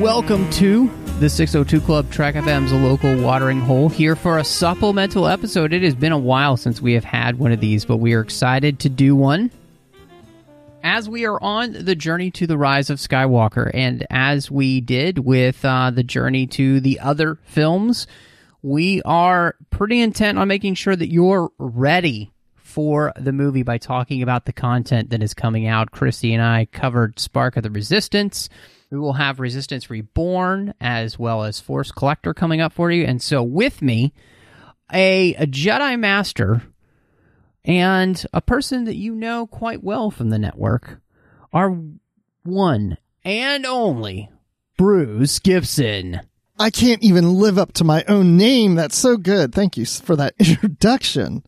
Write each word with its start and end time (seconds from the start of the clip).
Welcome 0.00 0.48
to 0.52 0.88
the 1.18 1.28
602 1.28 1.84
Club 1.84 2.10
Trek 2.10 2.34
FM's 2.34 2.72
local 2.72 3.20
watering 3.22 3.60
hole 3.60 3.90
here 3.90 4.16
for 4.16 4.38
a 4.38 4.44
supplemental 4.44 5.26
episode. 5.28 5.74
It 5.74 5.82
has 5.82 5.94
been 5.94 6.10
a 6.10 6.18
while 6.18 6.56
since 6.56 6.80
we 6.80 6.94
have 6.94 7.04
had 7.04 7.38
one 7.38 7.52
of 7.52 7.60
these, 7.60 7.84
but 7.84 7.98
we 7.98 8.14
are 8.14 8.22
excited 8.22 8.78
to 8.78 8.88
do 8.88 9.14
one 9.14 9.50
as 10.82 11.06
we 11.06 11.26
are 11.26 11.38
on 11.42 11.84
the 11.84 11.94
journey 11.94 12.30
to 12.30 12.46
the 12.46 12.56
rise 12.56 12.88
of 12.88 12.96
Skywalker, 12.96 13.70
and 13.74 14.06
as 14.08 14.50
we 14.50 14.80
did 14.80 15.18
with 15.18 15.62
uh, 15.66 15.90
the 15.90 16.02
journey 16.02 16.46
to 16.46 16.80
the 16.80 16.98
other 17.00 17.36
films, 17.44 18.06
we 18.62 19.02
are 19.02 19.54
pretty 19.68 20.00
intent 20.00 20.38
on 20.38 20.48
making 20.48 20.76
sure 20.76 20.96
that 20.96 21.12
you're 21.12 21.50
ready 21.58 22.32
for 22.56 23.12
the 23.16 23.32
movie 23.32 23.64
by 23.64 23.76
talking 23.76 24.22
about 24.22 24.46
the 24.46 24.52
content 24.54 25.10
that 25.10 25.22
is 25.22 25.34
coming 25.34 25.66
out. 25.66 25.90
Christy 25.90 26.32
and 26.32 26.42
I 26.42 26.64
covered 26.72 27.18
Spark 27.18 27.58
of 27.58 27.64
the 27.64 27.70
Resistance. 27.70 28.48
We 28.90 28.98
will 28.98 29.14
have 29.14 29.38
Resistance 29.38 29.88
Reborn 29.88 30.74
as 30.80 31.18
well 31.18 31.44
as 31.44 31.60
Force 31.60 31.92
Collector 31.92 32.34
coming 32.34 32.60
up 32.60 32.72
for 32.72 32.90
you. 32.90 33.04
And 33.04 33.22
so, 33.22 33.42
with 33.42 33.82
me, 33.82 34.12
a, 34.92 35.34
a 35.34 35.46
Jedi 35.46 35.98
Master 35.98 36.62
and 37.64 38.24
a 38.32 38.40
person 38.40 38.84
that 38.84 38.96
you 38.96 39.14
know 39.14 39.46
quite 39.46 39.84
well 39.84 40.10
from 40.10 40.30
the 40.30 40.38
network 40.38 41.00
are 41.52 41.76
one 42.42 42.96
and 43.24 43.64
only 43.66 44.30
Bruce 44.76 45.38
Gibson. 45.38 46.20
I 46.58 46.70
can't 46.70 47.02
even 47.02 47.34
live 47.34 47.58
up 47.58 47.72
to 47.74 47.84
my 47.84 48.04
own 48.08 48.36
name. 48.36 48.74
That's 48.74 48.96
so 48.96 49.16
good. 49.16 49.54
Thank 49.54 49.76
you 49.76 49.86
for 49.86 50.16
that 50.16 50.34
introduction. 50.38 51.44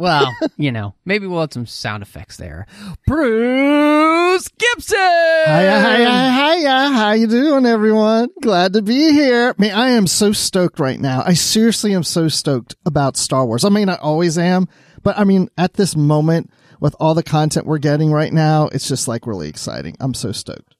Well, 0.00 0.34
you 0.56 0.72
know, 0.72 0.94
maybe 1.04 1.26
we'll 1.26 1.42
add 1.42 1.52
some 1.52 1.66
sound 1.66 2.02
effects 2.02 2.38
there. 2.38 2.66
Bruce 3.06 4.48
Gibson. 4.48 4.96
Hiya, 4.96 5.78
hiya, 5.78 6.32
hiya. 6.32 6.90
How 6.96 7.12
you 7.12 7.26
doing, 7.26 7.66
everyone? 7.66 8.30
Glad 8.40 8.72
to 8.72 8.82
be 8.82 9.12
here. 9.12 9.54
Man, 9.58 9.78
I 9.78 9.90
am 9.90 10.06
so 10.06 10.32
stoked 10.32 10.80
right 10.80 10.98
now. 10.98 11.22
I 11.26 11.34
seriously 11.34 11.92
am 11.92 12.02
so 12.02 12.28
stoked 12.28 12.76
about 12.86 13.18
Star 13.18 13.44
Wars. 13.44 13.62
I 13.62 13.68
mean, 13.68 13.90
I 13.90 13.96
always 13.96 14.38
am, 14.38 14.68
but 15.02 15.18
I 15.18 15.24
mean, 15.24 15.50
at 15.58 15.74
this 15.74 15.94
moment, 15.94 16.50
with 16.80 16.96
all 16.98 17.12
the 17.12 17.22
content 17.22 17.66
we're 17.66 17.76
getting 17.76 18.10
right 18.10 18.32
now, 18.32 18.68
it's 18.68 18.88
just 18.88 19.06
like 19.06 19.26
really 19.26 19.50
exciting. 19.50 19.98
I'm 20.00 20.14
so 20.14 20.32
stoked. 20.32 20.76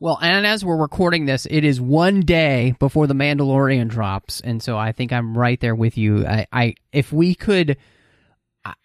Well, 0.00 0.18
and 0.22 0.46
as 0.46 0.64
we're 0.64 0.80
recording 0.80 1.26
this, 1.26 1.46
it 1.50 1.64
is 1.64 1.82
one 1.82 2.22
day 2.22 2.74
before 2.78 3.06
the 3.08 3.14
Mandalorian 3.14 3.88
drops, 3.88 4.40
and 4.40 4.62
so 4.62 4.78
I 4.78 4.92
think 4.92 5.12
I'm 5.12 5.36
right 5.36 5.60
there 5.60 5.74
with 5.74 5.98
you. 5.98 6.26
I, 6.26 6.46
I 6.50 6.74
if 6.92 7.12
we 7.12 7.34
could, 7.34 7.76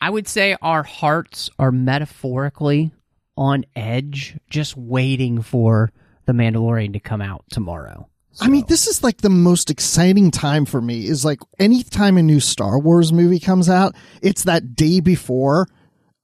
I 0.02 0.10
would 0.10 0.28
say 0.28 0.58
our 0.62 0.84
hearts 0.84 1.50
are 1.58 1.72
metaphorically 1.72 2.92
on 3.38 3.66
edge, 3.76 4.38
just 4.50 4.76
waiting 4.76 5.42
for 5.42 5.92
the 6.26 6.34
Mandalorian 6.34 6.94
to 6.94 7.00
come 7.00 7.22
out 7.22 7.46
tomorrow. 7.50 8.10
I 8.42 8.48
mean, 8.48 8.66
this 8.68 8.88
is 8.88 9.04
like 9.04 9.18
the 9.18 9.30
most 9.30 9.70
exciting 9.70 10.32
time 10.32 10.66
for 10.66 10.80
me 10.80 11.08
is 11.08 11.26
like 11.26 11.40
anytime 11.58 12.18
a 12.18 12.24
new 12.24 12.40
Star 12.40 12.80
Wars 12.80 13.12
movie 13.12 13.40
comes 13.40 13.70
out, 13.70 13.96
it's 14.22 14.44
that 14.44 14.76
day 14.76 15.00
before. 15.00 15.68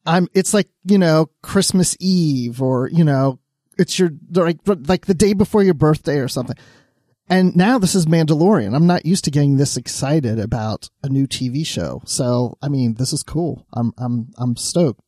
I'm, 0.06 0.28
it's 0.34 0.54
like, 0.54 0.70
you 0.86 0.98
know, 0.98 1.30
Christmas 1.42 1.98
Eve 2.00 2.62
or, 2.62 2.90
you 2.90 3.04
know, 3.04 3.40
it's 3.78 3.98
your, 3.98 4.12
like, 4.32 4.60
like 4.66 5.06
the 5.06 5.14
day 5.14 5.34
before 5.34 5.64
your 5.64 5.74
birthday 5.74 6.20
or 6.20 6.28
something. 6.28 6.56
And 7.28 7.56
now 7.56 7.80
this 7.80 7.96
is 7.96 8.06
Mandalorian. 8.06 8.75
I'm 8.75 8.86
not 8.86 9.06
used 9.06 9.24
to 9.25 9.31
getting 9.31 9.58
this 9.58 9.78
excited 9.78 10.38
about 10.40 10.90
a 11.02 11.09
new 11.09 11.25
TV 11.28 11.66
show. 11.66 12.02
So, 12.06 12.58
I 12.62 12.69
mean, 12.69 12.96
this 12.96 13.13
is 13.13 13.24
cool. 13.24 13.66
I'm, 13.74 13.94
I'm, 13.97 14.31
I'm 14.38 14.56
stoked. 14.56 15.02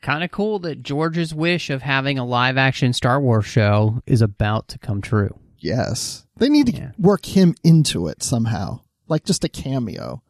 Kind 0.00 0.24
of 0.24 0.32
cool 0.32 0.58
that 0.60 0.82
George's 0.82 1.32
wish 1.32 1.70
of 1.70 1.82
having 1.82 2.18
a 2.18 2.24
live 2.24 2.56
action 2.58 2.92
Star 2.92 3.20
Wars 3.20 3.46
show 3.46 4.02
is 4.06 4.20
about 4.20 4.66
to 4.68 4.78
come 4.80 5.00
true. 5.00 5.38
Yes. 5.58 6.26
They 6.38 6.48
need 6.48 6.66
to 6.66 6.72
Yeah. 6.72 6.90
work 6.98 7.24
him 7.26 7.54
into 7.62 8.08
it 8.08 8.24
somehow. 8.24 8.80
Like 9.06 9.24
just 9.24 9.44
a 9.44 9.48
cameo. 9.48 10.20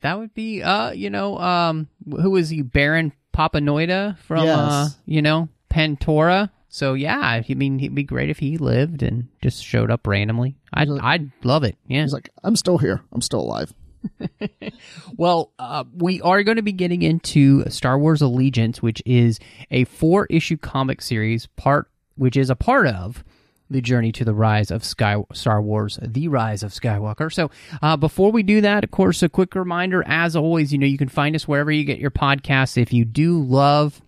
That 0.00 0.18
would 0.18 0.32
be, 0.32 0.62
uh, 0.62 0.92
you 0.92 1.10
know, 1.10 1.36
um, 1.36 1.88
who 2.08 2.36
is 2.36 2.48
he? 2.48 2.62
Baron 2.62 3.12
Papanoida 3.34 4.16
from, 4.20 4.44
Yes. 4.46 4.56
uh, 4.56 4.88
you 5.04 5.20
know, 5.20 5.50
Pantora. 5.70 6.48
So 6.72 6.94
yeah, 6.94 7.18
I 7.18 7.44
mean, 7.48 7.80
it'd 7.80 7.94
be 7.94 8.04
great 8.04 8.30
if 8.30 8.38
he 8.38 8.56
lived 8.56 9.02
and 9.02 9.28
just 9.42 9.62
showed 9.62 9.90
up 9.90 10.06
randomly. 10.06 10.56
I'd, 10.72 10.88
I'd 10.88 11.30
love 11.42 11.64
it. 11.64 11.76
Yeah. 11.88 12.02
He's 12.02 12.12
like, 12.12 12.30
I'm 12.44 12.54
still 12.56 12.78
here. 12.78 13.02
I'm 13.12 13.20
still 13.20 13.40
alive. 13.40 13.74
Well, 15.16 15.52
uh, 15.58 15.84
we 15.94 16.22
are 16.22 16.42
going 16.42 16.56
to 16.56 16.62
be 16.62 16.72
getting 16.72 17.02
into 17.02 17.68
Star 17.68 17.98
Wars 17.98 18.22
Allegiance, 18.22 18.80
which 18.80 19.02
is 19.04 19.38
a 19.70 19.84
four 19.84 20.26
issue 20.30 20.56
comic 20.56 21.02
series, 21.02 21.46
part 21.46 21.90
which 22.16 22.36
is 22.36 22.48
a 22.48 22.56
part 22.56 22.86
of 22.86 23.22
the 23.68 23.80
journey 23.80 24.12
to 24.12 24.24
the 24.24 24.32
rise 24.32 24.70
of 24.70 24.84
Sky 24.84 25.22
Star 25.34 25.60
Wars, 25.60 25.98
the 26.02 26.28
rise 26.28 26.62
of 26.62 26.72
Skywalker. 26.72 27.30
So, 27.32 27.50
uh, 27.82 27.96
before 27.96 28.32
we 28.32 28.42
do 28.42 28.62
that, 28.62 28.84
of 28.84 28.90
course, 28.90 29.22
a 29.22 29.28
quick 29.28 29.54
reminder, 29.54 30.02
as 30.06 30.34
always, 30.36 30.72
you 30.72 30.78
know, 30.78 30.86
you 30.86 30.98
can 30.98 31.08
find 31.08 31.36
us 31.36 31.46
wherever 31.46 31.70
you 31.70 31.84
get 31.84 31.98
your 31.98 32.10
podcasts. 32.10 32.80
If 32.80 32.92
you 32.92 33.04
do 33.04 33.42
love 33.42 34.00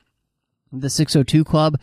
the 0.72 0.88
602 0.88 1.44
Club, 1.44 1.78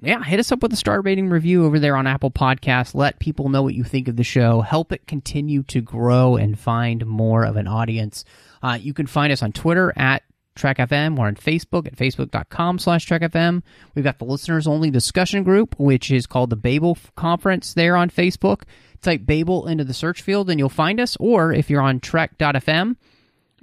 yeah, 0.00 0.22
hit 0.22 0.38
us 0.38 0.52
up 0.52 0.62
with 0.62 0.72
a 0.72 0.76
star 0.76 1.00
rating 1.00 1.28
review 1.28 1.64
over 1.64 1.78
there 1.78 1.96
on 1.96 2.06
Apple 2.06 2.30
Podcasts. 2.30 2.94
Let 2.94 3.18
people 3.18 3.48
know 3.48 3.62
what 3.62 3.74
you 3.74 3.84
think 3.84 4.08
of 4.08 4.16
the 4.16 4.24
show. 4.24 4.60
Help 4.60 4.92
it 4.92 5.06
continue 5.06 5.62
to 5.64 5.80
grow 5.80 6.36
and 6.36 6.58
find 6.58 7.04
more 7.04 7.44
of 7.44 7.56
an 7.56 7.66
audience. 7.66 8.24
Uh, 8.62 8.78
you 8.80 8.94
can 8.94 9.06
find 9.06 9.32
us 9.32 9.42
on 9.42 9.52
Twitter 9.52 9.92
at 9.96 10.22
TrekFM 10.56 11.18
or 11.18 11.26
on 11.26 11.36
Facebook 11.36 11.86
at 11.86 11.96
facebook.com 11.96 12.78
slash 12.78 13.06
TrekFM. 13.06 13.62
We've 13.94 14.04
got 14.04 14.18
the 14.18 14.24
listeners 14.24 14.66
only 14.66 14.90
discussion 14.90 15.42
group, 15.42 15.78
which 15.78 16.10
is 16.10 16.26
called 16.26 16.50
the 16.50 16.56
Babel 16.56 16.98
Conference 17.16 17.74
there 17.74 17.96
on 17.96 18.10
Facebook. 18.10 18.62
Type 19.00 19.24
Babel 19.24 19.68
into 19.68 19.84
the 19.84 19.94
search 19.94 20.22
field 20.22 20.50
and 20.50 20.58
you'll 20.58 20.68
find 20.68 21.00
us. 21.00 21.16
Or 21.20 21.52
if 21.52 21.70
you're 21.70 21.82
on 21.82 22.00
Trek.fm, 22.00 22.96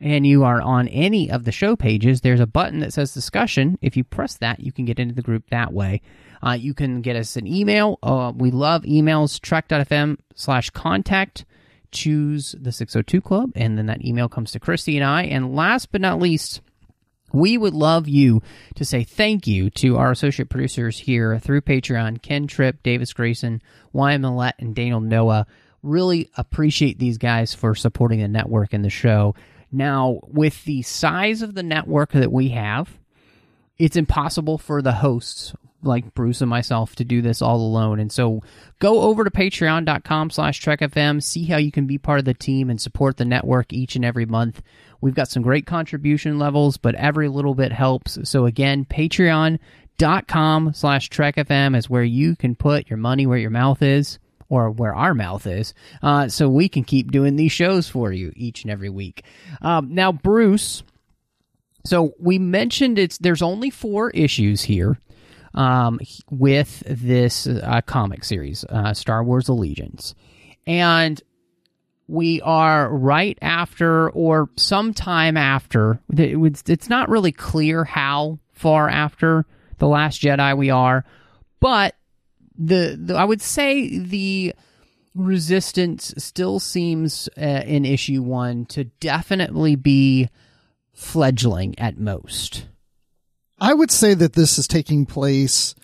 and 0.01 0.25
you 0.25 0.43
are 0.43 0.61
on 0.61 0.87
any 0.89 1.31
of 1.31 1.45
the 1.45 1.51
show 1.51 1.75
pages, 1.75 2.21
there's 2.21 2.39
a 2.39 2.47
button 2.47 2.79
that 2.79 2.93
says 2.93 3.13
discussion. 3.13 3.77
If 3.81 3.95
you 3.95 4.03
press 4.03 4.37
that, 4.37 4.59
you 4.59 4.71
can 4.71 4.85
get 4.85 4.99
into 4.99 5.15
the 5.15 5.21
group 5.21 5.49
that 5.49 5.73
way. 5.73 6.01
Uh, 6.45 6.51
you 6.51 6.73
can 6.73 7.01
get 7.01 7.15
us 7.15 7.35
an 7.37 7.47
email. 7.47 7.97
Uh, 8.03 8.31
we 8.35 8.51
love 8.51 8.83
emails, 8.83 9.39
trek.fm 9.39 10.17
slash 10.35 10.69
contact. 10.69 11.45
Choose 11.91 12.55
the 12.59 12.73
602 12.73 13.21
Club, 13.21 13.51
and 13.55 13.77
then 13.77 13.85
that 13.85 14.03
email 14.03 14.27
comes 14.27 14.51
to 14.51 14.59
Christy 14.59 14.97
and 14.97 15.05
I. 15.05 15.23
And 15.23 15.55
last 15.55 15.91
but 15.93 16.01
not 16.01 16.19
least, 16.19 16.59
we 17.31 17.57
would 17.57 17.73
love 17.73 18.07
you 18.07 18.41
to 18.75 18.85
say 18.85 19.03
thank 19.03 19.47
you 19.47 19.69
to 19.71 19.97
our 19.97 20.11
associate 20.11 20.49
producers 20.49 20.99
here 20.99 21.39
through 21.39 21.61
Patreon 21.61 22.21
Ken 22.21 22.47
Tripp, 22.47 22.83
Davis 22.83 23.13
Grayson, 23.13 23.61
Wyatt 23.93 24.21
Maillet, 24.21 24.53
and 24.59 24.75
Daniel 24.75 24.99
Noa. 24.99 25.47
Really 25.83 26.29
appreciate 26.35 26.99
these 26.99 27.17
guys 27.17 27.53
for 27.53 27.75
supporting 27.75 28.19
the 28.19 28.27
network 28.27 28.73
and 28.73 28.83
the 28.83 28.89
show. 28.89 29.35
Now, 29.75 30.21
with 30.23 30.63
the 30.63 30.81
size 30.83 31.41
of 31.41 31.53
the 31.53 31.63
network 31.63 32.13
that 32.13 32.31
we 32.31 32.49
have, 32.49 32.97
it's 33.77 33.97
impossible 33.97 34.57
for 34.57 34.81
the 34.81 34.93
hosts 34.93 35.53
like 35.83 36.13
Bruce 36.13 36.41
and 36.41 36.49
myself 36.49 36.95
to 36.95 37.03
do 37.03 37.21
this 37.21 37.41
all 37.41 37.57
alone. 37.57 37.99
And 37.99 38.11
so 38.11 38.41
go 38.79 39.01
over 39.01 39.23
to 39.23 39.29
patreon.com 39.29 40.29
slash 40.29 40.61
trekfm, 40.61 41.21
see 41.21 41.45
how 41.45 41.57
you 41.57 41.71
can 41.71 41.85
be 41.85 41.97
part 41.97 42.19
of 42.19 42.25
the 42.25 42.33
team 42.33 42.69
and 42.69 42.79
support 42.79 43.17
the 43.17 43.25
network 43.25 43.73
each 43.73 43.95
and 43.95 44.05
every 44.05 44.25
month. 44.25 44.63
We've 45.01 45.13
got 45.13 45.27
some 45.27 45.43
great 45.43 45.67
contribution 45.67 46.39
levels, 46.39 46.77
but 46.77 46.95
every 46.95 47.27
little 47.27 47.53
bit 47.53 47.71
helps. 47.71 48.17
So 48.27 48.45
again, 48.45 48.85
patreon.com 48.85 50.73
slash 50.73 51.09
trekfm 51.09 51.75
is 51.77 51.89
where 51.89 52.03
you 52.03 52.35
can 52.35 52.55
put 52.55 52.89
your 52.89 52.97
money 52.97 53.27
where 53.27 53.37
your 53.37 53.51
mouth 53.51 53.81
is 53.81 54.19
or 54.49 54.69
where 54.69 54.93
our 54.93 55.13
mouth 55.13 55.47
is, 55.47 55.73
uh, 56.03 56.27
so 56.27 56.47
we 56.47 56.69
can 56.69 56.83
keep 56.83 57.11
doing 57.11 57.35
these 57.35 57.51
shows 57.51 57.87
for 57.87 58.11
you 58.11 58.31
each 58.35 58.63
and 58.63 58.71
every 58.71 58.89
week. 58.89 59.23
Um, 59.61 59.93
now, 59.93 60.11
Bruce, 60.11 60.83
so 61.85 62.13
we 62.19 62.39
mentioned 62.39 62.99
it's 62.99 63.17
there's 63.17 63.41
only 63.41 63.69
four 63.69 64.09
issues 64.11 64.61
here 64.63 64.99
um, 65.53 65.99
with 66.29 66.83
this 66.85 67.47
uh, 67.47 67.81
comic 67.85 68.23
series, 68.23 68.63
uh, 68.65 68.93
Star 68.93 69.23
Wars 69.23 69.47
Allegiance, 69.47 70.15
and 70.67 71.21
we 72.07 72.41
are 72.41 72.89
right 72.89 73.37
after 73.41 74.09
or 74.11 74.49
sometime 74.57 75.37
after. 75.37 75.99
It 76.15 76.69
It's 76.69 76.89
not 76.89 77.09
really 77.09 77.31
clear 77.31 77.83
how 77.83 78.39
far 78.51 78.89
after 78.89 79.45
the 79.77 79.87
Last 79.87 80.21
Jedi 80.21 80.57
we 80.57 80.69
are, 80.69 81.03
but 81.59 81.95
the, 82.57 82.97
the 82.99 83.15
I 83.15 83.23
would 83.23 83.41
say 83.41 83.97
the 83.97 84.53
resistance 85.13 86.13
still 86.17 86.59
seems 86.59 87.29
uh, 87.37 87.63
in 87.65 87.85
issue 87.85 88.21
one 88.21 88.65
to 88.65 88.83
definitely 88.83 89.75
be 89.75 90.29
fledgling 90.93 91.77
at 91.79 91.97
most. 91.97 92.65
I 93.59 93.73
would 93.73 93.91
say 93.91 94.13
that 94.13 94.33
this 94.33 94.57
is 94.57 94.67
taking 94.67 95.05
place 95.05 95.75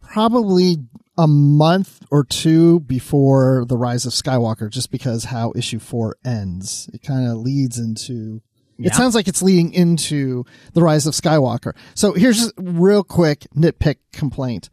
probably 0.00 0.78
a 1.16 1.26
month 1.26 2.02
or 2.10 2.24
two 2.24 2.80
before 2.80 3.64
the 3.66 3.76
rise 3.76 4.06
of 4.06 4.12
Skywalker, 4.12 4.70
just 4.70 4.90
because 4.90 5.24
how 5.24 5.52
issue 5.54 5.78
four 5.78 6.16
ends. 6.24 6.88
It 6.92 7.02
kind 7.02 7.28
of 7.28 7.38
leads 7.38 7.78
into. 7.78 8.42
Yeah. 8.78 8.88
It 8.88 8.94
sounds 8.94 9.14
like 9.14 9.28
it's 9.28 9.42
leading 9.42 9.72
into 9.72 10.44
the 10.72 10.82
rise 10.82 11.06
of 11.06 11.14
Skywalker. 11.14 11.74
So 11.94 12.14
here's 12.14 12.38
just 12.38 12.58
a 12.58 12.62
real 12.62 13.04
quick 13.04 13.46
nitpick 13.54 13.96
complaint. 14.12 14.70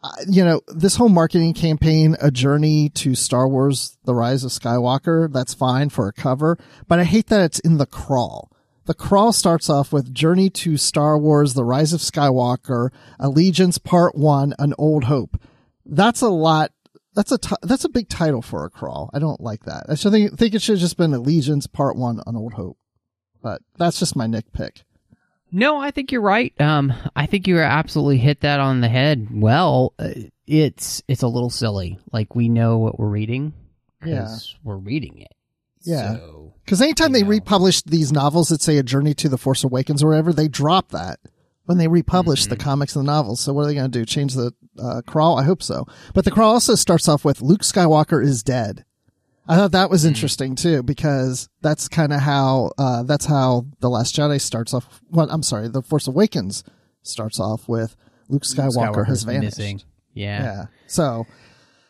Uh, 0.00 0.12
you 0.28 0.44
know, 0.44 0.60
this 0.68 0.96
whole 0.96 1.08
marketing 1.08 1.52
campaign, 1.54 2.16
a 2.20 2.30
journey 2.30 2.88
to 2.90 3.16
Star 3.16 3.48
Wars, 3.48 3.98
the 4.04 4.14
rise 4.14 4.44
of 4.44 4.52
Skywalker, 4.52 5.32
that's 5.32 5.54
fine 5.54 5.88
for 5.88 6.06
a 6.06 6.12
cover, 6.12 6.56
but 6.86 7.00
I 7.00 7.04
hate 7.04 7.26
that 7.28 7.44
it's 7.44 7.58
in 7.58 7.78
the 7.78 7.86
crawl. 7.86 8.52
The 8.88 8.94
crawl 8.94 9.34
starts 9.34 9.68
off 9.68 9.92
with 9.92 10.14
Journey 10.14 10.48
to 10.50 10.78
Star 10.78 11.18
Wars, 11.18 11.52
The 11.52 11.62
Rise 11.62 11.92
of 11.92 12.00
Skywalker, 12.00 12.88
Allegiance 13.18 13.76
Part 13.76 14.14
1, 14.14 14.54
An 14.58 14.72
Old 14.78 15.04
Hope. 15.04 15.38
That's 15.84 16.22
a 16.22 16.30
lot. 16.30 16.72
That's 17.14 17.30
a 17.30 17.38
that's 17.62 17.84
a 17.84 17.90
big 17.90 18.08
title 18.08 18.40
for 18.40 18.64
a 18.64 18.70
crawl. 18.70 19.10
I 19.12 19.18
don't 19.18 19.42
like 19.42 19.64
that. 19.64 19.86
I 19.90 19.94
should 19.94 20.12
think, 20.12 20.38
think 20.38 20.54
it 20.54 20.62
should 20.62 20.76
have 20.76 20.80
just 20.80 20.96
been 20.96 21.12
Allegiance 21.12 21.66
Part 21.66 21.96
1, 21.96 22.22
An 22.26 22.34
Old 22.34 22.54
Hope. 22.54 22.78
But 23.42 23.60
that's 23.76 23.98
just 23.98 24.16
my 24.16 24.26
nitpick. 24.26 24.84
No, 25.50 25.78
I 25.78 25.90
think 25.90 26.12
you're 26.12 26.20
right. 26.20 26.58
Um, 26.60 26.92
I 27.16 27.26
think 27.26 27.46
you 27.46 27.58
absolutely 27.58 28.18
hit 28.18 28.40
that 28.40 28.60
on 28.60 28.80
the 28.80 28.88
head. 28.88 29.28
Well, 29.30 29.94
uh, 29.98 30.10
it's 30.46 31.02
it's 31.08 31.22
a 31.22 31.28
little 31.28 31.50
silly. 31.50 31.98
Like 32.12 32.34
we 32.34 32.48
know 32.48 32.78
what 32.78 32.98
we're 32.98 33.08
reading 33.08 33.52
because 34.00 34.54
we're 34.62 34.76
reading 34.76 35.18
it. 35.18 35.32
Yeah. 35.82 36.16
So, 36.16 36.54
Because 36.64 36.82
anytime 36.82 37.12
they 37.12 37.22
know. 37.22 37.28
republish 37.28 37.82
these 37.82 38.12
novels 38.12 38.48
that 38.48 38.60
say 38.60 38.76
A 38.78 38.82
Journey 38.82 39.14
to 39.14 39.28
the 39.28 39.38
Force 39.38 39.64
Awakens 39.64 40.02
or 40.02 40.08
whatever, 40.08 40.32
they 40.32 40.48
drop 40.48 40.90
that 40.90 41.18
when 41.64 41.78
they 41.78 41.88
republish 41.88 42.46
the 42.46 42.56
comics 42.56 42.96
and 42.96 43.06
the 43.06 43.12
novels. 43.12 43.40
So 43.40 43.52
what 43.52 43.62
are 43.62 43.66
they 43.66 43.74
going 43.74 43.90
to 43.90 43.98
do? 43.98 44.04
Change 44.04 44.34
the 44.34 44.52
uh, 44.78 45.02
crawl? 45.06 45.38
I 45.38 45.44
hope 45.44 45.62
so. 45.62 45.86
But 46.14 46.24
the 46.24 46.30
crawl 46.30 46.52
also 46.54 46.74
starts 46.74 47.08
off 47.08 47.24
with 47.24 47.40
Luke 47.40 47.60
Skywalker 47.62 48.22
is 48.22 48.42
dead. 48.42 48.84
I 49.48 49.56
thought 49.56 49.72
that 49.72 49.88
was 49.90 50.04
interesting 50.04 50.54
too 50.54 50.82
because 50.82 51.48
that's 51.62 51.88
kind 51.88 52.12
of 52.12 52.20
how 52.20 52.70
uh, 52.76 53.02
that's 53.04 53.24
how 53.24 53.66
the 53.80 53.88
Last 53.88 54.14
Jedi 54.14 54.40
starts 54.40 54.74
off. 54.74 55.00
Well, 55.10 55.26
I'm 55.30 55.42
sorry, 55.42 55.68
the 55.68 55.82
Force 55.82 56.06
Awakens 56.06 56.62
starts 57.02 57.40
off 57.40 57.66
with 57.68 57.96
Luke 58.28 58.42
Skywalker, 58.42 59.06
has 59.06 59.22
vanished. 59.22 59.58
missing. 59.58 59.82
Yeah. 60.12 60.42
Yeah, 60.42 60.64
so 60.86 61.26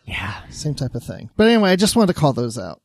Yeah. 0.05 0.35
same 0.51 0.75
type 0.75 0.95
of 0.95 1.03
thing. 1.03 1.31
But 1.37 1.49
anyway, 1.49 1.71
I 1.71 1.77
just 1.77 1.97
wanted 1.97 2.15
to 2.15 2.21
call 2.21 2.33
those 2.33 2.57
out. 2.59 2.81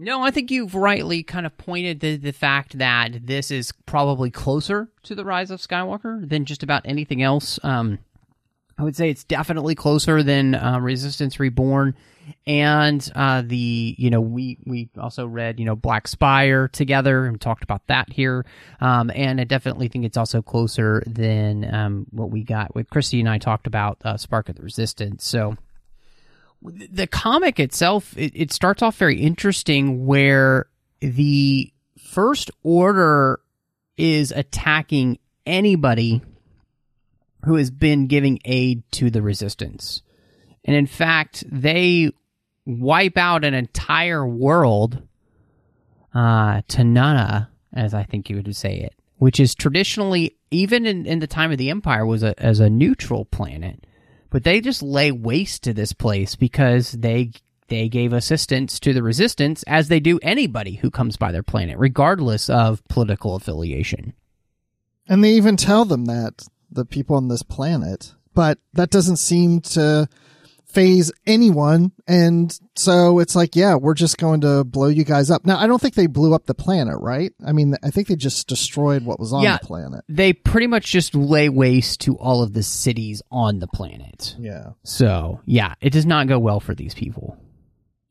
No, 0.00 0.22
I 0.22 0.30
think 0.30 0.50
you've 0.52 0.74
rightly 0.76 1.22
kind 1.24 1.44
of 1.44 1.56
pointed 1.58 2.00
to 2.02 2.18
the 2.18 2.32
fact 2.32 2.78
that 2.78 3.26
this 3.26 3.50
is 3.50 3.72
probably 3.84 4.30
closer 4.30 4.88
to 5.02 5.14
the 5.14 5.24
rise 5.24 5.50
of 5.50 5.60
Skywalker 5.60 6.28
than 6.28 6.44
just 6.44 6.62
about 6.62 6.82
anything 6.84 7.20
else. 7.20 7.58
Um, 7.64 7.98
I 8.78 8.84
would 8.84 8.96
say 8.96 9.10
it's 9.10 9.24
definitely 9.24 9.74
closer 9.74 10.22
than 10.22 10.54
uh, 10.54 10.78
Resistance 10.78 11.40
Reborn, 11.40 11.96
and 12.46 13.10
uh, 13.14 13.42
the 13.44 13.96
you 13.98 14.08
know 14.08 14.20
we 14.20 14.58
we 14.64 14.88
also 14.96 15.26
read 15.26 15.58
you 15.58 15.66
know 15.66 15.74
Black 15.74 16.06
Spire 16.06 16.68
together 16.68 17.26
and 17.26 17.40
talked 17.40 17.64
about 17.64 17.86
that 17.88 18.12
here, 18.12 18.46
um, 18.80 19.10
and 19.14 19.40
I 19.40 19.44
definitely 19.44 19.88
think 19.88 20.04
it's 20.04 20.16
also 20.16 20.42
closer 20.42 21.02
than 21.06 21.74
um, 21.74 22.06
what 22.10 22.30
we 22.30 22.44
got 22.44 22.74
with 22.76 22.88
Christy 22.88 23.18
and 23.18 23.28
I 23.28 23.38
talked 23.38 23.66
about 23.66 23.98
uh, 24.04 24.16
Spark 24.16 24.48
of 24.48 24.54
the 24.54 24.62
Resistance. 24.62 25.26
So 25.26 25.56
the 26.62 27.06
comic 27.06 27.58
itself 27.58 28.16
it, 28.16 28.32
it 28.34 28.52
starts 28.52 28.82
off 28.82 28.96
very 28.96 29.20
interesting 29.20 30.06
where 30.06 30.66
the 31.00 31.72
first 31.98 32.50
order 32.62 33.40
is 33.96 34.32
attacking 34.32 35.18
anybody 35.46 36.22
who 37.44 37.54
has 37.54 37.70
been 37.70 38.06
giving 38.06 38.38
aid 38.44 38.82
to 38.92 39.10
the 39.10 39.22
resistance. 39.22 40.02
And 40.64 40.76
in 40.76 40.86
fact 40.86 41.44
they 41.50 42.10
wipe 42.66 43.16
out 43.16 43.44
an 43.44 43.54
entire 43.54 44.26
world 44.26 45.02
uh 46.14 46.60
tanana 46.68 47.48
as 47.74 47.94
i 47.94 48.02
think 48.02 48.28
you 48.28 48.36
would 48.36 48.54
say 48.54 48.76
it 48.76 48.94
which 49.16 49.40
is 49.40 49.54
traditionally 49.54 50.36
even 50.50 50.86
in, 50.86 51.06
in 51.06 51.18
the 51.18 51.26
time 51.26 51.52
of 51.52 51.58
the 51.58 51.70
empire 51.70 52.06
was 52.06 52.22
a, 52.22 52.38
as 52.42 52.60
a 52.60 52.70
neutral 52.70 53.24
planet. 53.24 53.86
But 54.30 54.44
they 54.44 54.60
just 54.60 54.82
lay 54.82 55.10
waste 55.10 55.62
to 55.64 55.72
this 55.72 55.92
place 55.92 56.34
because 56.34 56.92
they 56.92 57.32
they 57.68 57.88
gave 57.88 58.14
assistance 58.14 58.80
to 58.80 58.94
the 58.94 59.02
resistance 59.02 59.62
as 59.64 59.88
they 59.88 60.00
do 60.00 60.18
anybody 60.22 60.76
who 60.76 60.90
comes 60.90 61.18
by 61.18 61.32
their 61.32 61.42
planet 61.42 61.76
regardless 61.78 62.48
of 62.48 62.82
political 62.88 63.34
affiliation. 63.34 64.14
And 65.06 65.22
they 65.22 65.32
even 65.32 65.56
tell 65.56 65.84
them 65.84 66.06
that 66.06 66.46
the 66.70 66.84
people 66.84 67.16
on 67.16 67.28
this 67.28 67.42
planet, 67.42 68.14
but 68.34 68.58
that 68.74 68.90
doesn't 68.90 69.16
seem 69.16 69.60
to 69.60 70.08
phase 70.66 71.10
anyone. 71.26 71.92
And 72.06 72.56
so 72.76 73.20
it's 73.20 73.34
like, 73.34 73.56
yeah, 73.56 73.74
we're 73.74 73.94
just 73.94 74.18
going 74.18 74.42
to 74.42 74.64
blow 74.64 74.88
you 74.88 75.02
guys 75.02 75.30
up. 75.30 75.46
Now, 75.46 75.58
I 75.58 75.66
don't 75.66 75.80
think 75.80 75.94
they 75.94 76.06
blew 76.06 76.34
up 76.34 76.44
the 76.44 76.54
planet, 76.54 76.96
right? 77.00 77.32
I 77.44 77.52
mean, 77.52 77.74
I 77.82 77.88
think 77.90 78.08
they 78.08 78.16
just 78.16 78.48
destroyed 78.48 79.02
what 79.04 79.18
was 79.18 79.32
on 79.32 79.42
Yeah. 79.42 79.56
the 79.60 79.66
planet. 79.66 80.04
they 80.10 80.34
pretty 80.34 80.66
much 80.66 80.86
just 80.92 81.14
lay 81.14 81.48
waste 81.48 82.00
to 82.02 82.16
all 82.18 82.42
of 82.42 82.52
the 82.52 82.62
cities 82.62 83.22
on 83.30 83.60
the 83.60 83.66
planet 83.66 84.36
Yeah. 84.38 84.70
so 84.84 85.40
yeah 85.46 85.74
it 85.80 85.90
does 85.90 86.04
not 86.06 86.28
go 86.28 86.38
well 86.38 86.60
for 86.60 86.74
these 86.74 86.94
people 86.94 87.36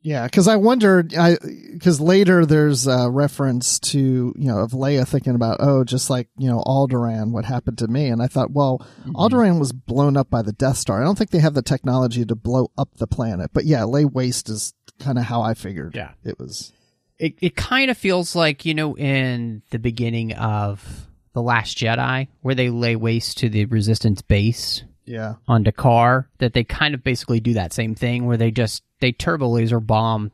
Yeah, 0.08 0.24
because 0.24 0.48
I 0.48 0.56
wondered, 0.56 1.14
I 1.14 1.36
because 1.70 2.00
later 2.00 2.46
there's 2.46 2.86
a 2.86 3.10
reference 3.10 3.78
to 3.80 4.32
you 4.34 4.48
know 4.48 4.60
of 4.60 4.70
Leia 4.70 5.06
thinking 5.06 5.34
about 5.34 5.58
oh 5.60 5.84
just 5.84 6.08
like 6.08 6.28
you 6.38 6.48
know 6.48 6.62
Alderaan 6.64 7.30
what 7.30 7.44
happened 7.44 7.76
to 7.78 7.88
me? 7.88 8.06
And 8.06 8.22
I 8.22 8.26
thought 8.26 8.50
well 8.50 8.78
mm-hmm. 9.00 9.10
Alderaan 9.10 9.58
was 9.60 9.72
blown 9.72 10.16
up 10.16 10.30
by 10.30 10.40
the 10.40 10.52
Death 10.52 10.78
Star. 10.78 10.98
I 10.98 11.04
don't 11.04 11.18
think 11.18 11.28
they 11.28 11.40
have 11.40 11.52
the 11.52 11.60
technology 11.60 12.24
to 12.24 12.34
blow 12.34 12.70
up 12.78 12.88
the 12.96 13.06
planet 13.06 13.50
but 13.52 13.66
yeah 13.66 13.84
lay 13.84 14.06
waste 14.06 14.48
is 14.48 14.72
kind 14.98 15.18
of 15.18 15.24
how 15.24 15.42
I 15.42 15.52
figured 15.52 15.94
Yeah. 15.94 16.12
it 16.24 16.38
was. 16.38 16.72
It, 17.18 17.34
it 17.42 17.54
kind 17.54 17.90
of 17.90 17.98
feels 17.98 18.34
like 18.34 18.64
you 18.64 18.72
know 18.72 18.96
in 18.96 19.60
the 19.72 19.78
beginning 19.78 20.32
of 20.32 21.06
the 21.34 21.42
last 21.42 21.76
jedi 21.76 22.28
where 22.40 22.54
they 22.54 22.70
lay 22.70 22.96
waste 22.96 23.36
to 23.38 23.50
the 23.50 23.66
resistance 23.66 24.22
base 24.22 24.84
yeah 25.08 25.34
on 25.46 25.62
D'Qar 25.62 26.26
that 26.38 26.52
they 26.52 26.64
kind 26.64 26.94
of 26.94 27.02
basically 27.02 27.40
do 27.40 27.54
that 27.54 27.72
same 27.72 27.94
thing 27.94 28.26
where 28.26 28.36
they 28.36 28.50
just 28.50 28.82
they 29.00 29.12
turbo 29.12 29.48
laser 29.48 29.80
bomb 29.80 30.30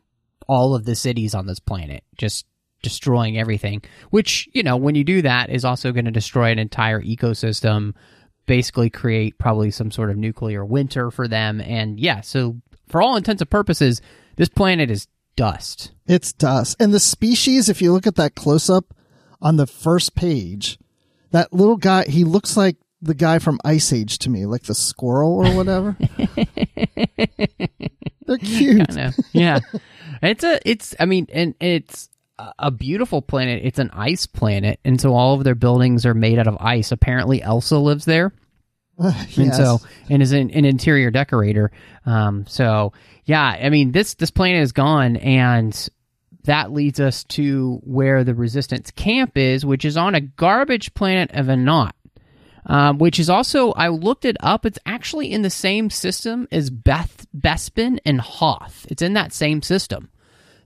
all 0.49 0.75
of 0.75 0.85
the 0.85 0.95
cities 0.95 1.35
on 1.35 1.47
this 1.47 1.61
planet, 1.61 2.05
just 2.17 2.47
destroying 2.83 3.39
everything. 3.39 3.83
Which 4.11 4.49
you 4.53 4.63
know, 4.63 4.77
when 4.77 4.95
you 4.95 5.05
do 5.05 5.23
that, 5.23 5.51
is 5.51 5.65
also 5.65 5.93
going 5.93 6.05
to 6.05 6.11
destroy 6.11 6.51
an 6.51 6.59
entire 6.59 7.01
ecosystem, 7.01 7.95
basically 8.47 8.91
create 8.91 9.39
probably 9.39 9.71
some 9.71 9.91
sort 9.91 10.11
of 10.11 10.17
nuclear 10.17 10.65
winter 10.65 11.11
for 11.11 11.29
them. 11.29 11.61
And 11.61 11.99
yeah, 11.99 12.21
so 12.21 12.61
for 12.89 13.03
all 13.03 13.17
intents 13.17 13.43
and 13.43 13.51
purposes, 13.51 14.01
this 14.37 14.49
planet 14.49 14.91
is 14.91 15.09
dust. 15.37 15.91
it's 16.07 16.33
dust 16.33 16.77
and 16.79 16.95
the 16.95 17.01
species 17.01 17.69
if 17.69 17.83
you 17.83 17.93
look 17.93 18.07
at 18.07 18.15
that 18.15 18.37
close 18.37 18.71
up 18.71 18.95
on 19.43 19.57
the 19.57 19.67
first 19.67 20.15
page 20.15 20.79
that 21.33 21.53
little 21.53 21.77
guy 21.77 22.05
he 22.05 22.23
looks 22.23 22.57
like 22.57 22.77
the 23.05 23.15
guy 23.15 23.39
from 23.39 23.61
Ice 23.65 23.93
Age 23.93 24.19
to 24.21 24.31
me 24.31 24.47
like 24.47 24.63
the 24.65 24.75
squirrel 24.75 25.47
or 25.47 25.55
whatever. 25.57 25.97
They're 28.27 28.39
cute. 28.39 28.97
Yeah. 29.33 29.61
It's 30.23 30.45
a 30.45 30.59
it's 30.69 30.95
i 30.99 31.05
mean 31.05 31.27
and 31.33 31.55
it's 31.61 32.09
a- 32.39 32.53
a 32.59 32.71
beautiful 32.71 33.21
planet. 33.23 33.61
It's 33.65 33.79
an 33.79 33.91
ice 33.93 34.27
planet. 34.27 34.81
And 34.85 35.01
so 35.01 35.15
all 35.15 35.35
of 35.35 35.45
their 35.45 35.55
buildings 35.55 36.05
are 36.07 36.15
made 36.15 36.39
out 36.39 36.47
of 36.47 36.57
ice. 36.61 36.91
Apparently 36.93 37.43
elsa 37.43 37.79
lives 37.79 38.05
there. 38.05 38.33
And 38.99 39.15
Yes. 39.37 39.57
so 39.57 39.79
and 40.09 40.23
is 40.23 40.33
an, 40.33 40.51
an 40.51 40.65
interior 40.65 41.11
decorator. 41.11 41.71
Um 42.07 42.47
so 42.47 42.93
yeah 43.27 43.43
i 43.63 43.69
mean 43.69 43.93
this 43.93 44.15
this 44.15 44.31
planet 44.31 44.63
is 44.63 44.73
gone 44.73 45.17
and 45.17 45.89
that 46.45 46.73
leads 46.73 47.01
us 47.01 47.25
to 47.25 47.81
where 47.85 48.23
the 48.23 48.35
resistance 48.35 48.91
camp 48.91 49.37
is 49.39 49.65
which 49.65 49.85
is 49.85 49.97
on 49.97 50.15
a 50.15 50.21
garbage 50.21 50.93
planet 50.95 51.31
of 51.33 51.47
Anoat 51.47 51.93
um, 52.67 52.99
which 52.99 53.19
is 53.19 53.29
also 53.31 53.73
I 53.73 53.89
looked 53.89 54.25
it 54.25 54.37
up. 54.41 54.65
It's 54.67 54.79
actually 54.87 55.33
in 55.33 55.43
the 55.43 55.51
same 55.51 55.91
system 55.91 56.49
as 56.51 56.71
Beth 56.71 57.27
Bespin 57.37 57.99
and 58.05 58.21
Hoth. 58.21 58.87
It's 58.89 59.03
in 59.03 59.15
that 59.15 59.33
same 59.33 59.63
system. 59.63 60.09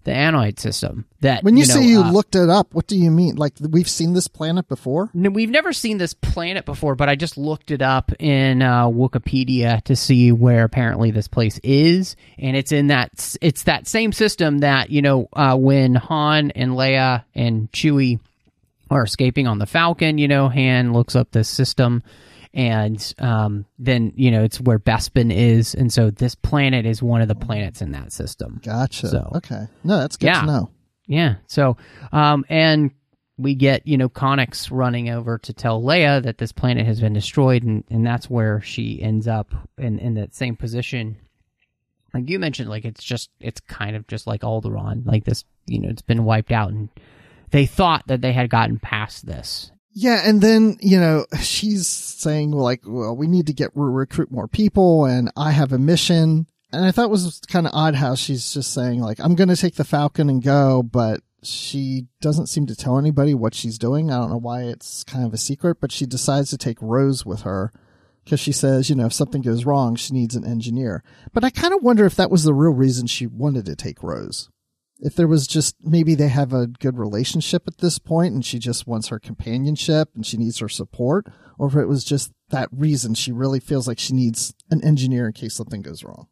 the 0.05 0.13
Anoat 0.13 0.59
system. 0.59 1.05
That 1.21 1.43
When 1.43 1.57
you, 1.57 1.67
know, 1.67 1.75
say 1.75 1.85
you 1.85 2.01
uh, 2.03 2.11
looked 2.13 2.37
it 2.37 2.49
up, 2.49 2.73
what 2.73 2.87
do 2.87 2.97
you 2.97 3.11
mean? 3.11 3.35
Like 3.37 3.55
we've 3.61 3.89
seen 3.89 4.15
this 4.15 4.29
planet 4.29 4.69
before? 4.69 5.11
No, 5.13 5.29
we've 5.31 5.51
never 5.51 5.73
seen 5.73 5.99
this 5.99 6.15
planet 6.15 6.65
before, 6.65 6.95
but 6.95 7.09
I 7.09 7.17
just 7.17 7.37
looked 7.37 7.71
it 7.73 7.83
up 7.83 8.13
in 8.21 8.63
uh, 8.63 8.87
Wikipedia 8.87 9.83
to 9.85 9.97
see 9.97 10.31
where 10.33 10.65
apparently 10.65 11.11
this 11.11 11.29
place 11.29 11.59
is, 11.65 12.17
and 12.39 12.57
it's 12.57 12.73
in 12.73 12.87
that 12.87 13.37
it's 13.43 13.65
that 13.65 13.89
same 13.89 14.13
system 14.13 14.59
that 14.61 14.91
you 14.91 15.03
know 15.03 15.29
uh, 15.33 15.57
when 15.57 15.95
Han 15.97 16.53
and 16.53 16.73
Leia 16.73 17.25
and 17.35 17.71
Chewie 17.73 18.21
are 18.91 19.03
escaping 19.05 19.47
on 19.47 19.59
the 19.59 19.67
Falcon. 19.67 20.19
You 20.19 20.29
know, 20.29 20.49
Han 20.49 20.93
looks 20.93 21.15
up 21.17 21.31
this 21.31 21.49
system, 21.49 22.03
and 22.55 23.15
um, 23.19 23.65
then 23.79 24.13
you 24.17 24.31
know 24.31 24.43
it's 24.45 24.61
where 24.61 24.79
Bespin 24.79 25.33
is, 25.35 25.75
and 25.75 25.93
so 25.93 26.11
this 26.11 26.35
planet 26.35 26.87
is 26.87 27.03
one 27.03 27.21
of 27.21 27.29
the 27.29 27.35
planets 27.35 27.83
in 27.83 27.93
that 27.93 28.13
system. 28.13 28.61
Gotcha. 28.65 29.09
So- 29.09 29.33
okay. 29.37 29.67
No, 29.85 29.99
that's 29.99 30.17
good 30.17 30.27
Yeah. 30.27 30.41
to 30.41 30.47
know. 30.47 30.71
Yeah. 31.07 31.37
So, 31.47 31.77
um, 32.13 32.45
and 32.51 32.91
we 33.39 33.55
get, 33.55 33.87
you 33.87 33.97
know, 33.97 34.09
Connix 34.09 34.69
running 34.71 35.09
over 35.09 35.39
to 35.39 35.53
tell 35.53 35.81
Leia 35.81 36.23
that 36.25 36.39
this 36.39 36.51
planet 36.53 36.85
has 36.87 37.01
been 37.01 37.13
destroyed, 37.13 37.63
and, 37.63 37.85
and 37.89 38.05
that's 38.07 38.29
where 38.29 38.61
she 38.61 39.01
ends 39.01 39.27
up 39.29 39.55
in, 39.79 39.99
in 40.01 40.15
that 40.15 40.35
same 40.35 40.57
position. 40.57 41.17
Like 42.13 42.29
you 42.29 42.39
mentioned, 42.39 42.69
like 42.69 42.85
it's 42.85 43.03
just, 43.05 43.31
it's 43.41 43.61
kind 43.61 43.95
of 43.95 44.07
just 44.07 44.27
like 44.27 44.41
Alderaan. 44.43 45.07
Like 45.07 45.25
this, 45.25 45.45
you 45.67 45.79
know, 45.81 45.89
it's 45.89 46.03
been 46.03 46.25
wiped 46.25 46.51
out, 46.53 46.71
and 46.73 46.89
they 47.51 47.67
thought 47.67 48.07
that 48.07 48.21
they 48.21 48.33
had 48.33 48.51
gotten 48.51 48.79
past 48.79 49.27
this. 49.27 49.71
Yeah, 49.93 50.23
and 50.25 50.41
then 50.41 50.77
you 50.81 51.01
know 51.01 51.27
she's 51.41 51.87
saying 51.87 52.53
like, 52.53 52.83
well, 52.87 53.17
we 53.17 53.27
need 53.27 53.47
to 53.49 53.53
get 53.53 53.71
recruit 53.75 54.31
more 54.31 54.49
people, 54.49 55.07
and 55.07 55.31
I 55.37 55.51
have 55.51 55.73
a 55.73 55.79
mission. 55.79 56.47
And 56.71 56.85
I 56.85 56.91
thought 56.91 57.07
it 57.07 57.11
was 57.11 57.41
kind 57.49 57.67
of 57.67 57.73
odd 57.75 57.95
how 57.95 58.15
she's 58.15 58.53
just 58.53 58.75
saying 58.75 59.01
like, 59.01 59.19
I'm 59.21 59.35
going 59.35 59.49
to 59.49 59.57
take 59.57 59.77
the 59.77 59.85
Falcon 59.85 60.29
and 60.29 60.43
go, 60.43 60.83
but 60.83 61.21
she 61.43 62.07
doesn't 62.21 62.49
seem 62.49 62.67
to 62.67 62.77
tell 62.77 62.99
anybody 62.99 63.35
what 63.35 63.55
she's 63.55 63.79
doing. 63.79 64.11
I 64.11 64.19
don't 64.19 64.31
know 64.31 64.39
why 64.39 64.65
it's 64.65 65.03
kind 65.05 65.25
of 65.25 65.33
a 65.33 65.39
secret, 65.39 65.79
but 65.81 65.93
she 65.93 66.05
decides 66.05 66.51
to 66.51 66.59
take 66.59 66.81
Rose 66.83 67.25
with 67.25 67.43
her 67.43 67.73
because 68.25 68.41
she 68.41 68.53
says, 68.53 68.91
you 68.91 68.97
know, 68.97 69.07
if 69.07 69.13
something 69.13 69.41
goes 69.41 69.65
wrong, 69.65 69.97
she 69.97 70.13
needs 70.13 70.37
an 70.37 70.45
engineer. 70.45 71.03
But 71.33 71.45
I 71.45 71.51
kind 71.51 71.73
of 71.73 71.83
wonder 71.83 72.05
if 72.05 72.17
that 72.17 72.31
was 72.31 72.45
the 72.45 72.53
real 72.53 72.73
reason 72.73 73.07
she 73.07 73.27
wanted 73.27 73.65
to 73.67 73.75
take 73.75 74.03
Rose. 74.03 74.51
If 75.01 75.15
there 75.15 75.29
was 75.29 75.47
just 75.47 75.77
maybe 75.81 76.15
they 76.15 76.29
have 76.29 76.53
a 76.53 76.67
good 76.67 76.99
relationship 76.99 77.65
at 77.67 77.79
this 77.79 77.99
point 77.99 78.35
and 78.35 78.45
she 78.45 78.59
just 78.59 78.87
wants 78.87 79.09
her 79.09 79.19
companionship 79.19 80.09
and 80.15 80.27
she 80.27 80.37
needs 80.37 80.59
her 80.59 80.69
support, 80.69 81.27
or 81.59 81.69
if 81.69 81.77
it 81.77 81.87
was 81.87 82.05
just 82.05 82.33
that 82.51 82.69
reason 82.73 83.15
she 83.15 83.31
really 83.31 83.61
feels 83.61 83.87
like 83.87 83.99
she 83.99 84.13
needs 84.13 84.55
an 84.71 84.83
engineer 84.85 85.27
in 85.27 85.33
case 85.33 85.55
something 85.55 85.83
goes 85.83 86.03
wrong. 86.03 86.27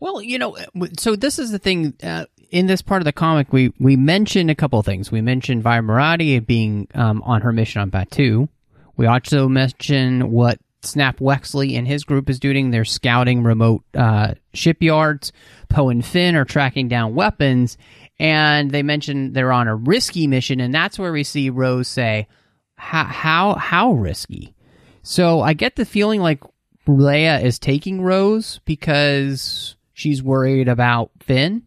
Well, 0.00 0.20
you 0.20 0.36
know, 0.36 0.56
so 0.98 1.14
this 1.14 1.38
is 1.38 1.52
the 1.52 1.60
thing. 1.60 1.94
Uh, 2.02 2.26
in 2.50 2.66
this 2.66 2.82
part 2.82 3.00
of 3.00 3.04
the 3.04 3.12
comic, 3.12 3.52
we 3.52 3.72
we 3.78 3.94
mentioned 3.94 4.50
a 4.50 4.54
couple 4.54 4.80
of 4.80 4.84
things. 4.84 5.12
We 5.12 5.20
mentioned 5.20 5.62
Vi 5.62 5.78
Moradi 5.78 6.44
being 6.44 6.88
um, 6.94 7.22
on 7.22 7.40
her 7.42 7.52
mission 7.52 7.80
on 7.80 7.90
Batuu. 7.90 8.48
We 8.96 9.06
also 9.06 9.48
mentioned 9.48 10.30
what 10.30 10.58
Snap 10.82 11.18
Wexley 11.18 11.78
and 11.78 11.86
his 11.86 12.04
group 12.04 12.28
is 12.28 12.40
doing. 12.40 12.70
They're 12.70 12.84
scouting 12.84 13.44
remote 13.44 13.84
uh, 13.94 14.34
shipyards. 14.52 15.32
Poe 15.68 15.88
and 15.88 16.04
Finn 16.04 16.34
are 16.34 16.44
tracking 16.44 16.88
down 16.88 17.14
weapons, 17.14 17.78
and 18.22 18.70
they 18.70 18.84
mentioned 18.84 19.34
they're 19.34 19.50
on 19.50 19.66
a 19.66 19.74
risky 19.74 20.28
mission, 20.28 20.60
and 20.60 20.72
that's 20.72 20.96
where 20.96 21.12
we 21.12 21.24
see 21.24 21.50
Rose 21.50 21.88
say, 21.88 22.28
"How 22.76 23.02
how 23.02 23.54
how 23.54 23.92
risky?" 23.94 24.54
So 25.02 25.40
I 25.40 25.54
get 25.54 25.74
the 25.74 25.84
feeling 25.84 26.20
like 26.20 26.40
Leia 26.86 27.42
is 27.42 27.58
taking 27.58 28.00
Rose 28.00 28.60
because 28.64 29.74
she's 29.92 30.22
worried 30.22 30.68
about 30.68 31.10
Finn, 31.20 31.64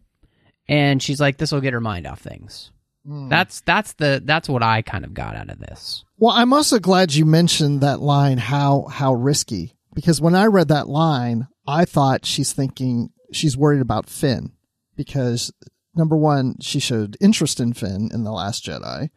and 0.66 1.02
she's 1.02 1.20
like, 1.20 1.36
"This 1.36 1.52
will 1.52 1.60
get 1.60 1.74
her 1.74 1.80
mind 1.80 2.06
off 2.06 2.20
things." 2.20 2.72
Hmm. 3.06 3.28
That's 3.28 3.60
that's 3.60 3.92
the 3.92 4.22
that's 4.24 4.48
what 4.48 4.62
I 4.62 4.80
kind 4.80 5.04
of 5.04 5.12
got 5.12 5.36
out 5.36 5.50
of 5.50 5.58
this. 5.58 6.06
Well, 6.16 6.34
I'm 6.34 6.54
also 6.54 6.78
glad 6.78 7.14
you 7.14 7.26
mentioned 7.26 7.82
that 7.82 8.00
line, 8.00 8.38
how, 8.38 8.86
how 8.90 9.12
risky, 9.12 9.74
because 9.94 10.22
when 10.22 10.34
I 10.34 10.46
read 10.46 10.68
that 10.68 10.88
line, 10.88 11.48
I 11.68 11.84
thought 11.84 12.24
she's 12.24 12.54
thinking 12.54 13.10
she's 13.30 13.58
worried 13.58 13.82
about 13.82 14.08
Finn 14.08 14.52
because 14.96 15.52
number 15.96 16.16
one, 16.16 16.56
she 16.60 16.78
showed 16.80 17.16
interest 17.20 17.58
in 17.60 17.72
Finn 17.72 18.10
in 18.12 18.24
The 18.24 18.32
Last 18.32 18.64
Jedi. 18.64 19.10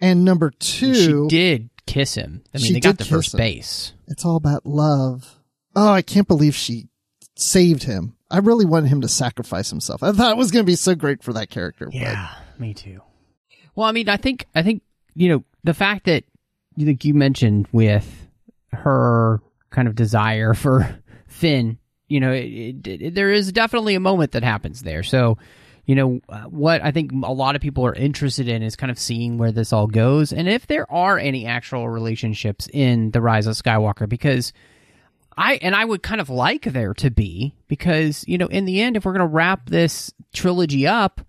And 0.00 0.24
number 0.24 0.50
two, 0.50 0.94
She 0.94 1.36
did 1.36 1.70
kiss 1.86 2.14
him. 2.14 2.42
I 2.54 2.58
mean, 2.58 2.66
She 2.66 2.72
they 2.74 2.80
got 2.80 2.98
the 2.98 3.04
first 3.04 3.34
him. 3.34 3.38
base. 3.38 3.92
it's 4.08 4.24
all 4.24 4.36
about 4.36 4.66
love. 4.66 5.38
Oh, 5.76 5.92
I 5.92 6.02
can't 6.02 6.28
believe 6.28 6.54
she 6.54 6.88
saved 7.36 7.84
him. 7.84 8.16
I 8.30 8.38
really 8.38 8.64
wanted 8.64 8.88
him 8.88 9.00
to 9.02 9.08
sacrifice 9.08 9.70
himself. 9.70 10.02
I 10.02 10.12
thought 10.12 10.32
it 10.32 10.36
was 10.38 10.50
going 10.50 10.64
to 10.64 10.70
be 10.70 10.74
so 10.76 10.94
great 10.94 11.22
for 11.22 11.32
that 11.34 11.50
character. 11.50 11.88
but- 11.92 12.28
me 12.58 12.74
too. 12.74 13.00
Well, 13.74 13.88
I 13.88 13.92
mean, 13.92 14.08
I 14.08 14.16
think 14.18 14.46
I 14.54 14.62
think 14.62 14.82
you 15.14 15.28
know 15.30 15.44
the 15.64 15.72
fact 15.74 16.04
that 16.04 16.24
you 16.76 16.84
think 16.84 17.04
you 17.04 17.14
mentioned 17.14 17.66
with 17.72 18.28
her 18.72 19.40
kind 19.70 19.88
of 19.88 19.94
desire 19.94 20.54
for 20.54 20.98
Finn. 21.26 21.78
You 22.08 22.20
know, 22.20 22.32
it, 22.32 22.86
it, 22.86 23.02
it- 23.02 23.14
there 23.14 23.30
is 23.32 23.50
definitely 23.52 23.94
a 23.94 24.00
moment 24.00 24.32
that 24.32 24.42
happens 24.44 24.82
there. 24.82 25.02
So, 25.02 25.38
you 25.84 25.94
know, 25.94 26.20
uh, 26.28 26.42
what 26.42 26.82
I 26.82 26.92
think 26.92 27.12
a 27.12 27.32
lot 27.32 27.56
of 27.56 27.62
people 27.62 27.84
are 27.86 27.94
interested 27.94 28.48
in 28.48 28.62
is 28.62 28.76
kind 28.76 28.90
of 28.90 28.98
seeing 28.98 29.38
where 29.38 29.52
this 29.52 29.72
all 29.72 29.86
goes, 29.86 30.32
and 30.32 30.48
if 30.48 30.66
there 30.66 30.90
are 30.92 31.18
any 31.18 31.46
actual 31.46 31.88
relationships 31.88 32.68
in 32.72 33.10
the 33.10 33.20
Rise 33.20 33.46
of 33.46 33.54
Skywalker, 33.56 34.08
because. 34.08 34.52
I 35.34 35.54
and 35.62 35.74
I 35.74 35.82
would 35.82 36.02
kind 36.02 36.20
of 36.20 36.28
like 36.28 36.64
there 36.64 36.92
to 36.92 37.10
be 37.10 37.54
because 37.66 38.22
you 38.28 38.36
know 38.36 38.48
in 38.48 38.66
the 38.66 38.82
end 38.82 38.98
if 38.98 39.06
we're 39.06 39.14
going 39.14 39.26
to 39.26 39.34
wrap 39.34 39.70
this 39.70 40.12
trilogy 40.34 40.86
up 40.86 41.22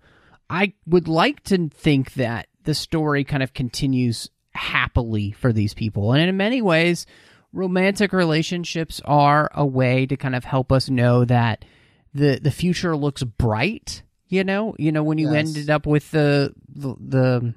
I 0.50 0.74
would 0.86 1.08
like 1.08 1.42
to 1.44 1.68
think 1.68 2.14
that 2.14 2.48
the 2.64 2.74
story 2.74 3.24
kind 3.24 3.42
of 3.42 3.54
continues 3.54 4.30
happily 4.54 5.32
for 5.32 5.52
these 5.52 5.74
people. 5.74 6.12
And 6.12 6.28
in 6.28 6.36
many 6.36 6.62
ways, 6.62 7.06
romantic 7.52 8.12
relationships 8.12 9.00
are 9.04 9.50
a 9.54 9.66
way 9.66 10.06
to 10.06 10.16
kind 10.16 10.34
of 10.34 10.44
help 10.44 10.72
us 10.72 10.88
know 10.88 11.24
that 11.24 11.64
the 12.12 12.38
the 12.38 12.50
future 12.50 12.96
looks 12.96 13.22
bright, 13.22 14.02
you 14.34 14.44
know? 14.44 14.74
You 14.78 14.92
know 14.92 15.02
when 15.02 15.18
you 15.18 15.32
Yes. 15.32 15.46
ended 15.46 15.70
up 15.70 15.86
with 15.86 16.10
the 16.10 16.52
the, 16.68 16.94
the 16.98 17.54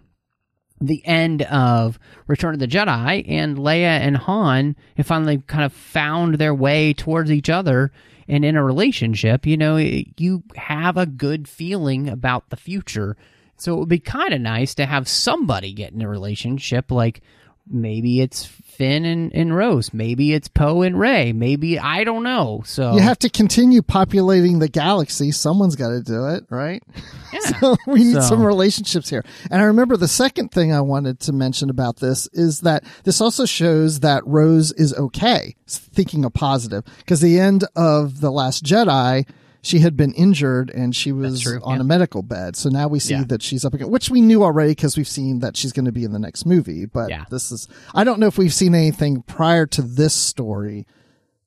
the 0.79 1.05
end 1.05 1.41
of 1.41 1.97
Return 2.27 2.53
of 2.53 2.59
the 2.59 2.67
Jedi 2.67 3.25
and 3.27 3.57
Leia 3.57 3.99
and 3.99 4.15
Han 4.15 4.75
have 4.95 5.07
finally 5.07 5.39
kind 5.47 5.63
of 5.65 5.73
found 5.73 6.35
their 6.35 6.53
way 6.53 6.93
towards 6.93 7.31
each 7.31 7.49
other 7.49 7.91
and 8.27 8.43
in 8.45 8.55
a 8.55 8.63
relationship, 8.63 9.45
you 9.45 9.57
know, 9.57 9.77
you 9.77 10.43
have 10.55 10.97
a 10.97 11.05
good 11.05 11.47
feeling 11.47 12.09
about 12.09 12.49
the 12.49 12.57
future. 12.57 13.15
So 13.55 13.73
it 13.73 13.79
would 13.79 13.89
be 13.89 13.99
kind 13.99 14.33
of 14.33 14.41
nice 14.41 14.75
to 14.75 14.85
have 14.85 15.07
somebody 15.07 15.73
get 15.73 15.93
in 15.93 16.01
a 16.01 16.09
relationship 16.09 16.91
like 16.91 17.21
maybe 17.67 18.21
it's 18.21 18.45
Finn 18.77 19.05
and, 19.05 19.33
and 19.33 19.55
Rose, 19.55 19.91
maybe 19.93 20.33
it's 20.33 20.47
Poe 20.47 20.83
and 20.83 20.99
Rey, 20.99 21.33
maybe 21.33 21.79
I 21.79 22.03
don't 22.03 22.23
know. 22.23 22.61
So 22.65 22.93
You 22.93 23.01
have 23.01 23.17
to 23.19 23.29
continue 23.29 23.81
populating 23.81 24.59
the 24.59 24.67
galaxy. 24.69 25.31
Someone's 25.31 25.75
got 25.75 25.89
to 25.89 26.01
do 26.01 26.27
it, 26.27 26.45
right? 26.49 26.83
Yeah. 27.33 27.39
So 27.59 27.75
we 27.87 28.05
need 28.05 28.13
So- 28.13 28.21
some 28.21 28.41
relationships 28.43 29.09
here. 29.09 29.25
And 29.51 29.61
I 29.61 29.65
remember 29.65 29.97
the 29.97 30.07
second 30.07 30.49
thing 30.51 30.71
I 30.71 30.79
wanted 30.79 31.19
to 31.21 31.33
mention 31.33 31.69
about 31.69 31.97
this 31.97 32.25
is 32.31 32.61
that 32.61 32.85
this 33.03 33.19
also 33.19 33.45
shows 33.45 33.99
that 33.99 34.25
Rose 34.25 34.71
is 34.71 34.93
okay, 34.93 35.55
thinking 35.67 36.23
a 36.23 36.29
positive. 36.29 36.85
Because 36.99 37.19
the 37.19 37.37
end 37.37 37.65
of 37.75 38.21
The 38.21 38.31
Last 38.31 38.63
Jedi, 38.63 39.27
she 39.67 39.79
had 39.79 39.97
been 39.97 40.13
injured 40.13 40.69
and 40.69 40.95
she 40.95 41.11
was 41.11 41.41
true, 41.41 41.59
on 41.63 41.75
yeah. 41.75 41.81
a 41.81 41.83
medical 41.83 42.21
bed. 42.23 42.55
So 42.55 42.69
now 42.69 42.87
we 42.87 42.99
see 42.99 43.13
Yeah. 43.15 43.25
that 43.25 43.41
she's 43.41 43.65
up 43.65 43.73
again, 43.73 43.89
which 43.89 44.09
we 44.09 44.21
knew 44.21 44.43
already 44.43 44.71
because 44.71 44.95
we've 44.95 45.07
seen 45.07 45.39
that 45.39 45.57
she's 45.57 45.73
going 45.73 45.85
to 45.85 45.91
be 45.91 46.03
in 46.05 46.13
the 46.13 46.19
next 46.19 46.45
movie. 46.45 46.85
But 46.85 47.09
Yeah. 47.09 47.25
this 47.29 47.51
is, 47.51 47.67
I 47.93 48.03
don't 48.03 48.19
know 48.19 48.27
if 48.27 48.37
we've 48.37 48.53
seen 48.53 48.73
anything 48.73 49.23
prior 49.23 49.65
to 49.67 49.81
this 49.81 50.13
story. 50.13 50.87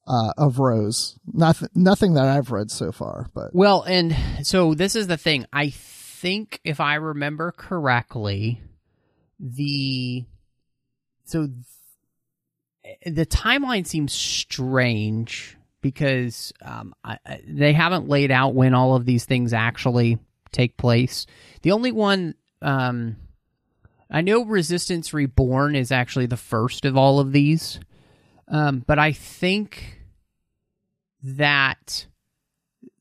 Uh, 0.06 0.32
of 0.36 0.58
Rose, 0.58 1.20
nothing, 1.32 1.68
nothing 1.72 2.14
that 2.14 2.26
I've 2.26 2.50
read 2.50 2.68
so 2.72 2.90
far, 2.90 3.28
but 3.32 3.54
Well, 3.54 3.82
and 3.82 4.16
so 4.42 4.74
this 4.74 4.96
is 4.96 5.06
the 5.06 5.16
thing. 5.16 5.46
I 5.52 5.70
think 5.70 6.58
if 6.64 6.80
I 6.80 6.96
remember 6.96 7.52
correctly, 7.52 8.60
the 9.38 10.24
so 11.26 11.46
th- 11.46 13.14
the 13.14 13.24
timeline 13.26 13.86
seems 13.86 14.12
strange 14.12 15.56
because 15.80 16.52
um, 16.62 16.94
I, 17.04 17.18
they 17.46 17.72
haven't 17.72 18.08
laid 18.08 18.30
out 18.30 18.54
when 18.54 18.74
all 18.74 18.94
of 18.94 19.04
these 19.04 19.24
things 19.24 19.52
actually 19.52 20.18
take 20.52 20.76
place. 20.76 21.26
The 21.62 21.72
only 21.72 21.92
one 21.92 22.34
um, 22.62 23.16
I 24.10 24.22
know, 24.22 24.44
Resistance 24.44 25.14
Reborn 25.14 25.76
is 25.76 25.92
actually 25.92 26.26
the 26.26 26.36
first 26.36 26.84
of 26.84 26.96
all 26.96 27.20
of 27.20 27.32
these, 27.32 27.78
um, 28.48 28.82
but 28.84 28.98
I 28.98 29.12
think 29.12 30.00
that 31.22 32.06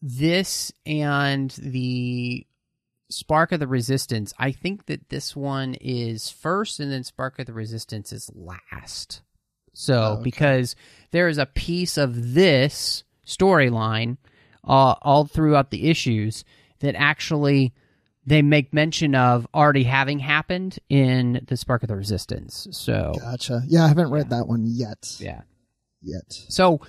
this 0.01 0.71
and 0.86 1.50
the 1.51 2.45
Spark 3.09 3.51
of 3.51 3.59
the 3.59 3.67
Resistance, 3.67 4.33
I 4.38 4.51
think 4.51 4.86
that 4.86 5.09
this 5.09 5.36
one 5.36 5.74
is 5.81 6.29
first 6.29 6.79
and 6.79 6.91
then 6.91 7.03
Spark 7.03 7.39
of 7.39 7.48
the 7.48 7.53
Resistance 7.53 8.13
is 8.13 8.29
last. 8.36 9.21
So, 9.79 9.93
Oh, 9.93 10.13
okay. 10.15 10.24
because 10.24 10.75
there 11.12 11.29
is 11.29 11.38
a 11.38 11.45
piece 11.45 11.98
of 11.98 12.33
this 12.33 13.03
storyline 13.25 14.17
uh, 14.67 14.95
all 15.01 15.25
throughout 15.25 15.71
the 15.71 15.89
issues 15.89 16.43
that 16.79 16.95
actually 16.95 17.74
they 18.25 18.41
make 18.41 18.74
mention 18.74 19.15
of 19.15 19.48
already 19.55 19.83
having 19.83 20.19
happened 20.19 20.79
in 20.89 21.43
the 21.48 21.55
Spark 21.55 21.81
of 21.83 21.88
the 21.88 21.95
Resistance. 21.95 22.67
So 22.71 23.13
Gotcha. 23.19 23.63
Yeah, 23.67 23.86
I 23.86 23.88
haven't 23.88 24.12
read 24.12 24.29
that 24.31 24.48
one 24.48 24.65
yet. 24.65 25.15
yeah. 25.19 25.41
Yet. 26.01 26.31
So 26.50 26.81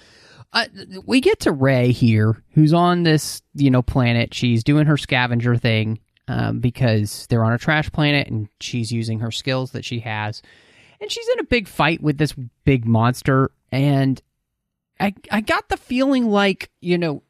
uh, 0.52 0.66
we 1.06 1.20
get 1.20 1.40
to 1.40 1.52
Rey 1.52 1.92
here, 1.92 2.42
who's 2.54 2.72
on 2.72 3.04
this 3.04 3.40
you 3.54 3.70
know 3.70 3.82
planet. 3.82 4.34
She's 4.34 4.64
doing 4.64 4.86
her 4.86 4.96
scavenger 4.96 5.56
thing 5.56 6.00
um, 6.28 6.58
because 6.60 7.26
they're 7.28 7.44
on 7.44 7.52
a 7.52 7.58
trash 7.58 7.90
planet, 7.92 8.26
and 8.28 8.48
she's 8.60 8.90
using 8.92 9.20
her 9.20 9.30
skills 9.30 9.72
that 9.72 9.84
she 9.84 10.00
has, 10.00 10.42
and 11.00 11.10
she's 11.10 11.28
in 11.28 11.40
a 11.40 11.44
big 11.44 11.68
fight 11.68 12.02
with 12.02 12.18
this 12.18 12.34
big 12.64 12.84
monster. 12.84 13.50
And 13.72 14.20
I 14.98 15.14
I 15.30 15.40
got 15.40 15.68
the 15.68 15.76
feeling 15.76 16.28
like 16.28 16.70
you 16.80 16.98
know 16.98 17.22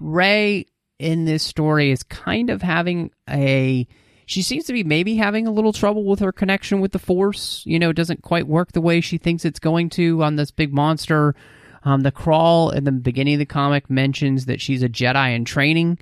Rey 0.00 0.66
in 0.98 1.24
this 1.24 1.42
story 1.42 1.90
is 1.90 2.02
kind 2.02 2.50
of 2.50 2.62
having 2.62 3.10
a 3.28 3.86
she 4.26 4.42
seems 4.42 4.64
to 4.64 4.72
be 4.72 4.82
maybe 4.82 5.16
having 5.16 5.46
a 5.46 5.52
little 5.52 5.72
trouble 5.72 6.04
with 6.04 6.20
her 6.20 6.32
connection 6.32 6.80
with 6.80 6.92
the 6.92 6.98
force. 6.98 7.62
You 7.66 7.78
know 7.78 7.90
it 7.90 7.96
doesn't 7.96 8.22
quite 8.22 8.46
work 8.46 8.72
the 8.72 8.80
way 8.80 9.00
she 9.00 9.18
thinks 9.18 9.44
it's 9.44 9.58
going 9.58 9.90
to 9.90 10.22
on 10.22 10.36
this 10.36 10.50
big 10.50 10.72
monster. 10.72 11.34
Um, 11.82 12.02
the 12.02 12.10
crawl 12.10 12.70
in 12.70 12.82
the 12.82 12.90
beginning 12.90 13.34
of 13.34 13.38
the 13.38 13.46
comic 13.46 13.88
mentions 13.88 14.46
that 14.46 14.60
she's 14.60 14.82
a 14.82 14.88
jedi 14.88 15.36
in 15.36 15.44
training 15.44 15.98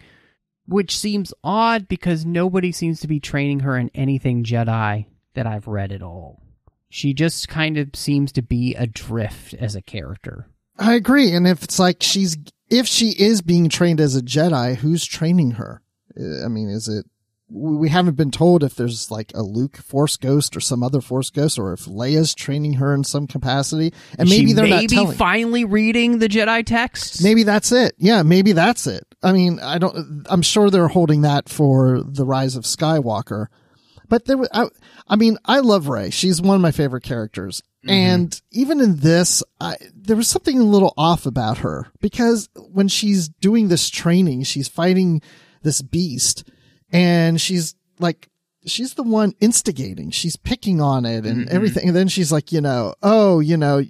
which 0.66 0.96
seems 0.96 1.34
odd 1.44 1.88
because 1.88 2.24
nobody 2.24 2.72
seems 2.72 3.00
to 3.00 3.06
be 3.06 3.20
training 3.20 3.60
her 3.60 3.76
in 3.76 3.90
anything 3.94 4.44
jedi 4.44 5.04
that 5.34 5.46
i've 5.46 5.66
read 5.66 5.92
at 5.92 6.00
all 6.00 6.43
she 6.94 7.12
just 7.12 7.48
kind 7.48 7.76
of 7.76 7.88
seems 7.94 8.30
to 8.30 8.40
be 8.40 8.74
adrift 8.76 9.52
as 9.54 9.74
a 9.74 9.82
character 9.82 10.46
I 10.78 10.94
agree. 10.94 11.32
And 11.32 11.46
if 11.46 11.62
it's 11.62 11.78
like 11.78 12.02
she's, 12.02 12.36
if 12.68 12.86
she 12.86 13.10
is 13.10 13.42
being 13.42 13.68
trained 13.68 14.00
as 14.00 14.16
a 14.16 14.22
Jedi, 14.22 14.76
who's 14.76 15.04
training 15.04 15.52
her? 15.52 15.82
Uh, 16.18 16.44
I 16.44 16.48
mean, 16.48 16.68
is 16.68 16.88
it, 16.88 17.06
we 17.48 17.88
haven't 17.90 18.16
been 18.16 18.32
told 18.32 18.64
if 18.64 18.74
there's 18.74 19.10
like 19.10 19.30
a 19.34 19.42
Luke 19.42 19.76
Force 19.76 20.16
Ghost 20.16 20.56
or 20.56 20.60
some 20.60 20.82
other 20.82 21.00
Force 21.00 21.30
Ghost, 21.30 21.58
or 21.58 21.72
if 21.72 21.84
Leia's 21.84 22.34
training 22.34 22.74
her 22.74 22.92
in 22.92 23.04
some 23.04 23.28
capacity. 23.28 23.92
And 24.18 24.28
maybe 24.28 24.48
she 24.48 24.52
they're 24.54 24.64
may 24.64 24.86
not 24.86 24.88
telling. 24.88 25.16
finally 25.16 25.64
reading 25.64 26.18
the 26.18 26.28
jedi 26.28 26.66
texts 26.66 27.22
Maybe 27.22 27.44
that's 27.44 27.70
it. 27.70 27.94
Yeah, 27.98 28.22
maybe 28.22 28.52
that's 28.52 28.88
it. 28.88 29.06
I 29.22 29.32
mean, 29.32 29.60
I 29.60 29.78
don't. 29.78 30.26
I'm 30.28 30.42
sure 30.42 30.70
they're 30.70 30.88
holding 30.88 31.20
that 31.20 31.48
for 31.48 32.02
the 32.02 32.24
Rise 32.24 32.56
of 32.56 32.64
Skywalker. 32.64 33.46
But 34.08 34.26
there, 34.26 34.36
wa- 34.36 34.48
I, 34.52 34.66
I 35.08 35.16
mean, 35.16 35.38
I 35.44 35.60
love 35.60 35.88
Rey. 35.88 36.10
She's 36.10 36.40
one 36.40 36.56
of 36.56 36.62
my 36.62 36.72
favorite 36.72 37.02
characters. 37.02 37.62
Mm-hmm. 37.84 37.90
And 37.90 38.42
even 38.50 38.80
in 38.80 38.96
this, 38.96 39.42
I, 39.60 39.76
there 39.94 40.16
was 40.16 40.28
something 40.28 40.58
a 40.58 40.64
little 40.64 40.94
off 40.96 41.26
about 41.26 41.58
her 41.58 41.88
because 42.00 42.48
when 42.54 42.88
she's 42.88 43.28
doing 43.28 43.68
this 43.68 43.90
training, 43.90 44.44
she's 44.44 44.68
fighting 44.68 45.20
this 45.62 45.82
beast 45.82 46.48
and 46.90 47.40
she's 47.40 47.74
like, 47.98 48.30
she's 48.66 48.94
the 48.94 49.02
one 49.02 49.34
instigating. 49.40 50.10
She's 50.10 50.36
picking 50.36 50.80
on 50.80 51.04
it 51.04 51.26
and 51.26 51.46
mm-hmm. 51.46 51.54
everything. 51.54 51.88
And 51.88 51.96
then 51.96 52.08
she's 52.08 52.32
like, 52.32 52.52
you 52.52 52.60
know, 52.60 52.94
oh, 53.02 53.40
you 53.40 53.56
know, 53.56 53.82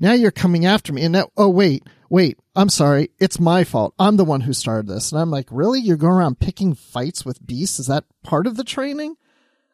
now 0.00 0.12
you're 0.12 0.30
coming 0.30 0.66
after 0.66 0.92
me. 0.92 1.02
And 1.04 1.12
now, 1.12 1.28
oh, 1.36 1.48
wait, 1.48 1.84
wait, 2.10 2.38
I'm 2.54 2.68
sorry. 2.68 3.10
It's 3.18 3.40
my 3.40 3.64
fault. 3.64 3.94
I'm 3.98 4.16
the 4.16 4.24
one 4.24 4.42
who 4.42 4.52
started 4.52 4.88
this. 4.88 5.12
And 5.12 5.20
I'm 5.20 5.30
like, 5.30 5.48
really? 5.50 5.80
You're 5.80 5.96
going 5.96 6.12
around 6.12 6.40
picking 6.40 6.74
fights 6.74 7.24
with 7.24 7.46
beasts? 7.46 7.78
Is 7.78 7.86
that 7.86 8.04
part 8.22 8.46
of 8.46 8.56
the 8.56 8.64
training? 8.64 9.16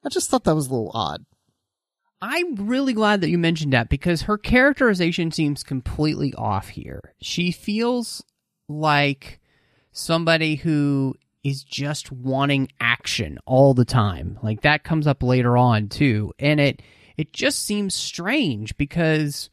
I 0.04 0.08
just 0.08 0.30
thought 0.30 0.44
that 0.44 0.54
was 0.54 0.68
a 0.68 0.70
little 0.70 0.90
odd. 0.94 1.24
I'm 2.20 2.54
really 2.54 2.92
glad 2.92 3.20
that 3.20 3.28
you 3.28 3.38
mentioned 3.38 3.72
that 3.72 3.88
because 3.88 4.22
her 4.22 4.38
characterization 4.38 5.30
seems 5.30 5.62
completely 5.62 6.32
off 6.34 6.68
here. 6.68 7.14
She 7.20 7.52
feels 7.52 8.22
like 8.68 9.40
somebody 9.92 10.56
who 10.56 11.14
is 11.42 11.62
just 11.62 12.10
wanting 12.10 12.68
action 12.80 13.38
all 13.44 13.74
the 13.74 13.84
time. 13.84 14.38
Like 14.42 14.62
that 14.62 14.84
comes 14.84 15.06
up 15.06 15.22
later 15.22 15.56
on 15.56 15.88
too. 15.88 16.32
And 16.38 16.60
it 16.60 16.82
it 17.16 17.32
just 17.32 17.64
seems 17.64 17.94
strange 17.94 18.76
because 18.76 19.50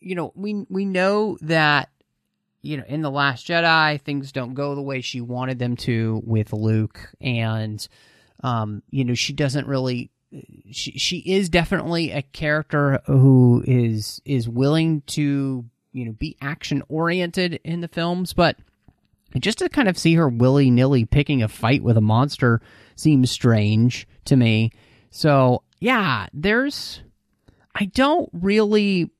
you 0.00 0.14
know, 0.14 0.32
we 0.34 0.66
we 0.68 0.84
know 0.84 1.38
that 1.42 1.90
you 2.60 2.76
know, 2.76 2.84
in 2.88 3.02
the 3.02 3.10
last 3.10 3.46
Jedi 3.46 4.00
things 4.00 4.32
don't 4.32 4.54
go 4.54 4.74
the 4.74 4.82
way 4.82 5.00
she 5.00 5.20
wanted 5.20 5.58
them 5.58 5.76
to 5.76 6.20
with 6.24 6.52
Luke 6.52 7.12
and 7.20 7.86
um 8.44 8.82
you 8.90 9.04
know, 9.04 9.14
she 9.14 9.32
doesn't 9.32 9.66
really 9.66 10.12
she 10.70 10.92
she 10.92 11.18
is 11.18 11.48
definitely 11.48 12.10
a 12.10 12.22
character 12.22 13.00
who 13.06 13.64
is 13.66 14.20
is 14.24 14.48
willing 14.48 15.00
to 15.02 15.64
you 15.92 16.04
know 16.04 16.12
be 16.12 16.36
action 16.40 16.82
oriented 16.88 17.60
in 17.64 17.80
the 17.80 17.88
films, 17.88 18.32
but 18.32 18.56
just 19.40 19.58
to 19.58 19.68
kind 19.68 19.88
of 19.88 19.98
see 19.98 20.14
her 20.14 20.28
willy 20.28 20.70
nilly 20.70 21.04
picking 21.04 21.42
a 21.42 21.48
fight 21.48 21.82
with 21.82 21.96
a 21.96 22.02
monster 22.02 22.60
seems 22.96 23.30
strange 23.30 24.06
to 24.26 24.36
me. 24.36 24.70
So 25.10 25.62
yeah, 25.80 26.26
there's 26.32 27.00
I 27.74 27.86
don't 27.86 28.28
really 28.32 29.10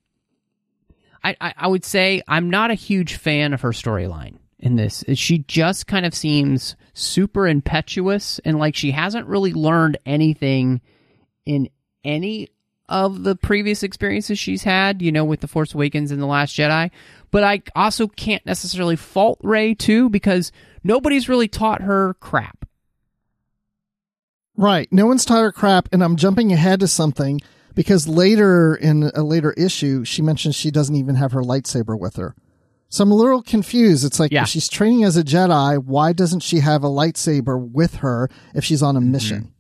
I, 1.23 1.37
I, 1.41 1.55
I 1.57 1.67
would 1.69 1.85
say 1.85 2.23
I'm 2.29 2.51
not 2.51 2.71
a 2.71 2.75
huge 2.75 3.17
fan 3.17 3.55
of 3.55 3.63
her 3.63 3.71
storyline 3.71 4.37
in 4.65 4.77
this. 4.77 5.05
She 5.15 5.39
just 5.41 5.87
kind 5.87 6.07
of 6.07 6.15
seems 6.15 6.75
super 6.95 7.47
impetuous 7.47 8.41
and 8.45 8.59
like 8.59 8.75
she 8.75 8.91
hasn't 8.93 9.27
really 9.27 9.53
learned 9.53 9.99
anything 10.07 10.81
in 11.45 11.69
any 12.03 12.49
of 12.89 13.25
the 13.25 13.37
previous 13.37 13.83
experiences 13.83 14.39
she's 14.39 14.63
had, 14.65 15.03
you 15.03 15.13
know, 15.13 15.25
with 15.25 15.41
The 15.41 15.49
Force 15.49 15.75
Awakens 15.75 16.11
and 16.11 16.21
The 16.21 16.27
Last 16.27 16.57
Jedi. 16.57 16.91
But 17.31 17.45
I 17.45 17.63
also 17.77 18.09
can't 18.09 18.45
necessarily 18.47 18.97
fault 18.97 19.39
Rey 19.43 19.75
too 19.75 20.09
because 20.09 20.51
nobody's 20.83 21.29
really 21.29 21.49
taught 21.49 21.83
her 21.83 22.15
crap. 22.15 22.67
Right. 24.57 24.91
No 24.91 25.07
one's 25.07 25.25
taught 25.25 25.43
her 25.43 25.53
crap, 25.53 25.89
and 25.93 26.03
I'm 26.03 26.17
jumping 26.17 26.53
ahead 26.53 26.81
to 26.81 26.89
something 26.89 27.41
because 27.75 28.09
later 28.09 28.75
in 28.75 29.11
a 29.15 29.23
later 29.23 29.53
issue, 29.53 30.05
she 30.05 30.23
mentions 30.23 30.55
she 30.55 30.71
doesn't 30.71 30.95
even 30.95 31.17
have 31.17 31.33
her 31.33 31.43
lightsaber 31.43 31.99
with 31.99 32.17
her. 32.17 32.35
So 32.89 33.03
I'm 33.03 33.11
a 33.11 33.17
little 33.17 33.43
confused. 33.43 34.05
It's 34.05 34.21
like 34.21 34.31
Yeah. 34.31 34.43
if 34.43 34.49
she's 34.49 34.69
training 34.69 35.05
as 35.05 35.17
a 35.17 35.25
Jedi, 35.25 35.83
why 35.83 36.13
doesn't 36.13 36.41
she 36.41 36.61
have 36.61 36.85
a 36.85 36.89
lightsaber 36.89 37.59
with 37.59 37.97
her 37.97 38.29
if 38.55 38.65
she's 38.65 38.83
on 38.83 38.97
a 38.97 39.01
mm-hmm. 39.01 39.13
mission? 39.13 39.55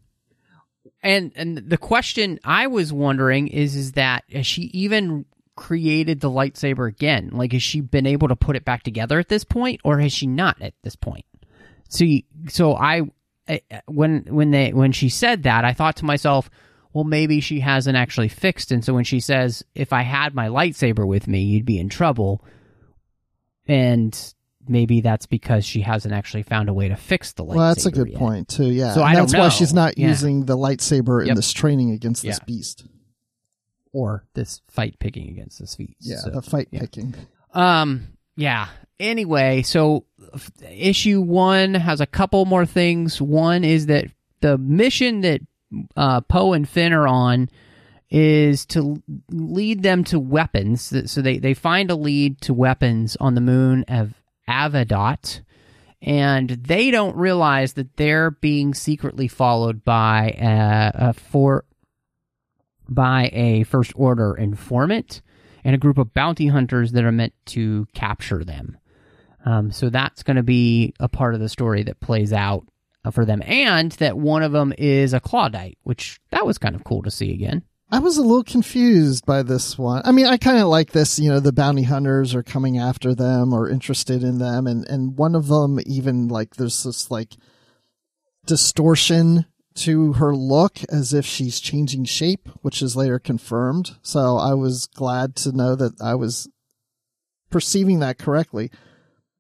And 1.02 1.32
and 1.37 1.58
the 1.58 1.76
question 1.76 2.38
I 2.44 2.66
was 2.66 2.92
wondering 2.92 3.48
is 3.48 3.76
is 3.76 3.92
that 3.92 4.24
has 4.32 4.46
she 4.46 4.62
even 4.72 5.26
created 5.56 6.20
the 6.20 6.30
lightsaber 6.30 6.88
again? 6.88 7.30
Like 7.32 7.52
has 7.52 7.62
she 7.62 7.80
been 7.80 8.06
able 8.06 8.28
to 8.28 8.37
put 8.37 8.56
it 8.56 8.64
back 8.64 8.82
together 8.82 9.18
at 9.18 9.28
this 9.28 9.44
point 9.44 9.80
or 9.84 9.98
has 9.98 10.12
she 10.12 10.26
not 10.26 10.60
at 10.62 10.72
this 10.82 10.96
point? 10.96 11.26
See, 11.88 12.24
so 12.48 12.74
I 12.74 13.02
I- 13.48 13.60
when 13.87 14.24
when 14.30 14.50
they 14.50 14.72
when 14.72 14.92
she 14.92 15.08
said 15.10 15.42
that, 15.42 15.64
I 15.64 15.74
thought 15.74 15.96
to 15.96 16.04
myself, 16.06 16.48
well 16.94 17.04
maybe 17.04 17.40
she 17.40 17.60
hasn't 17.60 17.96
actually 17.96 18.28
fixed 18.28 18.72
and 18.72 18.82
so 18.82 18.94
when 18.94 19.04
she 19.04 19.20
says 19.20 19.62
if 19.74 19.92
I 19.92 20.02
had 20.02 20.34
my 20.34 20.48
lightsaber 20.48 21.06
with 21.06 21.28
me, 21.28 21.42
you'd 21.42 21.66
be 21.66 21.78
in 21.78 21.88
trouble. 21.90 22.42
And 23.66 24.35
maybe 24.66 25.00
that's 25.00 25.27
because 25.27 25.64
she 25.64 25.81
hasn't 25.83 26.14
actually 26.14 26.42
found 26.42 26.68
a 26.68 26.74
way 26.74 26.88
to 26.88 26.96
fix 26.96 27.33
the 27.33 27.44
lightsaber. 27.44 27.55
Well, 27.55 27.68
that's 27.68 27.87
a 27.87 27.90
good 27.90 28.09
yet. 28.11 28.18
point 28.18 28.48
too. 28.48 28.70
Yeah, 28.70 28.92
So 28.94 29.00
And 29.03 29.11
I 29.11 29.20
that's 29.20 29.35
why 29.35 29.48
she's 29.50 29.74
not 29.74 29.98
Yeah. 29.98 30.09
using 30.09 30.46
the 30.46 30.57
lightsaber 30.57 31.27
in 31.27 31.35
this 31.35 31.53
training 31.53 31.90
against 31.92 32.22
this 32.22 32.38
Yeah. 32.38 32.44
beast. 32.46 32.87
or 33.96 34.24
this 34.35 34.61
fight 34.68 34.98
picking 34.98 35.29
against 35.29 35.61
this 35.61 35.77
beast. 35.77 35.94
Yeah, 36.00 36.16
So, 36.16 36.31
the 36.31 36.42
fight 36.42 36.66
yeah. 36.72 36.81
picking. 36.81 37.14
Um. 37.53 38.09
Yeah. 38.37 38.66
Anyway, 38.98 39.62
so 39.62 40.05
f- 40.35 40.50
issue 40.68 41.20
one 41.20 41.74
has 41.74 42.00
a 42.00 42.07
couple 42.07 42.44
more 42.44 42.66
things. 42.66 43.22
One 43.22 43.62
is 43.62 43.87
that 43.87 44.07
the 44.40 44.59
mission 44.59 45.20
that 45.20 45.42
uh, 45.96 46.22
Poe 46.22 46.55
and 46.55 46.68
Finn 46.68 46.92
are 46.92 47.07
on 47.07 47.48
is 48.16 48.64
to 48.64 49.03
lead 49.29 49.83
them 49.83 50.05
to 50.05 50.20
weapons. 50.20 51.11
So 51.11 51.20
they 51.20 51.38
they 51.38 51.53
find 51.53 51.90
a 51.90 51.96
lead 51.96 52.40
to 52.42 52.55
weapons 52.55 53.16
on 53.18 53.35
the 53.35 53.40
moon 53.40 53.85
of 53.88 54.14
Avedot. 54.48 55.40
And 56.00 56.50
they 56.50 56.92
don't 56.92 57.16
realize 57.16 57.72
that 57.72 57.96
they're 57.96 58.31
being 58.31 58.72
secretly 58.72 59.27
followed 59.27 59.85
by 59.85 60.37
a, 60.38 61.09
a 61.09 61.12
for 61.12 61.64
by 62.88 63.31
a 63.33 63.64
first 63.64 63.92
order 63.96 64.37
informant 64.37 65.20
and 65.64 65.74
a 65.74 65.79
group 65.79 65.98
of 65.98 66.14
bounty 66.14 66.46
hunters 66.46 66.92
that 66.92 67.05
are 67.05 67.11
meant 67.11 67.33
to 67.46 67.88
capture 67.94 68.44
them. 68.44 68.77
Um, 69.44 69.72
so 69.72 69.90
that's 69.90 70.22
going 70.22 70.37
to 70.37 70.42
be 70.44 70.94
a 71.00 71.09
part 71.09 71.35
of 71.35 71.40
the 71.40 71.48
story 71.48 71.83
that 71.83 72.00
plays 72.00 72.33
out 72.33 72.64
uh, 73.05 73.11
for 73.11 73.24
them, 73.24 73.42
and 73.44 73.90
that 73.92 74.16
one 74.16 74.42
of 74.42 74.53
them 74.53 74.72
is 74.79 75.14
a 75.14 75.20
Clawdite, 75.20 75.79
which 75.83 76.20
that 76.31 76.46
was 76.46 76.59
kind 76.59 76.77
of 76.77 76.85
cool 76.85 77.03
to 77.03 77.11
see 77.11 77.33
again. 77.33 77.62
I 77.94 78.00
was 78.00 78.16
a 78.16 78.22
little 78.22 78.42
confused 78.42 79.24
by 79.24 79.44
this 79.44 79.78
one. 79.78 80.02
I 80.04 80.11
mean, 80.11 80.26
I 80.26 80.37
kind 80.37 80.59
of 80.59 80.66
like 80.66 80.90
this, 80.90 81.20
you 81.20 81.30
know, 81.30 81.38
the 81.38 81.52
bounty 81.52 81.85
hunters 81.85 82.35
are 82.35 82.42
coming 82.42 82.76
after 82.76 83.14
them 83.14 83.52
or 83.52 83.70
interested 83.70 84.24
in 84.24 84.38
them. 84.38 84.66
And, 84.66 84.85
and 84.88 85.16
one 85.16 85.37
of 85.37 85.46
them 85.46 85.78
even 85.87 86.26
like, 86.26 86.57
there's 86.57 86.83
this 86.83 87.09
like 87.09 87.37
distortion 88.46 89.46
to 89.76 90.14
her 90.14 90.35
look 90.35 90.80
as 90.88 91.14
if 91.14 91.24
she's 91.24 91.61
changing 91.61 92.07
shape, 92.07 92.48
which 92.62 92.83
is 92.83 92.96
later 92.96 93.20
confirmed. 93.20 93.92
So 94.02 94.38
I 94.38 94.54
was 94.54 94.88
glad 94.88 95.37
to 95.37 95.52
know 95.52 95.76
that 95.76 95.92
I 96.02 96.16
was 96.16 96.48
perceiving 97.48 98.00
that 98.00 98.18
correctly. 98.18 98.72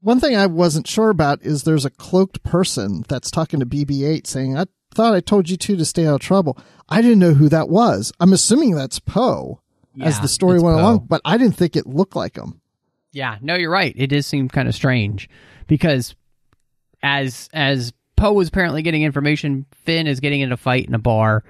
One 0.00 0.20
thing 0.20 0.36
I 0.36 0.46
wasn't 0.46 0.86
sure 0.86 1.10
about 1.10 1.42
is 1.42 1.64
there's 1.64 1.86
a 1.86 1.90
cloaked 1.90 2.44
person 2.44 3.04
that's 3.08 3.32
talking 3.32 3.58
to 3.58 3.66
BB-8 3.66 4.28
saying, 4.28 4.56
"I 4.56 4.66
thought 4.94 5.14
I 5.14 5.20
told 5.20 5.48
you 5.50 5.56
two 5.56 5.76
to 5.76 5.84
stay 5.84 6.06
out 6.06 6.14
of 6.16 6.20
trouble." 6.20 6.56
I 6.88 7.00
didn't 7.02 7.18
know 7.18 7.34
who 7.34 7.48
that 7.48 7.68
was. 7.68 8.12
I'm 8.20 8.32
assuming 8.32 8.74
that's 8.74 8.98
Poe 8.98 9.60
as 10.00 10.20
the 10.20 10.28
story 10.28 10.60
went 10.60 10.76
Poe. 10.76 10.80
along, 10.82 11.06
but 11.08 11.20
I 11.24 11.38
didn't 11.38 11.56
think 11.56 11.76
it 11.76 11.86
looked 11.86 12.14
like 12.16 12.36
him. 12.36 12.60
Yeah, 13.12 13.38
no, 13.40 13.54
you're 13.54 13.70
right. 13.70 13.94
It 13.96 14.08
does 14.08 14.26
seem 14.26 14.48
kind 14.48 14.68
of 14.68 14.74
strange 14.74 15.28
because 15.66 16.14
as 17.02 17.48
as 17.52 17.92
Poe 18.16 18.32
was 18.32 18.48
apparently 18.48 18.82
getting 18.82 19.02
information, 19.02 19.66
Finn 19.84 20.06
is 20.06 20.20
getting 20.20 20.40
in 20.40 20.52
a 20.52 20.56
fight 20.56 20.86
in 20.88 20.94
a 20.94 20.98
bar, 20.98 21.44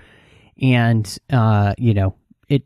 and 0.61 1.19
uh, 1.33 1.75
you 1.79 1.95
know 1.95 2.15
it, 2.49 2.63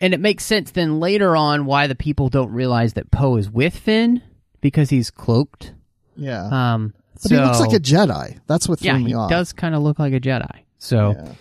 and 0.00 0.14
it 0.14 0.20
makes 0.20 0.44
sense 0.44 0.70
then 0.72 1.00
later 1.00 1.36
on 1.36 1.64
why 1.66 1.86
the 1.86 1.94
people 1.94 2.28
don't 2.28 2.50
realize 2.52 2.94
that 2.94 3.10
Poe 3.10 3.36
is 3.36 3.50
with 3.50 3.76
Finn 3.76 4.22
because 4.60 4.90
he's 4.90 5.10
cloaked. 5.10 5.74
Yeah, 6.16 6.48
Um, 6.74 6.94
but 7.22 7.28
so, 7.28 7.34
he 7.36 7.40
looks 7.40 7.60
like 7.60 7.72
a 7.72 7.80
Jedi. 7.80 8.38
That's 8.46 8.68
what 8.68 8.80
threw 8.80 8.86
yeah, 8.86 8.98
me 8.98 9.06
he 9.06 9.14
off. 9.14 9.30
does 9.30 9.52
kind 9.52 9.74
of 9.74 9.82
look 9.82 9.98
like 9.98 10.12
a 10.12 10.20
Jedi. 10.20 10.62
So. 10.78 11.14
Yeah. 11.16 11.32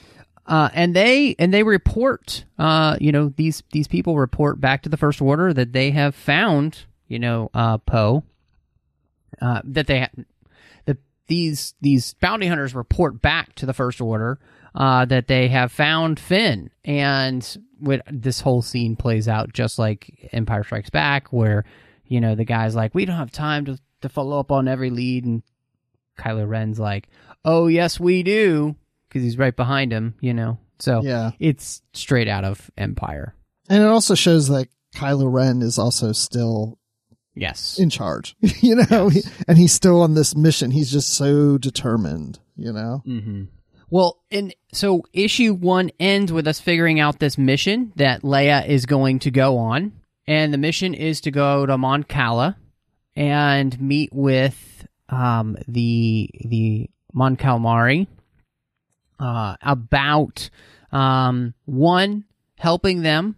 Uh, 0.46 0.70
and 0.74 0.96
they 0.96 1.36
and 1.40 1.54
they 1.54 1.62
report, 1.62 2.46
uh, 2.58 2.96
you 3.02 3.12
know, 3.12 3.34
these 3.36 3.64
these 3.74 3.88
people 3.90 4.18
report 4.18 4.62
back 4.62 4.82
to 4.84 4.88
the 4.88 4.96
First 4.96 5.22
Order 5.22 5.54
that 5.54 5.74
they 5.74 5.92
have 5.92 6.16
found, 6.16 6.86
you 7.10 7.20
know, 7.20 7.52
uh, 7.54 7.78
Poe. 7.80 8.24
Uh, 9.42 9.62
that 9.66 9.88
they 9.88 10.00
ha- 10.00 10.24
that 10.86 10.98
these 11.28 11.74
these 11.82 12.14
bounty 12.16 12.48
hunters 12.48 12.74
report 12.74 13.22
back 13.22 13.56
to 13.56 13.66
the 13.66 13.74
First 13.74 14.00
Order 14.00 14.40
uh, 14.74 15.06
that 15.06 15.28
they 15.28 15.48
have 15.50 15.72
found 15.72 16.20
Finn, 16.20 16.70
and 16.86 17.58
with 17.82 18.02
this 18.10 18.40
whole 18.40 18.62
scene 18.62 18.96
plays 18.96 19.28
out 19.28 19.52
just 19.52 19.78
like 19.78 20.30
Empire 20.32 20.64
Strikes 20.64 20.90
Back, 20.90 21.34
where 21.34 21.66
you 22.06 22.22
know 22.22 22.36
the 22.36 22.46
guy's 22.46 22.76
like, 22.76 22.96
we 22.96 23.04
don't 23.04 23.18
have 23.18 23.32
time 23.32 23.66
to 23.66 23.80
to 24.02 24.10
follow 24.10 24.40
up 24.40 24.52
on 24.52 24.68
every 24.68 24.92
lead, 24.92 25.26
and 25.26 25.44
Kylo 26.18 26.48
Ren's 26.48 26.80
like, 26.80 27.08
oh 27.46 27.68
yes 27.68 28.00
we 28.00 28.24
do, 28.24 28.76
because 29.08 29.24
he's 29.24 29.38
right 29.38 29.56
behind 29.56 29.92
him, 29.92 30.16
you 30.22 30.34
know. 30.34 30.58
So 30.80 31.02
Yeah. 31.04 31.32
it's 31.40 31.82
straight 31.94 32.28
out 32.28 32.44
of 32.44 32.70
Empire. 32.78 33.34
And 33.70 33.82
it 33.84 33.88
also 33.88 34.16
shows 34.16 34.48
that 34.50 34.68
Kylo 34.96 35.32
Ren 35.32 35.62
is 35.62 35.78
also 35.80 36.12
still 36.12 36.80
Yes. 37.36 37.78
in 37.78 37.90
charge, 37.90 38.36
you 38.62 38.76
know, 38.90 39.12
and 39.48 39.58
he's 39.58 39.74
still 39.74 40.02
on 40.02 40.14
this 40.16 40.36
mission. 40.36 40.72
He's 40.72 40.92
just 40.92 41.10
so 41.10 41.58
determined, 41.58 42.40
you 42.56 42.72
know? 42.74 43.04
Mm-hmm. 43.06 43.44
Well, 43.90 44.20
and 44.32 44.54
so 44.74 45.04
issue 45.14 45.54
one 45.54 45.92
ends 46.00 46.34
with 46.34 46.48
us 46.48 46.60
figuring 46.60 47.00
out 47.00 47.20
this 47.20 47.38
mission 47.38 47.94
that 47.96 48.22
Leia 48.24 48.68
is 48.68 48.86
going 48.86 49.20
to 49.20 49.32
go 49.32 49.58
on, 49.58 49.94
and 50.28 50.54
the 50.54 50.58
mission 50.58 50.94
is 50.94 51.22
to 51.22 51.32
go 51.32 51.66
to 51.66 51.78
Mon 51.78 52.04
Cala 52.04 52.58
and 53.16 53.80
meet 53.80 54.12
with 54.12 54.77
um, 55.10 55.58
the 55.68 56.30
the 56.46 56.90
Mon 57.14 57.38
Calamari 57.38 58.08
uh, 59.20 59.56
about 59.62 60.50
um, 60.92 61.54
one 61.66 62.26
helping 62.58 63.02
them 63.02 63.36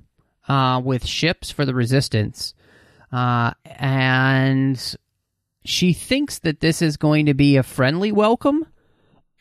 uh, 0.48 0.82
with 0.84 1.06
ships 1.06 1.52
for 1.52 1.66
the 1.66 1.74
Resistance, 1.74 2.54
uh, 3.12 3.52
and 3.66 4.96
she 5.66 5.94
thinks 5.94 6.40
that 6.40 6.60
this 6.60 6.82
is 6.82 6.98
going 6.98 7.28
to 7.28 7.34
be 7.34 7.58
a 7.58 7.64
friendly 7.64 8.12
welcome. 8.12 8.66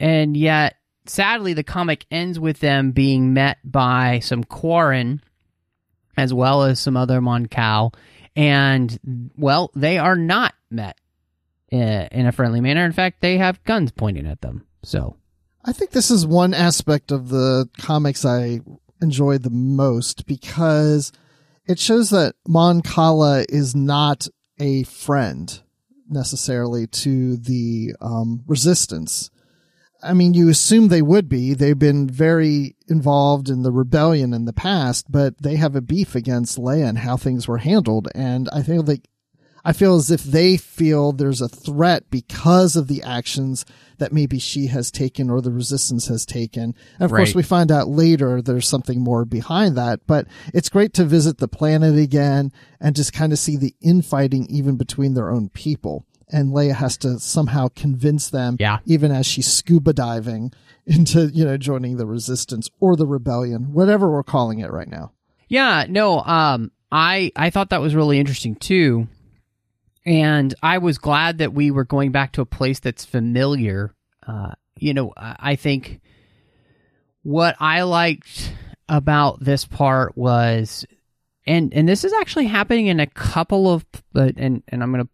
And 0.00 0.36
yet 0.36 0.76
sadly 1.06 1.54
the 1.54 1.64
comic 1.64 2.06
ends 2.10 2.38
with 2.38 2.60
them 2.60 2.92
being 2.92 3.32
met 3.32 3.58
by 3.64 4.20
some 4.20 4.44
Quarren 4.44 5.22
as 6.16 6.34
well 6.34 6.62
as 6.64 6.80
some 6.80 6.96
other 6.96 7.20
Moncal 7.20 7.94
and 8.36 8.98
well 9.36 9.70
they 9.74 9.98
are 9.98 10.16
not 10.16 10.54
met 10.70 10.96
in 11.70 12.26
a 12.26 12.32
friendly 12.32 12.60
manner 12.60 12.84
in 12.84 12.92
fact 12.92 13.20
they 13.20 13.38
have 13.38 13.62
guns 13.64 13.90
pointing 13.90 14.26
at 14.26 14.40
them 14.40 14.66
so 14.82 15.16
I 15.64 15.72
think 15.72 15.90
this 15.90 16.10
is 16.10 16.26
one 16.26 16.54
aspect 16.54 17.10
of 17.12 17.28
the 17.28 17.68
comics 17.78 18.24
I 18.24 18.60
enjoy 19.02 19.38
the 19.38 19.50
most 19.50 20.26
because 20.26 21.12
it 21.66 21.78
shows 21.78 22.10
that 22.10 22.36
Mon 22.46 22.80
Cala 22.80 23.44
is 23.48 23.74
not 23.74 24.28
a 24.58 24.84
friend 24.84 25.60
necessarily 26.08 26.86
to 26.86 27.36
the 27.36 27.94
um, 28.00 28.42
resistance. 28.46 29.30
I 30.02 30.14
mean, 30.14 30.32
you 30.32 30.48
assume 30.48 30.88
they 30.88 31.02
would 31.02 31.28
be. 31.28 31.54
They've 31.54 31.78
been 31.78 32.08
very 32.08 32.76
involved 32.88 33.50
in 33.50 33.62
the 33.62 33.72
rebellion 33.72 34.32
in 34.32 34.44
the 34.44 34.52
past, 34.52 35.10
but 35.10 35.42
they 35.42 35.56
have 35.56 35.76
a 35.76 35.82
beef 35.82 36.14
against 36.14 36.56
Leia 36.56 36.88
and 36.88 36.98
how 36.98 37.16
things 37.16 37.46
were 37.46 37.58
handled. 37.58 38.08
And 38.14 38.48
I 38.52 38.62
feel 38.62 38.82
like 38.82 39.08
I 39.68 39.72
feel 39.72 39.96
as 39.96 40.10
if 40.10 40.22
they 40.22 40.56
feel 40.56 41.12
there's 41.12 41.42
a 41.42 41.48
threat 41.48 42.08
because 42.10 42.74
of 42.74 42.88
the 42.88 43.02
actions 43.02 43.66
that 43.98 44.12
maybe 44.14 44.38
she 44.38 44.68
has 44.68 44.90
taken 44.90 45.28
or 45.28 45.42
the 45.42 45.50
resistance 45.50 46.06
has 46.06 46.24
taken. 46.24 46.74
And 46.98 47.02
of 47.04 47.10
course, 47.10 47.34
we 47.34 47.42
find 47.42 47.70
out 47.70 47.88
later 47.88 48.40
there's 48.40 48.66
something 48.66 49.00
more 49.00 49.24
behind 49.26 49.76
that, 49.76 50.00
but 50.06 50.26
it's 50.54 50.70
great 50.70 50.94
to 50.94 51.04
visit 51.04 51.36
the 51.36 51.48
planet 51.48 51.98
again 51.98 52.50
and 52.80 52.96
just 52.96 53.12
kind 53.12 53.30
of 53.32 53.38
see 53.38 53.56
the 53.58 53.74
infighting 53.82 54.46
even 54.48 54.76
between 54.76 55.12
their 55.12 55.30
own 55.30 55.50
people. 55.50 56.06
And 56.30 56.52
Leia 56.52 56.74
has 56.74 56.96
to 56.98 57.18
somehow 57.18 57.68
convince 57.68 58.30
them, 58.30 58.56
Yeah. 58.58 58.78
even 58.86 59.10
as 59.12 59.26
she's 59.26 59.52
scuba 59.52 59.92
diving 59.92 60.52
into, 60.86 61.26
you 61.26 61.44
know, 61.44 61.58
joining 61.58 61.98
the 61.98 62.06
resistance 62.06 62.70
or 62.80 62.96
the 62.96 63.06
rebellion, 63.06 63.72
whatever 63.74 64.10
we're 64.10 64.22
calling 64.22 64.60
it 64.60 64.70
right 64.72 64.88
now. 64.88 65.12
Yeah, 65.48 65.84
no, 65.88 66.20
um, 66.20 66.70
I 66.90 67.32
I 67.36 67.50
thought 67.50 67.70
that 67.70 67.80
was 67.82 67.94
really 67.94 68.18
interesting 68.18 68.54
too, 68.54 69.08
and 70.08 70.54
I 70.62 70.78
was 70.78 70.96
glad 70.96 71.38
that 71.38 71.52
we 71.52 71.70
were 71.70 71.84
going 71.84 72.12
back 72.12 72.32
to 72.32 72.40
a 72.40 72.46
place 72.46 72.80
that's 72.80 73.04
familiar. 73.04 73.94
Uh, 74.26 74.52
you 74.78 74.94
know, 74.94 75.12
I 75.14 75.54
think 75.56 76.00
what 77.22 77.56
I 77.60 77.82
liked 77.82 78.54
about 78.88 79.44
this 79.44 79.66
part 79.66 80.16
was, 80.16 80.86
and 81.46 81.74
and 81.74 81.86
this 81.86 82.04
is 82.04 82.14
actually 82.14 82.46
happening 82.46 82.86
in 82.86 83.00
a 83.00 83.06
couple 83.06 83.70
of, 83.70 83.84
but 84.14 84.38
and 84.38 84.62
and 84.68 84.82
I'm 84.82 84.92
gonna 84.92 85.08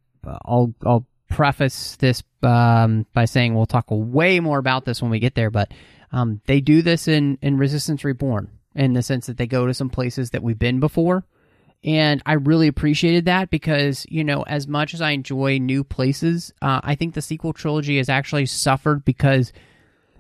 I'll 0.45 0.73
I'll 0.87 1.09
preface 1.29 1.97
this 1.97 2.23
um, 2.45 3.05
by 3.13 3.25
saying 3.25 3.53
we'll 3.53 3.67
talk 3.67 3.87
way 3.89 4.39
more 4.39 4.59
about 4.59 4.85
this 4.85 5.03
when 5.03 5.11
we 5.11 5.19
get 5.19 5.35
there, 5.35 5.51
but 5.51 5.73
um, 6.13 6.41
they 6.47 6.61
do 6.61 6.83
this 6.83 7.09
in 7.09 7.37
in 7.43 7.59
Resistance 7.59 8.05
Reborn 8.05 8.49
in 8.77 8.93
the 8.93 9.03
sense 9.03 9.27
that 9.27 9.39
they 9.39 9.49
go 9.49 9.67
to 9.67 9.75
some 9.75 9.91
places 9.91 10.31
that 10.31 10.43
we've 10.45 10.59
been 10.59 10.79
before. 10.79 11.25
And 11.85 12.23
I 12.25 12.35
really 12.35 12.67
appreciated 12.67 13.27
that 13.27 13.51
because, 13.51 14.07
you 14.09 14.25
know, 14.25 14.43
as 14.43 14.67
much 14.67 14.95
as 14.95 15.03
I 15.03 15.11
enjoy 15.11 15.59
new 15.59 15.85
places, 15.85 16.51
uh, 16.63 16.81
I 16.83 16.95
think 16.95 17.13
the 17.13 17.21
sequel 17.21 17.53
trilogy 17.53 17.99
has 17.99 18.09
actually 18.09 18.47
suffered 18.47 19.05
because 19.05 19.53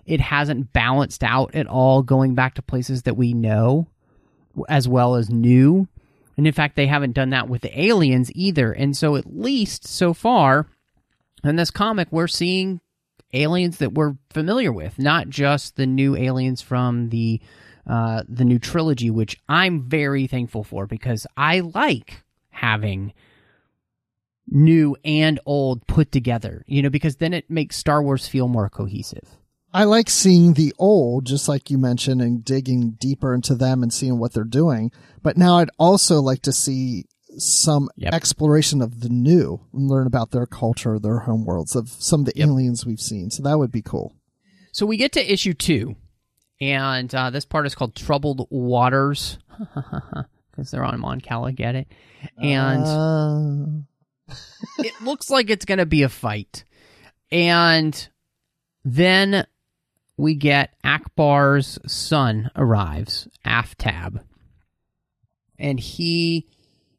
it 0.05 0.20
hasn't 0.20 0.74
balanced 0.74 1.24
out 1.24 1.55
at 1.55 1.66
all 1.66 2.03
going 2.03 2.35
back 2.35 2.55
to 2.57 2.62
places 2.62 3.05
that 3.05 3.16
we 3.16 3.33
know 3.33 3.88
as 4.68 4.87
well 4.87 5.14
as 5.14 5.31
new. 5.31 5.88
And 6.37 6.46
in 6.46 6.53
fact, 6.53 6.77
they 6.77 6.87
haven't 6.87 7.12
done 7.12 7.31
that 7.31 7.48
with 7.48 7.62
the 7.62 7.81
aliens 7.81 8.31
either. 8.35 8.70
And 8.70 8.94
so, 8.94 9.16
at 9.16 9.35
least 9.35 9.87
so 9.87 10.12
far 10.12 10.66
in 11.42 11.57
this 11.57 11.70
comic, 11.70 12.09
we're 12.11 12.29
seeing 12.29 12.81
aliens 13.33 13.79
that 13.79 13.94
we're 13.94 14.16
familiar 14.31 14.72
with, 14.72 14.98
not 14.98 15.31
just 15.31 15.77
the 15.77 15.87
new 15.87 16.14
aliens 16.14 16.61
from 16.61 17.09
the 17.09 17.40
uh, 17.86 18.22
the 18.28 18.44
new 18.44 18.58
trilogy, 18.58 19.10
which 19.10 19.40
I'm 19.48 19.82
very 19.82 20.26
thankful 20.26 20.64
for 20.64 20.86
because 20.86 21.26
I 21.36 21.60
like 21.60 22.22
having 22.50 23.12
new 24.46 24.96
and 25.04 25.40
old 25.46 25.86
put 25.86 26.12
together. 26.12 26.64
You 26.66 26.82
know, 26.82 26.90
because 26.90 27.16
then 27.16 27.32
it 27.34 27.50
makes 27.50 27.76
Star 27.76 28.02
Wars 28.02 28.26
feel 28.28 28.48
more 28.48 28.68
cohesive. 28.68 29.28
I 29.72 29.84
like 29.84 30.08
seeing 30.08 30.54
the 30.54 30.72
old, 30.78 31.26
just 31.26 31.48
like 31.48 31.68
you 31.68 31.78
mentioned, 31.78 32.22
and 32.22 32.44
digging 32.44 32.92
deeper 32.92 33.34
into 33.34 33.56
them 33.56 33.82
and 33.82 33.92
seeing 33.92 34.18
what 34.18 34.32
they're 34.32 34.44
doing. 34.44 34.92
But 35.22 35.36
now 35.36 35.58
I'd 35.58 35.70
also 35.78 36.20
like 36.20 36.42
to 36.42 36.52
see 36.52 37.06
some 37.36 37.88
Yep. 37.96 38.14
exploration 38.14 38.80
of 38.80 39.00
the 39.00 39.08
new 39.08 39.60
and 39.72 39.88
learn 39.88 40.06
about 40.06 40.30
their 40.30 40.46
culture, 40.46 41.00
their 41.00 41.22
homeworlds, 41.26 41.74
of 41.74 41.88
some 41.88 42.20
of 42.20 42.26
the 42.26 42.32
Yep. 42.36 42.48
aliens 42.48 42.86
we've 42.86 43.00
seen. 43.00 43.30
So 43.30 43.42
that 43.42 43.58
would 43.58 43.72
be 43.72 43.82
cool. 43.82 44.14
So 44.70 44.86
we 44.86 44.96
get 44.96 45.10
to 45.12 45.32
issue 45.32 45.54
two, 45.54 45.96
and 46.60 47.12
uh, 47.14 47.30
this 47.30 47.44
part 47.44 47.66
is 47.66 47.74
called 47.74 47.94
Troubled 47.94 48.46
Waters 48.50 49.38
because 50.50 50.70
they're 50.70 50.84
on 50.84 51.00
Mon 51.00 51.20
Cala, 51.20 51.52
get 51.52 51.74
it? 51.74 51.88
And 52.38 52.84
Uh, 52.84 54.34
it 54.78 54.94
looks 55.02 55.30
like 55.30 55.50
it's 55.50 55.64
going 55.64 55.78
to 55.78 55.86
be 55.86 56.02
a 56.02 56.08
fight. 56.08 56.64
And 57.30 58.08
then 58.84 59.46
we 60.16 60.34
get 60.34 60.74
Ackbar's 60.84 61.78
son 61.86 62.50
arrives, 62.56 63.28
Aftab. 63.44 64.22
And 65.58 65.78
he 65.80 66.48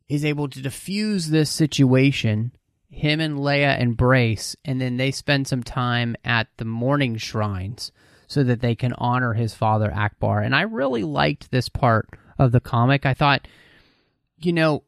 is 0.07 0.25
able 0.25 0.49
to 0.49 0.61
diffuse 0.61 1.29
this 1.29 1.49
situation. 1.49 2.51
Him 2.89 3.19
and 3.19 3.37
Leia 3.37 3.79
embrace, 3.79 4.55
and 4.63 4.79
then 4.79 4.97
they 4.97 5.11
spend 5.11 5.47
some 5.47 5.63
time 5.63 6.15
at 6.23 6.47
the 6.57 6.65
mourning 6.65 7.17
shrines 7.17 7.91
so 8.27 8.43
that 8.43 8.61
they 8.61 8.75
can 8.75 8.93
honor 8.93 9.33
his 9.33 9.53
father, 9.53 9.91
Ackbar. 9.93 10.45
And 10.45 10.55
I 10.55 10.61
really 10.61 11.03
liked 11.03 11.51
this 11.51 11.69
part 11.69 12.09
of 12.38 12.51
the 12.51 12.59
comic. 12.59 13.05
I 13.05 13.13
thought, 13.13 13.47
you 14.38 14.53
know, 14.53 14.83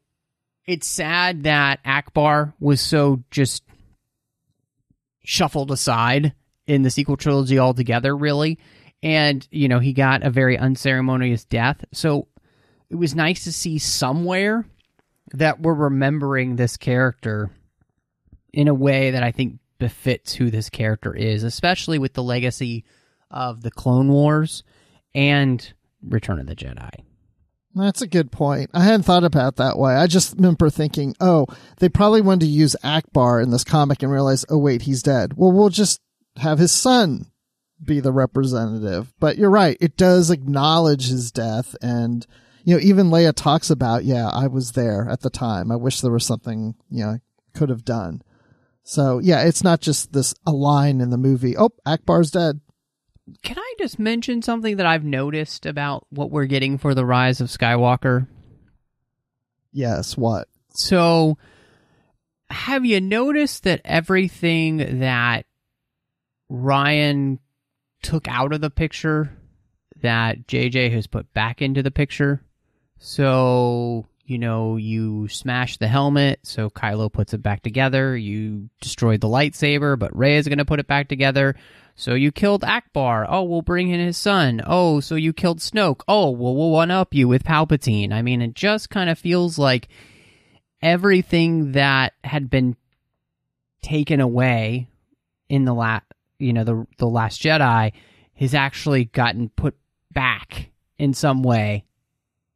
it's 0.66 0.86
sad 0.86 1.44
that 1.44 1.82
Ackbar 1.84 2.52
was 2.60 2.80
so 2.80 3.22
just 3.30 3.62
shuffled 5.24 5.70
aside 5.70 6.34
in 6.66 6.82
the 6.82 6.90
sequel 6.90 7.16
trilogy 7.16 7.58
altogether, 7.58 8.16
really. 8.16 8.58
And, 9.02 9.46
you 9.50 9.68
know, 9.68 9.78
he 9.78 9.92
got 9.92 10.22
a 10.22 10.30
very 10.30 10.58
unceremonious 10.58 11.44
death. 11.44 11.84
So 11.92 12.28
it 12.90 12.96
was 12.96 13.14
nice 13.14 13.44
to 13.44 13.52
see 13.52 13.78
somewhere 13.78 14.66
that 15.34 15.60
we're 15.60 15.74
remembering 15.74 16.56
this 16.56 16.76
character 16.76 17.50
in 18.52 18.68
a 18.68 18.74
way 18.74 19.12
that 19.12 19.22
I 19.22 19.30
think 19.30 19.58
befits 19.78 20.34
who 20.34 20.50
this 20.50 20.70
character 20.70 21.14
is, 21.14 21.44
especially 21.44 21.98
with 21.98 22.14
the 22.14 22.22
legacy 22.22 22.84
of 23.30 23.62
the 23.62 23.70
Clone 23.70 24.08
Wars 24.08 24.62
and 25.14 25.72
Return 26.02 26.38
of 26.38 26.46
the 26.46 26.56
Jedi. 26.56 26.90
That's 27.74 28.02
a 28.02 28.08
good 28.08 28.32
point. 28.32 28.70
I 28.74 28.82
hadn't 28.82 29.04
thought 29.04 29.24
about 29.24 29.56
that 29.56 29.78
way. 29.78 29.94
I 29.94 30.06
just 30.06 30.34
remember 30.36 30.70
thinking, 30.70 31.14
oh, 31.20 31.46
they 31.78 31.88
probably 31.88 32.20
wanted 32.20 32.46
to 32.46 32.46
use 32.46 32.74
Ackbar 32.82 33.42
in 33.42 33.50
this 33.50 33.64
comic 33.64 34.02
and 34.02 34.10
realize, 34.10 34.44
oh, 34.48 34.58
wait, 34.58 34.82
he's 34.82 35.02
dead. 35.02 35.34
Well, 35.36 35.52
we'll 35.52 35.68
just 35.68 36.00
have 36.36 36.58
his 36.58 36.72
son 36.72 37.30
be 37.82 38.00
the 38.00 38.12
representative. 38.12 39.12
But 39.20 39.38
you're 39.38 39.50
right. 39.50 39.76
It 39.80 39.96
does 39.96 40.30
acknowledge 40.30 41.08
his 41.08 41.30
death. 41.30 41.76
And, 41.80 42.26
you 42.64 42.74
know, 42.74 42.80
even 42.80 43.10
Leia 43.10 43.34
talks 43.34 43.70
about, 43.70 44.04
yeah, 44.04 44.28
I 44.28 44.48
was 44.48 44.72
there 44.72 45.08
at 45.08 45.20
the 45.20 45.30
time. 45.30 45.70
I 45.70 45.76
wish 45.76 46.00
there 46.00 46.10
was 46.10 46.26
something, 46.26 46.74
you 46.90 47.04
know, 47.04 47.10
I 47.10 47.20
could 47.56 47.68
have 47.68 47.84
done. 47.84 48.22
So 48.82 49.18
yeah, 49.18 49.42
it's 49.42 49.62
not 49.62 49.80
just 49.80 50.14
this 50.14 50.34
a 50.46 50.50
line 50.50 51.02
in 51.02 51.10
the 51.10 51.18
movie. 51.18 51.56
Oh, 51.56 51.70
Ackbar's 51.86 52.30
dead. 52.30 52.60
Can 53.42 53.58
I 53.58 53.74
just 53.78 53.98
mention 53.98 54.42
something 54.42 54.76
that 54.76 54.86
I've 54.86 55.04
noticed 55.04 55.66
about 55.66 56.06
what 56.10 56.30
we're 56.30 56.46
getting 56.46 56.78
for 56.78 56.94
the 56.94 57.04
rise 57.04 57.40
of 57.40 57.48
Skywalker? 57.48 58.26
Yes, 59.72 60.16
what? 60.16 60.48
So, 60.70 61.38
have 62.50 62.84
you 62.84 63.00
noticed 63.00 63.64
that 63.64 63.80
everything 63.84 65.00
that 65.00 65.46
Rian 66.50 67.38
took 68.02 68.28
out 68.28 68.52
of 68.52 68.60
the 68.60 68.70
picture 68.70 69.36
that 70.00 70.46
JJ 70.46 70.92
has 70.92 71.06
put 71.06 71.32
back 71.32 71.60
into 71.60 71.82
the 71.82 71.90
picture? 71.90 72.42
So, 72.98 74.06
you 74.28 74.38
know, 74.38 74.76
you 74.76 75.26
smash 75.28 75.78
the 75.78 75.88
helmet, 75.88 76.40
so 76.42 76.68
Kylo 76.68 77.10
puts 77.10 77.32
it 77.32 77.42
back 77.42 77.62
together. 77.62 78.14
You 78.14 78.68
destroyed 78.82 79.22
the 79.22 79.26
lightsaber, 79.26 79.98
but 79.98 80.14
Rey 80.14 80.36
is 80.36 80.46
going 80.46 80.58
to 80.58 80.66
put 80.66 80.80
it 80.80 80.86
back 80.86 81.08
together. 81.08 81.56
So 81.96 82.12
you 82.12 82.30
killed 82.30 82.60
Ackbar. 82.60 83.24
Oh, 83.26 83.44
we'll 83.44 83.62
bring 83.62 83.88
in 83.88 84.00
his 84.00 84.18
son. 84.18 84.60
Oh, 84.66 85.00
so 85.00 85.14
you 85.14 85.32
killed 85.32 85.60
Snoke. 85.60 86.02
Oh, 86.06 86.30
well, 86.30 86.54
we'll 86.54 86.70
one 86.70 86.90
up 86.90 87.14
you 87.14 87.26
with 87.26 87.42
Palpatine. 87.42 88.12
I 88.12 88.20
mean, 88.20 88.42
it 88.42 88.52
just 88.52 88.90
kind 88.90 89.08
of 89.08 89.18
feels 89.18 89.58
like 89.58 89.88
everything 90.82 91.72
that 91.72 92.12
had 92.22 92.50
been 92.50 92.76
taken 93.80 94.20
away 94.20 94.88
in 95.48 95.64
the 95.64 95.74
last, 95.74 96.04
you 96.38 96.52
know, 96.52 96.64
the 96.64 96.86
the 96.98 97.08
Last 97.08 97.40
Jedi 97.40 97.92
has 98.34 98.52
actually 98.52 99.06
gotten 99.06 99.48
put 99.48 99.74
back 100.12 100.70
in 100.98 101.14
some 101.14 101.42
way 101.42 101.86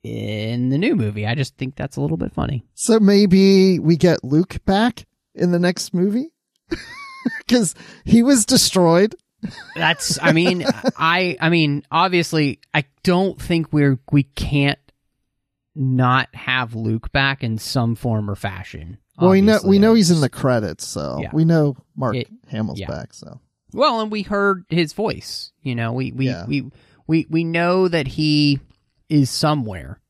in 0.03 0.69
the 0.71 0.79
new 0.79 0.97
movie. 0.97 1.27
I 1.27 1.35
just 1.35 1.57
think 1.57 1.77
that's 1.77 1.97
a 1.97 2.01
little 2.01 2.17
bit 2.17 2.33
funny. 2.33 2.65
So 2.75 2.99
maybe 3.01 3.79
we 3.79 3.97
get 3.97 4.25
Luke 4.25 4.65
back 4.65 5.05
in 5.35 5.51
the 5.53 5.59
next 5.59 5.95
movie? 5.95 6.31
Because 7.47 7.77
he 8.05 8.25
was 8.25 8.45
destroyed. 8.47 9.15
That's 9.77 10.19
I 10.21 10.33
mean 10.33 10.65
I 10.99 11.37
I 11.41 11.51
mean 11.51 11.85
obviously 11.89 12.59
I 12.75 12.85
don't 13.05 13.41
think 13.41 13.73
we're 13.73 14.01
we 14.11 14.25
can't 14.25 14.79
not 15.77 16.35
have 16.35 16.75
Luke 16.75 17.13
back 17.13 17.45
in 17.45 17.59
some 17.59 17.95
form 17.95 18.29
or 18.29 18.35
fashion. 18.35 18.99
Well, 19.21 19.31
we 19.31 19.41
know 19.41 19.61
we 19.65 19.79
know 19.79 19.95
he's 19.95 20.11
in 20.11 20.21
the 20.21 20.29
credits, 20.29 20.85
so 20.85 21.21
Yeah. 21.23 21.31
we 21.33 21.45
know 21.45 21.77
Mark 21.95 22.17
It- 22.17 22.29
Hamill's 22.49 22.81
yeah. 22.81 22.89
back. 22.89 23.15
So 23.15 23.41
Well, 23.73 24.01
and 24.01 24.11
we 24.11 24.23
heard 24.23 24.65
his 24.69 24.95
voice. 24.95 25.53
You 25.63 25.77
know, 25.77 25.93
we 25.93 26.11
we 26.11 26.27
Yeah. 26.27 26.45
we, 26.47 26.73
we 27.07 27.27
we 27.31 27.45
know 27.45 27.87
that 27.87 28.09
he 28.09 28.59
is 29.13 29.31
somewhere 29.31 30.01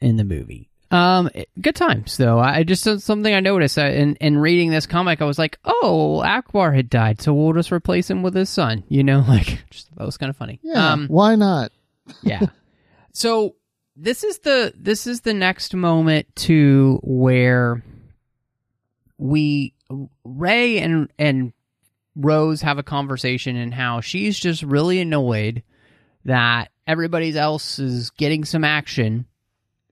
in 0.00 0.16
the 0.16 0.24
movie. 0.24 0.68
Um, 0.90 1.30
good 1.58 1.74
times 1.74 2.18
though. 2.18 2.38
I 2.38 2.64
just 2.64 2.84
something 3.00 3.34
I 3.34 3.40
noticed 3.40 3.78
uh, 3.78 3.86
in 3.86 4.16
in 4.16 4.36
reading 4.36 4.70
this 4.70 4.84
comic. 4.86 5.22
I 5.22 5.24
was 5.24 5.38
like, 5.38 5.58
oh, 5.64 6.22
Ackbar 6.22 6.74
had 6.76 6.90
died, 6.90 7.22
so 7.22 7.32
we'll 7.32 7.54
just 7.54 7.72
replace 7.72 8.10
him 8.10 8.22
with 8.22 8.34
his 8.34 8.50
son. 8.50 8.84
You 8.88 9.02
know, 9.02 9.24
like 9.26 9.64
just, 9.70 9.94
that 9.96 10.04
was 10.04 10.18
kind 10.18 10.28
of 10.28 10.36
funny. 10.36 10.60
yeah, 10.62 10.92
Um, 10.92 11.06
why 11.08 11.34
not? 11.34 11.72
yeah. 12.22 12.42
So 13.12 13.54
this 13.96 14.22
is 14.22 14.40
the 14.40 14.74
this 14.76 15.06
is 15.06 15.22
the 15.22 15.32
next 15.32 15.74
moment 15.74 16.26
to 16.36 17.00
where 17.02 17.82
we 19.16 19.72
Rey 20.24 20.78
and 20.78 21.10
and 21.18 21.52
Rose 22.16 22.60
have 22.60 22.76
a 22.76 22.82
conversation 22.82 23.56
and 23.56 23.72
how 23.72 24.02
she's 24.02 24.38
just 24.38 24.62
really 24.62 25.00
annoyed 25.00 25.62
that 26.26 26.70
everybody 26.86 27.36
else 27.36 27.78
is 27.78 28.10
getting 28.10 28.44
some 28.44 28.64
action 28.64 29.26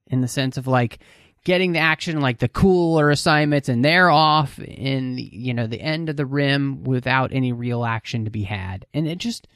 in 0.06 0.20
the 0.20 0.28
sense 0.28 0.56
of 0.56 0.66
like 0.66 0.98
getting 1.44 1.72
the 1.72 1.78
action 1.78 2.20
like 2.20 2.38
the 2.38 2.48
cooler 2.48 3.10
assignments 3.10 3.68
and 3.68 3.84
they're 3.84 4.10
off 4.10 4.58
in 4.58 5.16
the, 5.16 5.22
you 5.22 5.54
know 5.54 5.66
the 5.66 5.80
end 5.80 6.08
of 6.08 6.16
the 6.16 6.26
rim 6.26 6.84
without 6.84 7.32
any 7.32 7.52
real 7.52 7.84
action 7.84 8.24
to 8.24 8.30
be 8.30 8.42
had. 8.42 8.86
And 8.92 9.08
it 9.08 9.18
just 9.18 9.46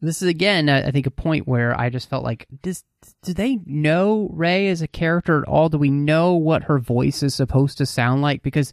this 0.00 0.20
is 0.20 0.26
again 0.26 0.68
i 0.68 0.90
think 0.90 1.06
a 1.06 1.12
point 1.12 1.46
where 1.46 1.78
i 1.80 1.88
just 1.88 2.10
felt 2.10 2.24
like 2.24 2.48
this 2.62 2.82
do 3.22 3.34
they 3.34 3.58
know 3.66 4.28
Rey 4.32 4.68
as 4.68 4.82
a 4.82 4.88
character 4.88 5.42
at 5.42 5.48
all? 5.48 5.68
Do 5.68 5.78
we 5.78 5.90
know 5.90 6.34
what 6.34 6.64
her 6.64 6.78
voice 6.78 7.22
is 7.22 7.34
supposed 7.34 7.78
to 7.78 7.86
sound 7.86 8.22
like? 8.22 8.42
Because 8.42 8.72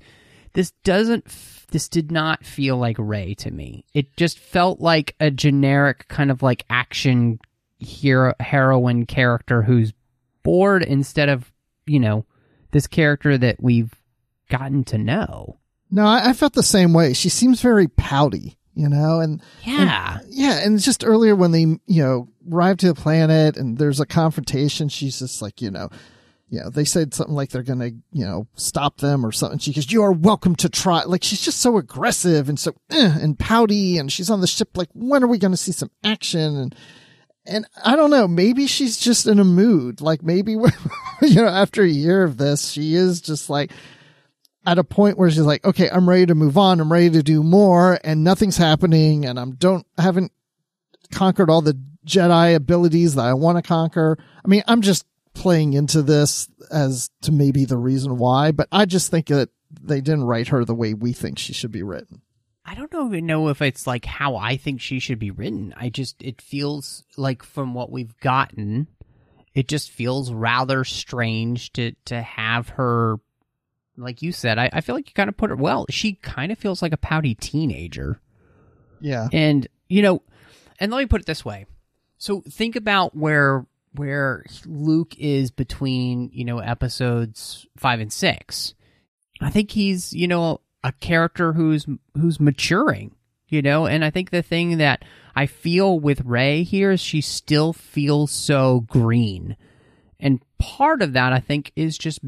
this 0.54 0.72
doesn't 0.84 1.26
this 1.72 1.88
did 1.88 2.12
not 2.12 2.44
feel 2.44 2.78
like 2.78 2.96
Rey 2.98 3.36
to 3.36 3.52
me. 3.52 3.86
It 3.94 4.16
just 4.18 4.40
felt 4.40 4.80
like 4.80 5.16
a 5.20 5.30
generic 5.30 6.08
kind 6.08 6.32
of 6.32 6.42
like 6.42 6.66
action 6.70 7.40
hero 7.80 8.34
heroine 8.40 9.06
character 9.06 9.62
who's 9.64 9.94
bored 10.44 10.84
instead 10.84 11.30
of 11.30 11.52
you 11.86 12.00
know 12.00 12.26
this 12.72 12.88
character 12.88 13.38
that 13.38 13.62
we've 13.62 13.94
gotten 14.50 14.84
to 14.84 14.98
know 14.98 15.58
No, 15.90 16.06
I, 16.06 16.30
I 16.30 16.34
felt 16.34 16.54
the 16.54 16.64
same 16.64 16.94
way. 16.94 17.14
She 17.14 17.30
seems 17.30 17.62
very 17.62 17.88
pouty, 17.88 18.58
you 18.76 18.90
know, 18.90 19.20
and 19.20 19.42
yeah 19.64 20.20
yeah, 20.30 20.60
and 20.64 20.80
just 20.80 21.04
earlier 21.06 21.36
when 21.36 21.52
they 21.52 21.62
you 21.62 22.04
know 22.04 22.28
arrive 22.52 22.78
to 22.78 22.88
the 22.88 22.96
planet 22.96 23.58
and 23.58 23.78
there's 23.78 24.00
a 24.00 24.06
confrontation, 24.06 24.90
she's 24.90 25.20
just 25.20 25.42
like 25.42 25.62
you 25.62 25.72
know. 25.72 25.90
You 26.52 26.62
know, 26.62 26.72
they 26.72 26.84
said 26.84 27.14
something 27.14 27.36
like 27.36 27.52
they're 27.52 27.62
gonna, 27.62 27.92
you 28.12 28.26
know, 28.26 28.48
stop 28.56 28.98
them 28.98 29.24
or 29.24 29.32
something. 29.32 29.60
She 29.60 29.72
goes, 29.72 29.92
"You 29.92 30.02
are 30.02 30.12
welcome 30.12 30.56
to 30.56 30.68
try." 30.68 31.04
Like 31.04 31.24
she's 31.24 31.42
just 31.42 31.60
so 31.60 31.78
aggressive 31.78 32.50
and 32.50 32.60
so 32.60 32.74
eh, 32.90 33.20
and 33.22 33.38
pouty, 33.38 34.00
and 34.00 34.12
she's 34.12 34.32
on 34.32 34.42
the 34.42 34.48
ship. 34.48 34.76
Like, 34.76 34.90
when 34.96 35.24
are 35.24 35.28
we 35.28 35.38
going 35.38 35.52
to 35.52 35.58
see 35.58 35.72
some 35.72 35.92
action? 36.04 36.58
And 36.58 36.76
and 37.50 37.66
I 37.84 37.96
don't 37.96 38.12
know, 38.12 38.28
maybe 38.28 38.68
she's 38.68 38.98
just 38.98 39.28
in 39.28 39.40
a 39.40 39.44
mood. 39.44 40.02
Like 40.02 40.24
maybe, 40.24 40.52
you 41.22 41.36
know, 41.36 41.48
after 41.48 41.84
a 41.84 41.90
year 41.90 42.24
of 42.24 42.38
this, 42.38 42.70
she 42.70 42.94
is 42.94 43.22
just 43.22 43.50
like 43.50 43.72
at 44.66 44.78
a 44.78 44.84
point 44.84 45.18
where 45.18 45.30
she's 45.30 45.40
like, 45.40 45.66
okay, 45.66 45.90
I'm 45.90 46.08
ready 46.08 46.28
to 46.28 46.36
move 46.36 46.58
on. 46.58 46.80
I'm 46.80 46.92
ready 46.92 47.10
to 47.12 47.24
do 47.24 47.44
more 47.44 48.00
and 48.04 48.24
nothing's 48.24 48.58
happening. 48.58 49.26
And 49.26 49.40
I'm 49.40 49.56
don't, 49.56 49.86
haven't 49.98 50.32
conquered 51.12 51.50
all 51.50 51.62
the 51.62 51.80
Jedi 52.06 52.56
abilities 52.56 53.16
that 53.16 53.26
I 53.26 53.34
want 53.34 53.58
to 53.58 53.68
conquer. 53.68 54.18
I 54.44 54.48
mean, 54.48 54.64
I'm 54.68 54.82
just 54.82 55.06
playing 55.34 55.74
into 55.74 56.02
this 56.02 56.50
as 56.72 57.10
to 57.24 57.32
maybe 57.32 57.66
the 57.66 57.78
reason 57.78 58.18
why, 58.18 58.52
but 58.52 58.68
I 58.72 58.86
just 58.86 59.10
think 59.10 59.28
that 59.28 59.50
they 59.82 60.02
didn't 60.02 60.26
write 60.26 60.50
her 60.50 60.66
the 60.66 60.76
way 60.76 60.94
we 60.94 61.14
think 61.14 61.40
she 61.40 61.54
should 61.54 61.72
be 61.72 61.84
written. 61.84 62.22
I 62.70 62.76
don't 62.76 62.94
know 62.94 63.08
even 63.08 63.26
know 63.26 63.48
if 63.48 63.64
it's 63.64 63.88
like 63.88 64.06
how 64.06 64.36
I 64.36 64.56
think 64.56 64.80
she 64.80 65.00
should 65.00 65.18
be 65.18 65.32
written. 65.32 65.74
I 65.76 65.90
just 65.90 66.22
it 66.22 66.40
feels 66.40 67.04
like 67.18 67.42
from 67.42 67.74
what 67.74 67.92
we've 67.92 68.16
gotten, 68.20 68.86
it 69.56 69.68
just 69.68 69.90
feels 69.90 70.32
rather 70.32 70.84
strange 70.84 71.74
to 71.74 71.94
to 72.06 72.22
have 72.22 72.70
her 72.70 73.18
like 73.98 74.22
you 74.22 74.32
said, 74.32 74.60
I, 74.60 74.70
I 74.72 74.82
feel 74.82 74.94
like 74.94 75.08
you 75.08 75.14
kind 75.16 75.30
of 75.30 75.36
put 75.36 75.50
it 75.50 75.58
well. 75.58 75.88
She 75.90 76.14
kind 76.14 76.52
of 76.52 76.60
feels 76.60 76.84
like 76.84 76.94
a 76.94 76.98
pouty 76.98 77.34
teenager. 77.34 78.22
Yeah. 79.02 79.30
And 79.34 79.68
you 79.88 80.04
know, 80.04 80.22
and 80.80 80.92
let 80.92 81.00
me 81.00 81.08
put 81.08 81.22
it 81.22 81.28
this 81.28 81.44
way. 81.44 81.66
So 82.20 82.42
think 82.42 82.76
about 82.76 83.16
where 83.16 83.66
where 83.94 84.46
Luke 84.68 85.18
is 85.18 85.50
between, 85.50 86.30
you 86.32 86.46
know, 86.46 86.60
episodes 86.60 87.66
5 87.78 88.00
and 88.00 88.14
6. 88.14 88.76
I 89.42 89.50
think 89.50 89.72
he's, 89.72 90.14
you 90.14 90.28
know, 90.28 90.62
a 90.84 90.92
character 90.94 91.54
who's 91.54 91.86
who's 92.16 92.40
maturing, 92.40 93.16
you 93.48 93.62
know, 93.62 93.86
and 93.86 94.04
I 94.04 94.10
think 94.10 94.30
the 94.30 94.42
thing 94.42 94.78
that 94.78 95.04
I 95.36 95.46
feel 95.46 96.00
with 96.00 96.22
Rey 96.22 96.64
here 96.64 96.92
is 96.92 97.02
she 97.02 97.22
still 97.22 97.74
feels 97.74 98.32
so 98.32 98.82
green. 98.82 99.58
And 100.20 100.42
part 100.58 101.02
of 101.02 101.14
that 101.14 101.34
I 101.34 101.40
think 101.40 101.72
is 101.76 101.98
just 101.98 102.20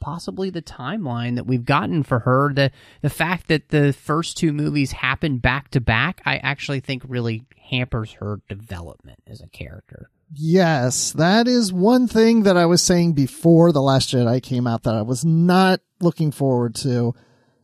possibly 0.00 0.50
the 0.50 0.62
timeline 0.62 1.36
that 1.36 1.46
we've 1.46 1.64
gotten 1.64 2.02
for 2.02 2.20
her 2.20 2.52
the 2.52 2.70
the 3.00 3.10
fact 3.10 3.48
that 3.48 3.70
the 3.70 3.92
first 3.92 4.36
two 4.36 4.52
movies 4.52 4.92
happened 4.92 5.42
back 5.42 5.70
to 5.70 5.80
back 5.80 6.20
I 6.24 6.36
actually 6.36 6.80
think 6.80 7.02
really 7.08 7.44
hampers 7.70 8.12
her 8.14 8.40
development 8.48 9.20
as 9.26 9.40
a 9.40 9.48
character. 9.48 10.10
Yes, 10.32 11.12
that 11.12 11.46
is 11.46 11.72
one 11.72 12.08
thing 12.08 12.42
that 12.42 12.56
I 12.56 12.66
was 12.66 12.82
saying 12.82 13.12
before 13.12 13.70
The 13.70 13.82
Last 13.82 14.10
Jedi 14.10 14.42
came 14.42 14.66
out 14.66 14.82
that 14.82 14.94
I 14.94 15.02
was 15.02 15.24
not 15.24 15.80
looking 16.00 16.32
forward 16.32 16.74
to 16.76 17.14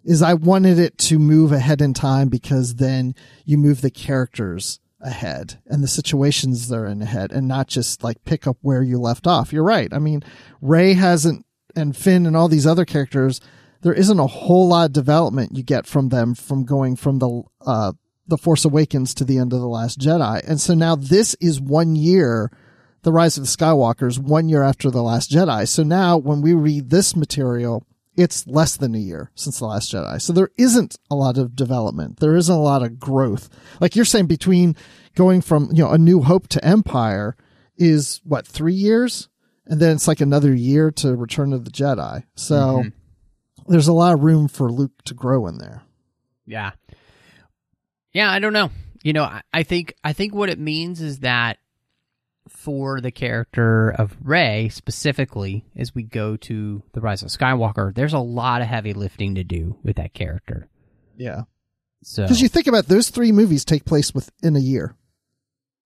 is 0.05 0.23
I 0.23 0.35
wanted 0.35 0.79
it 0.79 0.99
to 0.99 1.19
move 1.19 1.53
ahead 1.53 1.81
in 1.81 1.95
time 1.95 2.29
because 2.29 2.77
then 2.77 3.15
you 3.45 3.59
move 3.59 3.81
the 3.81 3.91
characters 3.91 4.81
ahead 5.01 5.61
and 5.67 5.83
the 5.83 5.89
situations 5.89 6.69
they're 6.69 6.87
in 6.87 7.03
ahead 7.03 7.33
and 7.33 7.49
not 7.49 7.67
just 7.67 8.05
like 8.05 8.25
pick 8.25 8.47
up 8.47 8.57
where 8.63 8.83
you 8.83 8.99
left 8.99 9.27
off. 9.27 9.53
You're 9.53 9.65
right. 9.65 9.93
I 9.93 9.99
mean, 9.99 10.23
Rey 10.61 10.95
hasn't 10.95 11.45
and 11.75 11.97
Finn 11.97 12.27
and 12.27 12.37
all 12.37 12.49
these 12.49 12.67
other 12.67 12.85
characters, 12.85 13.41
there 13.83 13.95
isn't 13.95 14.21
a 14.21 14.27
whole 14.27 14.69
lot 14.69 14.87
of 14.87 14.93
development 14.93 15.57
you 15.57 15.63
get 15.63 15.87
from 15.87 16.11
them 16.11 16.35
from 16.35 16.65
going 16.65 16.97
from 16.97 17.19
the 17.19 17.43
uh 17.67 17.93
the 18.29 18.39
Force 18.39 18.65
Awakens 18.65 19.15
to 19.15 19.25
the 19.25 19.39
end 19.39 19.53
of 19.53 19.61
the 19.61 19.67
Last 19.67 19.99
Jedi. 19.99 20.49
And 20.49 20.61
so 20.61 20.75
now 20.75 20.95
this 20.95 21.35
is 21.41 21.61
one 21.61 21.97
year 21.97 22.53
the 23.03 23.13
Rise 23.13 23.37
of 23.37 23.45
the 23.45 23.49
Skywalkers 23.49 24.19
one 24.19 24.49
year 24.49 24.63
after 24.63 24.91
The 24.91 25.03
Last 25.03 25.31
Jedi. 25.31 25.67
So 25.67 25.83
now 25.83 26.17
when 26.17 26.41
we 26.41 26.55
read 26.55 26.91
this 26.91 27.17
material, 27.17 27.85
it's 28.17 28.47
less 28.47 28.77
than 28.77 28.95
a 28.95 28.99
year 28.99 29.31
since 29.35 29.59
The 29.59 29.67
Last 29.67 29.93
Jedi. 29.93 30.21
So 30.21 30.33
there 30.33 30.51
isn't 30.59 30.99
a 31.11 31.15
lot 31.15 31.39
of 31.39 31.57
development. 31.57 32.21
There 32.21 32.37
isn't 32.37 32.55
a 32.55 32.61
lot 32.61 32.83
of 32.83 32.99
growth. 32.99 33.49
Like 33.81 33.97
you're 33.97 34.05
saying 34.05 34.27
between 34.27 34.77
going 35.15 35.41
from, 35.41 35.71
you 35.73 35.83
know, 35.83 35.91
A 35.91 35.99
New 35.99 36.21
Hope 36.23 36.49
to 36.49 36.65
Empire 36.65 37.37
is 37.77 38.21
what, 38.25 38.47
three 38.47 38.75
years? 38.75 39.29
And 39.67 39.81
then 39.81 39.97
it's 39.97 40.09
like 40.09 40.21
another 40.21 40.55
year 40.55 40.91
to 40.91 41.15
Return 41.15 41.53
of 41.53 41.65
the 41.65 41.71
Jedi. 41.71 42.25
So 42.35 42.55
mm-hmm. 42.55 43.73
there's 43.73 43.89
a 43.89 43.93
lot 43.93 44.13
of 44.13 44.23
room 44.23 44.49
for 44.49 44.71
Luke 44.71 45.03
to 45.07 45.15
grow 45.15 45.47
in 45.47 45.59
there. 45.59 45.83
Yeah. 46.47 46.73
Yeah, 48.13 48.31
I 48.31 48.41
don't 48.41 48.53
know. 48.53 48.71
You 49.03 49.13
know, 49.13 49.25
I, 49.25 49.43
I 49.53 49.63
think 49.63 49.95
I 50.05 50.13
think 50.13 50.35
what 50.35 50.51
it 50.51 50.59
means 50.59 51.01
is 51.01 51.21
that 51.21 51.59
for 52.49 53.01
the 53.01 53.11
character 53.11 53.91
of 53.91 54.17
Rey 54.23 54.69
specifically 54.69 55.65
as 55.77 55.95
we 55.95 56.03
go 56.03 56.37
to 56.37 56.83
the 56.93 57.01
Rise 57.01 57.23
of 57.23 57.29
Skywalker, 57.29 57.95
there's 57.95 58.13
a 58.13 58.19
lot 58.19 58.63
of 58.63 58.69
heavy 58.69 58.93
lifting 58.93 59.37
to 59.37 59.45
do 59.45 59.77
with 59.83 59.97
that 59.97 60.15
character. 60.15 60.69
Yeah. 61.17 61.43
So 62.03 62.23
because 62.23 62.43
you 62.43 62.49
think 62.49 62.67
about 62.67 62.85
it, 62.85 62.89
those 62.89 63.11
three 63.11 63.33
movies 63.33 63.65
take 63.65 63.85
place 63.85 64.13
within 64.15 64.57
a 64.57 64.61
year, 64.61 64.97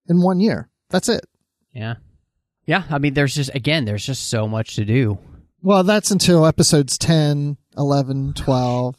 in 0.09 0.23
one 0.23 0.41
year. 0.41 0.71
That's 0.89 1.09
it. 1.09 1.27
Yeah. 1.73 1.97
Yeah. 2.65 2.85
I 2.91 2.99
mean, 2.99 3.15
there's 3.15 3.35
just 3.35 3.55
again, 3.55 3.85
there's 3.85 4.07
just 4.07 4.29
so 4.29 4.49
much 4.49 4.77
to 4.77 4.85
do. 4.85 5.19
Well, 5.63 5.85
that's 5.85 6.11
until 6.11 6.47
episodes 6.47 6.97
10, 6.99 7.57
11, 7.77 8.35
12. 8.35 8.97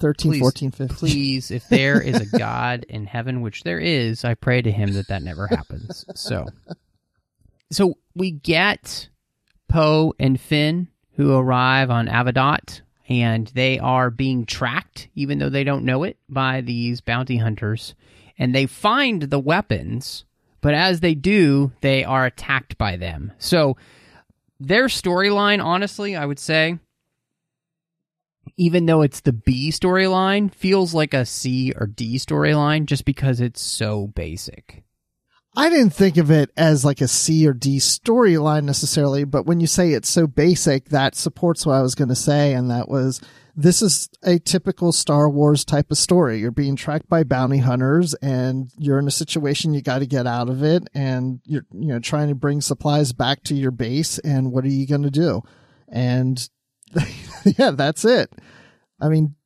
13, 0.00 0.32
please, 0.32 0.40
14, 0.40 0.70
15. 0.72 0.96
Please, 0.96 1.50
if 1.50 1.68
there 1.68 2.00
is 2.00 2.20
a 2.20 2.38
God 2.38 2.84
in 2.88 3.06
heaven, 3.06 3.40
which 3.40 3.62
there 3.62 3.78
is, 3.78 4.24
I 4.24 4.34
pray 4.34 4.60
to 4.60 4.70
him 4.70 4.92
that 4.94 5.08
that 5.08 5.22
never 5.22 5.46
happens. 5.46 6.04
So, 6.14 6.46
so 7.70 7.98
we 8.14 8.30
get 8.30 9.08
Poe 9.68 10.14
and 10.18 10.40
Finn 10.40 10.88
who 11.16 11.34
arrive 11.34 11.90
on 11.90 12.08
Avodot, 12.08 12.80
and 13.08 13.46
they 13.48 13.78
are 13.78 14.10
being 14.10 14.46
tracked, 14.46 15.08
even 15.14 15.38
though 15.38 15.48
they 15.48 15.64
don't 15.64 15.84
know 15.84 16.02
it, 16.02 16.16
by 16.28 16.60
these 16.60 17.00
bounty 17.00 17.36
hunters. 17.36 17.94
And 18.38 18.54
they 18.54 18.66
find 18.66 19.22
the 19.22 19.38
weapons, 19.38 20.24
but 20.60 20.74
as 20.74 21.00
they 21.00 21.14
do, 21.14 21.72
they 21.82 22.04
are 22.04 22.26
attacked 22.26 22.76
by 22.78 22.96
them. 22.96 23.32
So 23.38 23.76
their 24.58 24.86
storyline, 24.86 25.62
honestly, 25.62 26.16
I 26.16 26.26
would 26.26 26.38
say, 26.38 26.78
even 28.56 28.86
though 28.86 29.02
it's 29.02 29.20
the 29.20 29.32
B 29.32 29.70
storyline, 29.70 30.52
feels 30.52 30.94
like 30.94 31.14
a 31.14 31.26
C 31.26 31.72
or 31.76 31.86
D 31.86 32.16
storyline 32.16 32.86
just 32.86 33.04
because 33.04 33.40
it's 33.40 33.60
so 33.60 34.08
basic. 34.08 34.82
I 35.56 35.68
didn't 35.68 35.90
think 35.90 36.16
of 36.16 36.30
it 36.30 36.50
as 36.56 36.84
like 36.84 37.00
a 37.00 37.08
C 37.08 37.46
or 37.46 37.52
D 37.52 37.78
storyline 37.78 38.64
necessarily, 38.64 39.24
but 39.24 39.46
when 39.46 39.60
you 39.60 39.66
say 39.66 39.92
it's 39.92 40.08
so 40.08 40.26
basic, 40.26 40.88
that 40.88 41.14
supports 41.14 41.64
what 41.64 41.74
I 41.74 41.82
was 41.82 41.94
going 41.94 42.08
to 42.08 42.16
say. 42.16 42.54
And 42.54 42.70
that 42.70 42.88
was, 42.88 43.20
this 43.54 43.80
is 43.80 44.08
a 44.24 44.40
typical 44.40 44.90
Star 44.90 45.30
Wars 45.30 45.64
type 45.64 45.92
of 45.92 45.98
story. 45.98 46.38
You're 46.38 46.50
being 46.50 46.74
tracked 46.74 47.08
by 47.08 47.22
bounty 47.22 47.58
hunters 47.58 48.14
and 48.14 48.70
you're 48.76 48.98
in 48.98 49.06
a 49.06 49.12
situation 49.12 49.74
you 49.74 49.80
got 49.80 50.00
to 50.00 50.06
get 50.06 50.26
out 50.26 50.48
of 50.48 50.64
it 50.64 50.88
and 50.92 51.40
you're, 51.44 51.66
you 51.72 51.86
know, 51.86 52.00
trying 52.00 52.28
to 52.28 52.34
bring 52.34 52.60
supplies 52.60 53.12
back 53.12 53.44
to 53.44 53.54
your 53.54 53.70
base. 53.70 54.18
And 54.18 54.50
what 54.50 54.64
are 54.64 54.68
you 54.68 54.88
going 54.88 55.02
to 55.02 55.10
do? 55.10 55.42
And 55.88 56.48
yeah, 57.44 57.70
that's 57.70 58.04
it. 58.04 58.32
I 59.00 59.08
mean, 59.08 59.36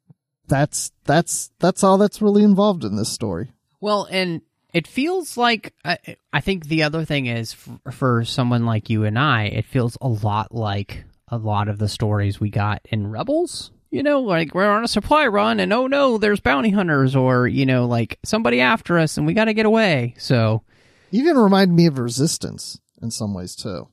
that's, 0.46 0.90
that's, 1.04 1.50
that's 1.58 1.84
all 1.84 1.98
that's 1.98 2.22
really 2.22 2.44
involved 2.44 2.84
in 2.84 2.96
this 2.96 3.10
story. 3.10 3.52
Well, 3.80 4.08
and 4.10 4.40
it 4.72 4.86
feels 4.86 5.36
like 5.36 5.74
I, 5.84 5.98
I 6.32 6.40
think 6.40 6.66
the 6.66 6.82
other 6.82 7.04
thing 7.04 7.26
is 7.26 7.52
for, 7.52 7.78
for, 7.90 8.24
someone 8.24 8.66
like 8.66 8.90
you 8.90 9.04
and 9.04 9.18
I, 9.18 9.44
it 9.44 9.64
feels 9.64 9.96
a 10.00 10.08
lot 10.08 10.54
like 10.54 11.04
a 11.28 11.38
lot 11.38 11.68
of 11.68 11.78
the 11.78 11.88
stories 11.88 12.40
we 12.40 12.50
got 12.50 12.82
in 12.90 13.10
Rebels. 13.10 13.70
You 13.90 14.02
know, 14.02 14.20
like 14.20 14.54
we're 14.54 14.68
on 14.68 14.84
a 14.84 14.88
supply 14.88 15.26
run 15.26 15.60
and 15.60 15.72
oh 15.72 15.86
no, 15.86 16.18
there's 16.18 16.40
bounty 16.40 16.70
hunters 16.70 17.16
or 17.16 17.48
you 17.48 17.64
know, 17.64 17.86
like 17.86 18.18
somebody 18.24 18.60
after 18.60 18.98
us 18.98 19.16
and 19.16 19.26
we 19.26 19.32
got 19.32 19.46
to 19.46 19.54
get 19.54 19.66
away. 19.66 20.14
So, 20.18 20.62
even 21.10 21.38
remind 21.38 21.74
me 21.74 21.86
of 21.86 21.98
Resistance 21.98 22.78
in 23.00 23.10
some 23.10 23.32
ways 23.32 23.56
too. 23.56 23.88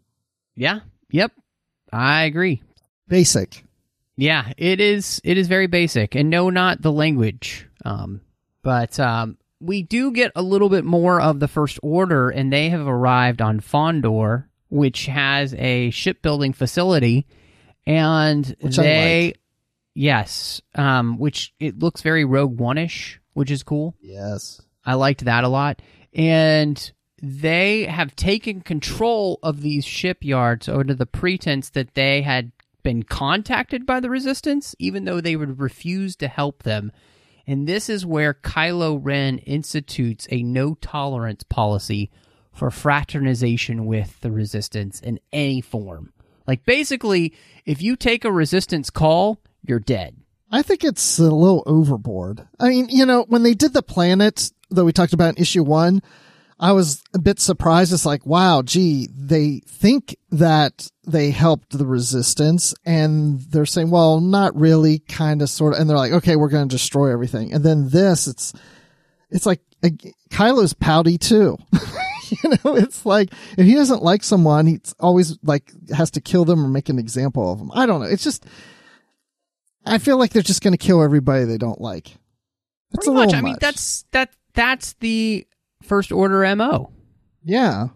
Yeah. 0.55 0.81
Yep. 1.11 1.31
I 1.93 2.23
agree. 2.23 2.61
Basic. 3.07 3.63
Yeah, 4.17 4.51
it 4.57 4.79
is. 4.79 5.21
It 5.23 5.37
is 5.37 5.47
very 5.47 5.67
basic, 5.67 6.15
and 6.15 6.29
no, 6.29 6.49
not 6.49 6.81
the 6.81 6.91
language. 6.91 7.67
Um, 7.83 8.21
but 8.63 8.99
um, 8.99 9.37
we 9.65 9.83
do 9.83 10.11
get 10.11 10.31
a 10.35 10.41
little 10.41 10.69
bit 10.69 10.85
more 10.85 11.19
of 11.19 11.39
the 11.39 11.47
First 11.47 11.79
Order, 11.81 12.29
and 12.29 12.51
they 12.51 12.69
have 12.69 12.87
arrived 12.87 13.41
on 13.41 13.59
Fondor, 13.59 14.45
which 14.69 15.07
has 15.07 15.53
a 15.55 15.89
shipbuilding 15.89 16.53
facility, 16.53 17.25
and 17.85 18.55
which 18.59 18.77
they, 18.77 19.27
like. 19.27 19.39
yes, 19.93 20.61
um, 20.75 21.17
which 21.17 21.53
it 21.59 21.79
looks 21.79 22.01
very 22.01 22.25
Rogue 22.25 22.59
One 22.59 22.77
ish, 22.77 23.19
which 23.33 23.51
is 23.51 23.63
cool. 23.63 23.95
Yes, 24.01 24.61
I 24.85 24.93
liked 24.93 25.25
that 25.25 25.43
a 25.43 25.49
lot, 25.49 25.81
and 26.13 26.91
they 27.21 27.85
have 27.85 28.15
taken 28.15 28.61
control 28.61 29.39
of 29.41 29.61
these 29.61 29.85
shipyards 29.85 30.69
under 30.69 30.93
the 30.93 31.05
pretense 31.05 31.69
that 31.71 31.95
they 31.95 32.21
had 32.21 32.51
been 32.83 33.03
contacted 33.03 33.85
by 33.85 33.99
the 33.99 34.09
resistance, 34.11 34.75
even 34.77 35.05
though 35.05 35.19
they 35.19 35.35
would 35.35 35.59
refuse 35.59 36.15
to 36.17 36.27
help 36.27 36.63
them 36.63 36.91
and 37.47 37.67
this 37.67 37.89
is 37.89 38.05
where 38.05 38.33
Kylo 38.33 38.99
Ren 39.01 39.37
institutes 39.39 40.27
a 40.31 40.43
no 40.43 40.75
tolerance 40.75 41.43
policy 41.43 42.09
for 42.51 42.71
fraternization 42.71 43.85
with 43.85 44.19
the 44.21 44.31
resistance 44.31 44.99
in 44.99 45.19
any 45.33 45.61
form. 45.61 46.13
Like 46.47 46.65
basically, 46.65 47.33
if 47.65 47.81
you 47.81 47.95
take 47.95 48.23
a 48.23 48.31
resistance 48.31 48.89
call, 48.89 49.41
you're 49.63 49.79
dead. 49.79 50.15
I 50.51 50.61
think 50.61 50.83
it's 50.83 51.19
a 51.19 51.23
little 51.23 51.63
overboard. 51.65 52.47
I 52.59 52.69
mean, 52.69 52.87
you 52.89 53.05
know, 53.05 53.25
when 53.27 53.43
they 53.43 53.53
did 53.55 53.73
the 53.73 53.81
planet 53.81 54.51
that 54.69 54.85
we 54.85 54.93
talked 54.93 55.13
about 55.13 55.35
in 55.35 55.41
issue 55.41 55.63
one, 55.63 56.01
I 56.59 56.71
was 56.71 57.03
a 57.13 57.19
bit 57.19 57.39
surprised. 57.39 57.91
It's 57.91 58.05
like, 58.05 58.25
wow, 58.25 58.61
gee, 58.61 59.09
they 59.13 59.61
think 59.67 60.15
that 60.31 60.89
they 61.05 61.31
helped 61.31 61.77
the 61.77 61.85
resistance 61.85 62.73
and 62.85 63.41
they're 63.41 63.65
saying, 63.65 63.91
well, 63.91 64.21
not 64.21 64.55
really, 64.55 64.99
kind 64.99 65.41
of, 65.41 65.49
sort 65.49 65.73
of. 65.73 65.79
And 65.79 65.89
they're 65.89 65.97
like, 65.97 66.13
okay, 66.13 66.37
we're 66.37 66.49
going 66.49 66.69
to 66.69 66.73
destroy 66.73 67.11
everything. 67.11 67.53
And 67.53 67.63
then 67.63 67.89
this, 67.89 68.27
it's, 68.27 68.53
it's 69.29 69.45
like, 69.45 69.61
uh, 69.83 69.89
Kylo's 70.29 70.73
pouty 70.73 71.17
too. 71.17 71.57
you 72.29 72.49
know, 72.49 72.75
it's 72.75 73.05
like, 73.05 73.33
if 73.57 73.65
he 73.65 73.75
doesn't 73.75 74.01
like 74.01 74.23
someone, 74.23 74.65
he's 74.65 74.95
always 74.99 75.37
like, 75.43 75.71
has 75.93 76.11
to 76.11 76.21
kill 76.21 76.45
them 76.45 76.63
or 76.63 76.69
make 76.69 76.87
an 76.87 76.99
example 76.99 77.51
of 77.51 77.59
them. 77.59 77.69
I 77.73 77.85
don't 77.85 77.99
know. 77.99 78.07
It's 78.07 78.23
just, 78.23 78.45
I 79.85 79.97
feel 79.97 80.17
like 80.17 80.31
they're 80.31 80.41
just 80.41 80.63
going 80.63 80.71
to 80.73 80.77
kill 80.77 81.03
everybody 81.03 81.43
they 81.43 81.57
don't 81.57 81.81
like. 81.81 82.15
That's 82.91 83.07
Pretty 83.07 83.11
much. 83.11 83.33
I 83.33 83.41
mean, 83.41 83.57
that's, 83.59 84.05
that, 84.11 84.29
that's 84.53 84.93
the 85.01 85.45
first 85.85 86.11
order 86.11 86.55
MO. 86.55 86.91
Yeah, 87.43 87.87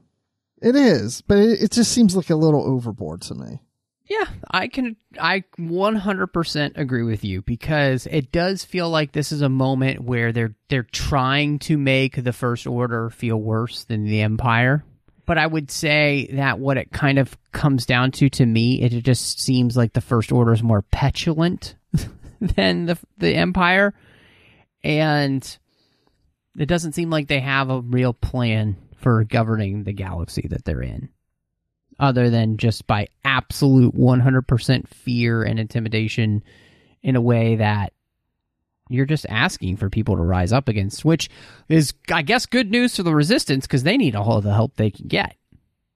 it 0.62 0.76
is, 0.76 1.22
but 1.22 1.38
it, 1.38 1.64
it 1.64 1.72
just 1.72 1.92
seems 1.92 2.16
like 2.16 2.30
a 2.30 2.36
little 2.36 2.64
overboard 2.64 3.22
to 3.24 3.36
me. 3.36 3.62
Yeah, 4.10 4.26
I 4.50 4.68
can 4.68 4.96
I 5.20 5.44
100% 5.60 6.78
agree 6.78 7.04
with 7.04 7.24
you 7.24 7.44
because 7.44 8.08
it 8.08 8.32
does 8.32 8.66
feel 8.66 8.90
like 8.90 9.12
this 9.12 9.32
is 9.32 9.42
a 9.42 9.50
moment 9.50 10.02
where 10.02 10.32
they're 10.32 10.56
they're 10.68 10.84
trying 10.84 11.60
to 11.60 11.78
make 11.78 12.24
the 12.24 12.34
first 12.34 12.66
order 12.66 13.12
feel 13.12 13.38
worse 13.38 13.84
than 13.84 14.06
the 14.06 14.22
empire. 14.22 14.84
But 15.28 15.38
I 15.38 15.46
would 15.46 15.70
say 15.70 16.28
that 16.34 16.58
what 16.58 16.78
it 16.78 16.92
kind 16.92 17.20
of 17.20 17.38
comes 17.52 17.86
down 17.86 18.10
to 18.14 18.30
to 18.32 18.46
me, 18.48 18.82
it 18.82 19.04
just 19.04 19.40
seems 19.40 19.78
like 19.78 19.94
the 19.94 20.02
first 20.02 20.32
order 20.32 20.54
is 20.54 20.64
more 20.64 20.82
petulant 20.82 21.76
than 22.42 22.88
the 22.88 22.98
the 23.20 23.36
empire 23.36 23.94
and 24.84 25.58
it 26.58 26.68
doesn't 26.68 26.94
seem 26.94 27.10
like 27.10 27.28
they 27.28 27.40
have 27.40 27.70
a 27.70 27.82
real 27.82 28.14
plan 28.14 28.78
for 28.98 29.24
governing 29.24 29.84
the 29.84 29.94
galaxy 29.94 30.48
that 30.50 30.66
they're 30.66 30.82
in 30.82 31.10
other 32.00 32.30
than 32.30 32.58
just 32.58 32.88
by 32.88 33.08
absolute 33.26 33.94
100% 33.94 34.88
fear 34.88 35.44
and 35.44 35.60
intimidation 35.60 36.44
in 37.04 37.16
a 37.16 37.22
way 37.22 37.58
that 37.58 37.94
you're 38.90 39.06
just 39.06 39.26
asking 39.30 39.78
for 39.78 39.90
people 39.90 40.16
to 40.16 40.24
rise 40.24 40.52
up 40.52 40.68
against, 40.68 41.06
which 41.06 41.30
is, 41.68 41.94
I 42.12 42.24
guess, 42.24 42.46
good 42.46 42.72
news 42.72 42.96
for 42.96 43.04
the 43.04 43.14
resistance 43.14 43.68
because 43.68 43.84
they 43.84 43.98
need 43.98 44.16
all 44.16 44.38
of 44.38 44.44
the 44.44 44.54
help 44.54 44.76
they 44.76 44.90
can 44.90 45.08
get. 45.08 45.36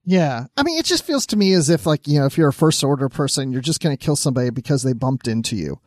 Yeah. 0.05 0.45
I 0.57 0.63
mean, 0.63 0.77
it 0.77 0.85
just 0.85 1.05
feels 1.05 1.25
to 1.27 1.37
me 1.37 1.53
as 1.53 1.69
if, 1.69 1.85
like, 1.85 2.07
you 2.07 2.19
know, 2.19 2.25
if 2.25 2.37
you're 2.37 2.49
a 2.49 2.53
first 2.53 2.83
order 2.83 3.09
person, 3.09 3.51
you're 3.51 3.61
just 3.61 3.81
going 3.81 3.95
to 3.95 4.05
kill 4.05 4.15
somebody 4.15 4.49
because 4.49 4.83
they 4.83 4.93
bumped 4.93 5.27
into 5.27 5.55
you. 5.55 5.79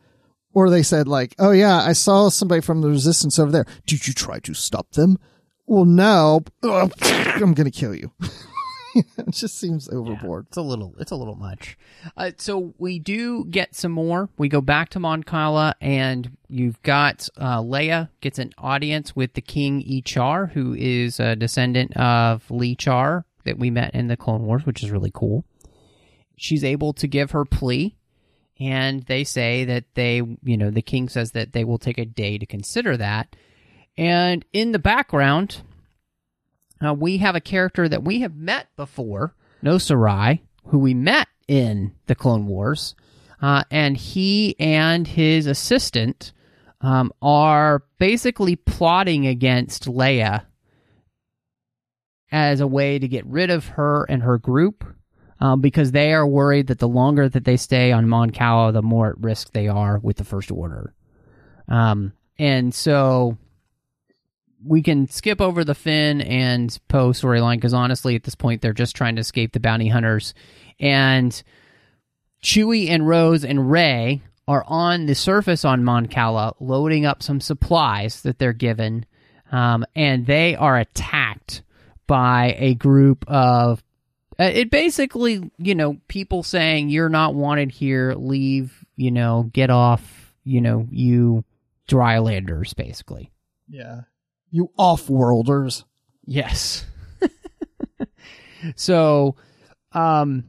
Or 0.57 0.71
they 0.71 0.81
said, 0.81 1.07
like, 1.07 1.35
oh, 1.37 1.51
yeah, 1.51 1.83
I 1.83 1.93
saw 1.93 2.29
somebody 2.29 2.61
from 2.61 2.81
the 2.81 2.87
resistance 2.87 3.37
over 3.37 3.51
there. 3.51 3.67
Did 3.85 4.07
you 4.07 4.13
try 4.15 4.39
to 4.39 4.55
stop 4.55 4.89
them? 4.93 5.19
Well, 5.67 5.85
no. 5.85 6.41
Ugh, 6.63 6.91
I'm 7.03 7.53
going 7.53 7.69
to 7.69 7.69
kill 7.69 7.93
you. 7.93 8.11
it 8.95 9.29
just 9.29 9.59
seems 9.59 9.87
overboard. 9.87 10.47
It's 10.47 10.57
a 10.57 10.63
little, 10.63 10.95
it's 10.97 11.11
a 11.11 11.15
little 11.15 11.35
much. 11.35 11.77
Uh, 12.17 12.31
so 12.39 12.73
we 12.79 12.97
do 12.97 13.45
get 13.45 13.75
some 13.75 13.91
more. 13.91 14.29
We 14.39 14.49
go 14.49 14.59
back 14.59 14.89
to 14.89 14.99
Mon 14.99 15.21
Cala, 15.21 15.75
and 15.79 16.35
you've 16.47 16.81
got 16.81 17.29
uh, 17.37 17.61
Leia 17.61 18.09
gets 18.21 18.39
an 18.39 18.51
audience 18.57 19.15
with 19.15 19.35
the 19.35 19.41
King 19.41 19.83
Ichar, 19.83 20.53
who 20.53 20.73
is 20.73 21.19
a 21.19 21.35
descendant 21.35 21.95
of 21.95 22.49
Lee 22.49 22.75
Char 22.75 23.25
that 23.43 23.59
we 23.59 23.69
met 23.69 23.93
in 23.93 24.07
the 24.07 24.17
Clone 24.17 24.47
Wars, 24.47 24.65
which 24.65 24.81
is 24.81 24.89
really 24.89 25.11
cool. 25.13 25.45
She's 26.35 26.63
able 26.63 26.93
to 26.93 27.07
give 27.07 27.29
her 27.29 27.45
plea, 27.45 27.95
and 28.59 29.03
they 29.03 29.23
say 29.23 29.65
that 29.65 29.85
they, 29.93 30.15
you 30.43 30.57
know, 30.57 30.71
the 30.71 30.81
king 30.81 31.09
says 31.09 31.31
that 31.31 31.53
they 31.53 31.63
will 31.63 31.77
take 31.77 31.97
a 31.97 32.05
day 32.05 32.37
to 32.37 32.45
consider 32.45 32.97
that. 32.97 33.35
And 33.97 34.45
in 34.53 34.71
the 34.71 34.79
background, 34.79 35.61
uh, 36.85 36.93
we 36.93 37.17
have 37.17 37.35
a 37.35 37.41
character 37.41 37.89
that 37.89 38.03
we 38.03 38.21
have 38.21 38.35
met 38.35 38.67
before, 38.75 39.35
Nossor 39.63 39.97
Ri, 39.97 40.43
who 40.67 40.79
we 40.79 40.93
met 40.93 41.27
in 41.47 41.93
the 42.07 42.15
Clone 42.15 42.47
Wars, 42.47 42.95
uh, 43.41 43.63
and 43.71 43.97
he 43.97 44.55
and 44.59 45.07
his 45.07 45.47
assistant 45.47 46.33
um, 46.81 47.11
are 47.21 47.83
basically 47.97 48.55
plotting 48.55 49.25
against 49.25 49.85
Leia 49.85 50.45
as 52.31 52.59
a 52.59 52.67
way 52.67 52.99
to 52.99 53.07
get 53.07 53.25
rid 53.25 53.49
of 53.49 53.67
her 53.69 54.05
and 54.09 54.23
her 54.23 54.37
group. 54.37 54.83
Um, 55.39 55.61
because 55.61 55.91
they 55.91 56.13
are 56.13 56.25
worried 56.25 56.67
that 56.67 56.79
the 56.79 56.87
longer 56.87 57.29
that 57.29 57.45
they 57.45 57.57
stay 57.57 57.91
on 57.91 58.09
Mon 58.09 58.31
Cala, 58.31 58.71
the 58.71 58.81
more 58.81 59.09
at 59.09 59.19
risk 59.19 59.51
they 59.51 59.67
are 59.67 59.99
with 59.99 60.17
the 60.17 60.23
First 60.23 60.51
Order. 60.51 60.95
Um, 61.67 62.13
and 62.39 62.73
so 62.73 63.37
we 64.65 64.81
can 64.81 65.07
skip 65.07 65.39
over 65.39 65.63
the 65.63 65.75
Finn 65.75 66.21
and 66.21 66.77
Poe 66.87 67.09
storyline 67.09 67.57
because 67.57 67.73
honestly, 67.73 68.15
at 68.15 68.23
this 68.23 68.35
point, 68.35 68.61
they're 68.61 68.73
just 68.73 68.95
trying 68.95 69.15
to 69.15 69.21
escape 69.21 69.53
the 69.53 69.59
bounty 69.59 69.87
hunters. 69.87 70.33
And 70.79 71.41
Chewie 72.43 72.89
and 72.89 73.07
Rose 73.07 73.43
and 73.43 73.71
Rey 73.71 74.21
are 74.47 74.63
on 74.67 75.05
the 75.05 75.15
surface 75.15 75.65
on 75.65 75.83
Mon 75.83 76.07
Cala 76.07 76.53
loading 76.59 77.05
up 77.05 77.21
some 77.21 77.41
supplies 77.41 78.21
that 78.21 78.39
they're 78.39 78.53
given. 78.53 79.05
Um, 79.51 79.85
and 79.95 80.25
they 80.25 80.55
are 80.55 80.77
attacked 80.77 81.63
by 82.05 82.55
a 82.57 82.73
group 82.75 83.25
of 83.27 83.79
uh, 83.79 83.81
it 84.45 84.69
basically, 84.69 85.49
you 85.57 85.75
know, 85.75 85.97
people 86.07 86.43
saying 86.43 86.89
you're 86.89 87.09
not 87.09 87.33
wanted 87.33 87.71
here, 87.71 88.13
leave, 88.13 88.85
you 88.95 89.11
know, 89.11 89.49
get 89.51 89.69
off, 89.69 90.33
you 90.43 90.61
know, 90.61 90.87
you 90.91 91.43
drylanders, 91.89 92.75
basically. 92.75 93.31
Yeah. 93.67 94.01
You 94.51 94.71
off-worlders. 94.77 95.85
Yes. 96.25 96.85
so, 98.75 99.35
um, 99.91 100.43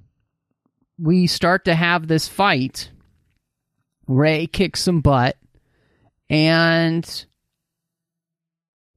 we 0.98 1.26
start 1.26 1.64
to 1.64 1.74
have 1.74 2.08
this 2.08 2.28
fight. 2.28 2.90
Rey 4.06 4.46
kicks 4.46 4.82
some 4.82 5.00
butt, 5.00 5.36
and 6.30 7.26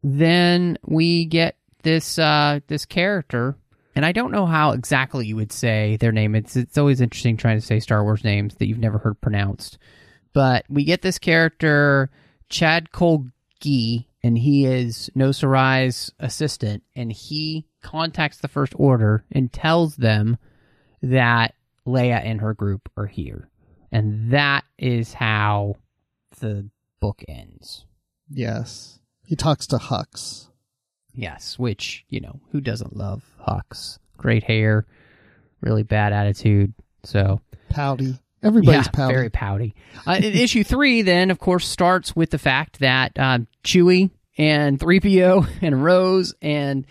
then 0.03 0.77
we 0.85 1.25
get 1.25 1.57
this 1.83 2.17
uh 2.17 2.59
this 2.67 2.85
character 2.85 3.55
and 3.95 4.05
I 4.05 4.11
don't 4.11 4.31
know 4.31 4.45
how 4.45 4.71
exactly 4.71 5.27
you 5.27 5.35
would 5.35 5.51
say 5.51 5.97
their 5.97 6.11
name. 6.11 6.35
It's 6.35 6.55
it's 6.55 6.77
always 6.77 7.01
interesting 7.01 7.37
trying 7.37 7.59
to 7.59 7.65
say 7.65 7.79
Star 7.79 8.03
Wars 8.03 8.23
names 8.23 8.55
that 8.55 8.67
you've 8.67 8.77
never 8.77 8.97
heard 8.97 9.19
pronounced. 9.21 9.77
But 10.33 10.65
we 10.69 10.83
get 10.83 11.01
this 11.01 11.19
character 11.19 12.09
Chad 12.49 12.91
Kolgi, 12.91 14.05
and 14.23 14.37
he 14.37 14.65
is 14.65 15.09
Nossor 15.15 15.49
Ri's 15.49 16.11
assistant, 16.19 16.83
and 16.95 17.11
he 17.11 17.67
contacts 17.81 18.37
the 18.37 18.47
First 18.47 18.73
Order 18.75 19.25
and 19.31 19.51
tells 19.51 19.95
them 19.95 20.37
that 21.01 21.55
Leia 21.85 22.23
and 22.23 22.41
her 22.41 22.53
group 22.53 22.89
are 22.95 23.07
here, 23.07 23.49
and 23.91 24.31
that 24.31 24.63
is 24.77 25.13
how 25.13 25.75
the 26.39 26.69
book 26.99 27.23
ends. 27.27 27.85
Yes. 28.29 28.99
He 29.25 29.35
talks 29.35 29.67
to 29.67 29.77
Hux. 29.77 30.47
Yes, 31.13 31.59
which, 31.59 32.05
you 32.09 32.19
know, 32.21 32.39
who 32.51 32.61
doesn't 32.61 32.95
love 32.95 33.23
Hux? 33.47 33.99
Great 34.17 34.43
hair, 34.43 34.85
really 35.61 35.83
bad 35.83 36.13
attitude. 36.13 36.73
So, 37.03 37.41
Pouty. 37.69 38.17
Everybody's 38.43 38.85
yeah, 38.87 38.91
pouty. 38.91 39.13
very 39.13 39.29
pouty. 39.29 39.75
Uh, 40.07 40.19
issue 40.19 40.63
three, 40.63 41.03
then, 41.03 41.29
of 41.29 41.37
course, 41.37 41.67
starts 41.67 42.15
with 42.15 42.31
the 42.31 42.39
fact 42.39 42.79
that 42.79 43.17
um, 43.19 43.47
Chewie 43.63 44.09
and 44.37 44.79
3PO 44.79 45.47
and 45.61 45.83
Rose 45.83 46.33
and 46.41 46.87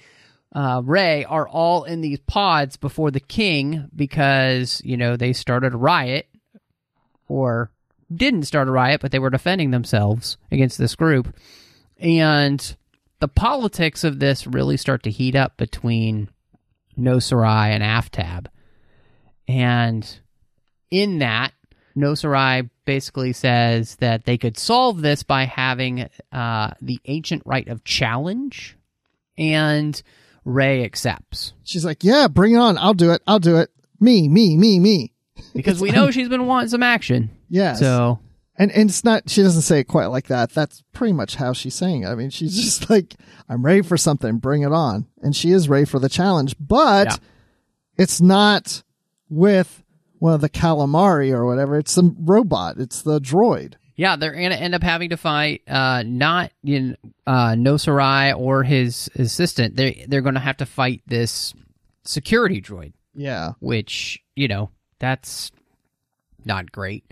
uh, 0.54 0.80
Rey 0.84 1.24
are 1.24 1.48
all 1.48 1.84
in 1.84 2.00
these 2.02 2.20
pods 2.20 2.76
before 2.76 3.10
the 3.10 3.20
king 3.20 3.88
because, 3.94 4.80
you 4.84 4.96
know, 4.96 5.16
they 5.16 5.32
started 5.32 5.74
a 5.74 5.78
riot 5.78 6.28
or 7.26 7.70
didn't 8.14 8.44
start 8.44 8.68
a 8.68 8.72
riot, 8.72 9.00
but 9.00 9.10
they 9.10 9.18
were 9.18 9.30
defending 9.30 9.70
themselves 9.70 10.36
against 10.50 10.78
this 10.78 10.94
group. 10.94 11.34
And 11.98 12.76
the 13.20 13.28
politics 13.28 14.04
of 14.04 14.18
this 14.18 14.46
really 14.46 14.76
start 14.76 15.02
to 15.04 15.10
heat 15.10 15.36
up 15.36 15.56
between 15.56 16.28
Nossor 16.98 17.40
Ri 17.40 17.74
and 17.74 17.82
Aftab. 17.82 18.46
And 19.46 20.20
in 20.90 21.18
that, 21.20 21.52
Nossor 21.96 22.30
Ri 22.30 22.68
basically 22.84 23.32
says 23.32 23.96
that 23.96 24.24
they 24.24 24.38
could 24.38 24.58
solve 24.58 25.02
this 25.02 25.22
by 25.22 25.44
having 25.44 26.08
uh, 26.32 26.70
the 26.80 27.00
ancient 27.04 27.42
right 27.44 27.68
of 27.68 27.84
challenge, 27.84 28.76
and 29.36 30.00
Rey 30.44 30.84
accepts. 30.84 31.52
She's 31.64 31.84
like, 31.84 32.02
yeah, 32.02 32.28
bring 32.28 32.54
it 32.54 32.58
on. 32.58 32.78
I'll 32.78 32.94
do 32.94 33.12
it. 33.12 33.22
I'll 33.26 33.38
do 33.38 33.58
it. 33.58 33.70
Me, 34.00 34.28
me, 34.28 34.56
me, 34.56 34.80
me. 34.80 35.12
Because 35.54 35.80
we 35.80 35.90
know 35.90 36.10
she's 36.10 36.28
been 36.28 36.46
wanting 36.46 36.70
some 36.70 36.82
action. 36.82 37.30
Yes. 37.52 37.80
So, 37.80 38.20
And 38.60 38.70
and 38.72 38.90
it's 38.90 39.04
not 39.04 39.30
she 39.30 39.42
doesn't 39.42 39.62
say 39.62 39.80
it 39.80 39.84
quite 39.84 40.06
like 40.06 40.26
that. 40.26 40.50
That's 40.50 40.82
pretty 40.92 41.14
much 41.14 41.36
how 41.36 41.52
she's 41.54 41.74
saying 41.74 42.02
it. 42.02 42.08
I 42.08 42.14
mean, 42.14 42.28
she's 42.30 42.54
just 42.62 42.90
like, 42.90 43.14
I'm 43.48 43.64
ready 43.64 43.80
for 43.82 43.96
something, 43.96 44.36
bring 44.36 44.62
it 44.62 44.72
on. 44.72 45.06
And 45.22 45.34
she 45.34 45.50
is 45.52 45.68
ready 45.68 45.86
for 45.86 45.98
the 45.98 46.08
challenge, 46.10 46.54
but 46.60 47.06
Yeah. 47.06 47.16
it's 47.96 48.20
not 48.20 48.82
with 49.30 49.82
one 50.18 50.34
of 50.34 50.42
the 50.42 50.50
calamari 50.50 51.32
or 51.32 51.46
whatever. 51.46 51.78
It's 51.78 51.94
the 51.94 52.14
robot. 52.20 52.76
It's 52.78 53.00
the 53.02 53.18
droid. 53.20 53.74
yeah, 53.96 54.16
they're 54.16 54.32
going 54.32 54.50
to 54.50 54.60
end 54.60 54.74
up 54.74 54.82
having 54.82 55.08
to 55.10 55.16
fight 55.16 55.62
uh, 55.66 56.02
not 56.06 56.52
in 56.62 56.96
uh, 57.26 57.54
Nossor 57.54 57.96
Ri 57.96 58.32
or 58.34 58.62
his 58.62 59.08
assistant. 59.14 59.76
They 59.76 60.04
they're 60.08 60.20
going 60.20 60.34
to 60.34 60.40
have 60.40 60.58
to 60.58 60.66
fight 60.66 61.02
this 61.06 61.54
security 62.04 62.60
droid. 62.60 62.92
Yeah. 63.14 63.52
which 63.60 64.22
you 64.36 64.48
know 64.48 64.70
that's 64.98 65.50
not 66.44 66.70
great. 66.70 67.04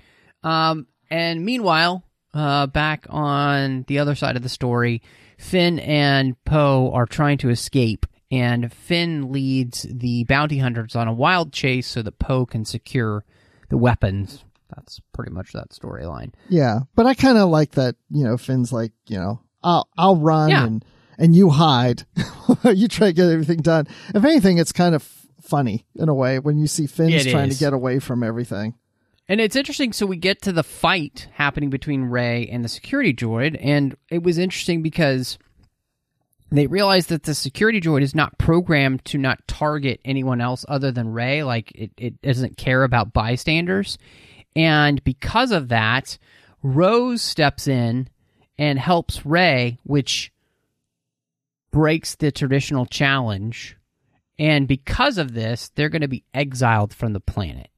Um, 0.42 0.86
and 1.10 1.44
meanwhile, 1.44 2.04
uh, 2.34 2.66
back 2.66 3.06
on 3.08 3.84
the 3.88 3.98
other 3.98 4.14
side 4.14 4.36
of 4.36 4.42
the 4.42 4.48
story, 4.48 5.02
Finn 5.38 5.78
and 5.78 6.42
Poe 6.44 6.90
are 6.92 7.06
trying 7.06 7.38
to 7.38 7.48
escape, 7.50 8.06
and 8.30 8.72
Finn 8.72 9.32
leads 9.32 9.86
the 9.90 10.24
bounty 10.24 10.58
hunters 10.58 10.94
on 10.96 11.08
a 11.08 11.12
wild 11.12 11.52
chase 11.52 11.86
so 11.86 12.02
that 12.02 12.18
Poe 12.18 12.44
can 12.46 12.64
secure 12.64 13.24
the 13.68 13.78
weapons. 13.78 14.44
That's 14.74 15.00
pretty 15.14 15.32
much 15.32 15.52
that 15.52 15.70
storyline. 15.70 16.32
Yeah. 16.48 16.80
But 16.94 17.06
I 17.06 17.14
kind 17.14 17.38
of 17.38 17.48
like 17.48 17.72
that, 17.72 17.96
you 18.10 18.24
know, 18.24 18.36
Finn's 18.36 18.72
like, 18.72 18.92
you 19.06 19.16
know, 19.16 19.40
I'll, 19.62 19.88
I'll 19.96 20.16
run 20.16 20.50
Yeah. 20.50 20.64
and, 20.66 20.84
and 21.18 21.34
you 21.34 21.48
hide. 21.50 22.04
you 22.64 22.86
try 22.88 23.06
to 23.08 23.12
get 23.14 23.30
everything 23.30 23.58
done. 23.62 23.86
If 24.14 24.24
anything, 24.24 24.58
it's 24.58 24.72
kind 24.72 24.94
of 24.94 25.02
funny 25.40 25.86
in 25.94 26.10
a 26.10 26.14
way 26.14 26.38
when 26.38 26.58
you 26.58 26.66
see 26.66 26.86
Finn's 26.86 27.24
It 27.26 27.30
trying 27.30 27.48
is. 27.48 27.58
to 27.58 27.64
get 27.64 27.72
away 27.72 27.98
from 27.98 28.22
everything. 28.22 28.74
And 29.28 29.40
it's 29.40 29.56
interesting. 29.56 29.92
So 29.92 30.06
we 30.06 30.16
get 30.16 30.42
to 30.42 30.52
the 30.52 30.62
fight 30.62 31.28
happening 31.32 31.70
between 31.70 32.04
Rey 32.04 32.48
and 32.48 32.64
the 32.64 32.68
security 32.68 33.12
droid, 33.12 33.58
and 33.60 33.96
it 34.10 34.22
was 34.22 34.38
interesting 34.38 34.82
because 34.82 35.38
they 36.50 36.66
realized 36.66 37.10
that 37.10 37.24
the 37.24 37.34
security 37.34 37.80
droid 37.80 38.02
is 38.02 38.14
not 38.14 38.38
programmed 38.38 39.04
to 39.06 39.18
not 39.18 39.46
target 39.46 40.00
anyone 40.04 40.40
else 40.40 40.64
other 40.66 40.90
than 40.90 41.12
Rey. 41.12 41.42
Like 41.42 41.70
it, 41.74 41.90
it 41.98 42.22
doesn't 42.22 42.56
care 42.56 42.84
about 42.84 43.12
bystanders, 43.12 43.98
and 44.56 45.04
because 45.04 45.52
of 45.52 45.68
that, 45.68 46.16
Rose 46.62 47.20
steps 47.20 47.68
in 47.68 48.08
and 48.56 48.78
helps 48.78 49.26
Rey, 49.26 49.78
which 49.84 50.32
breaks 51.70 52.14
the 52.14 52.32
traditional 52.32 52.86
challenge. 52.86 53.76
And 54.38 54.66
because 54.66 55.18
of 55.18 55.34
this, 55.34 55.70
they're 55.74 55.88
going 55.88 56.02
to 56.02 56.08
be 56.08 56.24
exiled 56.32 56.94
from 56.94 57.12
the 57.12 57.20
planet. 57.20 57.68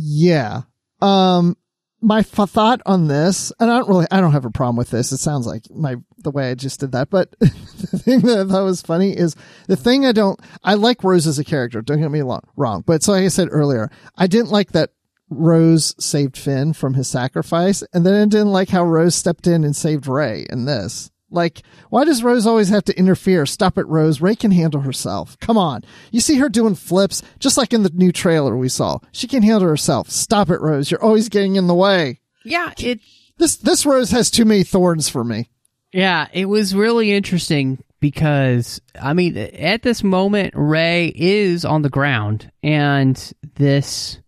Yeah. 0.00 0.62
Um, 1.02 1.56
my 2.00 2.20
f- 2.20 2.50
thought 2.50 2.80
on 2.86 3.08
this, 3.08 3.52
and 3.58 3.70
I 3.70 3.78
don't 3.78 3.88
really, 3.88 4.06
I 4.10 4.20
don't 4.20 4.32
have 4.32 4.44
a 4.44 4.50
problem 4.50 4.76
with 4.76 4.90
this. 4.90 5.10
It 5.10 5.18
sounds 5.18 5.46
like 5.46 5.64
my 5.70 5.96
the 6.18 6.30
way 6.30 6.50
I 6.50 6.54
just 6.54 6.80
did 6.80 6.92
that, 6.92 7.10
but 7.10 7.30
the 7.40 8.00
thing 8.04 8.20
that 8.20 8.38
I 8.38 8.44
thought 8.44 8.64
was 8.64 8.80
funny 8.80 9.16
is 9.16 9.34
the 9.66 9.76
thing 9.76 10.06
I 10.06 10.12
don't. 10.12 10.38
I 10.62 10.74
like 10.74 11.02
Rose 11.02 11.26
as 11.26 11.40
a 11.40 11.44
character. 11.44 11.82
Don't 11.82 12.00
get 12.00 12.10
me 12.10 12.22
wrong, 12.56 12.84
but 12.86 13.02
so 13.02 13.12
like 13.12 13.24
I 13.24 13.28
said 13.28 13.48
earlier, 13.50 13.90
I 14.16 14.28
didn't 14.28 14.50
like 14.50 14.72
that 14.72 14.90
Rose 15.30 15.94
saved 15.98 16.36
Finn 16.36 16.72
from 16.72 16.94
his 16.94 17.08
sacrifice, 17.08 17.82
and 17.92 18.06
then 18.06 18.14
I 18.14 18.24
didn't 18.26 18.52
like 18.52 18.68
how 18.68 18.84
Rose 18.84 19.16
stepped 19.16 19.48
in 19.48 19.64
and 19.64 19.74
saved 19.74 20.06
Rey 20.06 20.46
in 20.48 20.64
this. 20.64 21.10
Like, 21.30 21.62
why 21.90 22.04
does 22.04 22.22
Rose 22.22 22.46
always 22.46 22.70
have 22.70 22.84
to 22.84 22.98
interfere? 22.98 23.44
Stop 23.44 23.76
it, 23.76 23.86
Rose. 23.86 24.20
Rey 24.20 24.34
can 24.34 24.50
handle 24.50 24.80
herself. 24.80 25.38
Come 25.40 25.58
on. 25.58 25.84
You 26.10 26.20
see 26.20 26.38
her 26.38 26.48
doing 26.48 26.74
flips, 26.74 27.22
just 27.38 27.58
like 27.58 27.72
in 27.72 27.82
the 27.82 27.90
new 27.90 28.12
trailer 28.12 28.56
we 28.56 28.68
saw. 28.68 28.98
She 29.12 29.26
can 29.28 29.42
handle 29.42 29.68
herself. 29.68 30.10
Stop 30.10 30.50
it, 30.50 30.60
Rose. 30.60 30.90
You're 30.90 31.02
always 31.02 31.28
getting 31.28 31.56
in 31.56 31.66
the 31.66 31.74
way. 31.74 32.20
Yeah, 32.44 32.72
it 32.78 33.00
This, 33.36 33.56
this 33.56 33.84
Rose 33.84 34.10
has 34.10 34.30
too 34.30 34.44
many 34.46 34.62
thorns 34.62 35.08
for 35.08 35.22
me. 35.22 35.50
Yeah, 35.92 36.28
it 36.32 36.46
was 36.46 36.74
really 36.74 37.12
interesting 37.12 37.82
because 38.00 38.80
I 39.00 39.12
mean, 39.12 39.36
at 39.36 39.82
this 39.82 40.02
moment, 40.02 40.54
Rey 40.56 41.12
is 41.14 41.64
on 41.64 41.82
the 41.82 41.90
ground, 41.90 42.50
and 42.62 43.32
this 43.54 44.18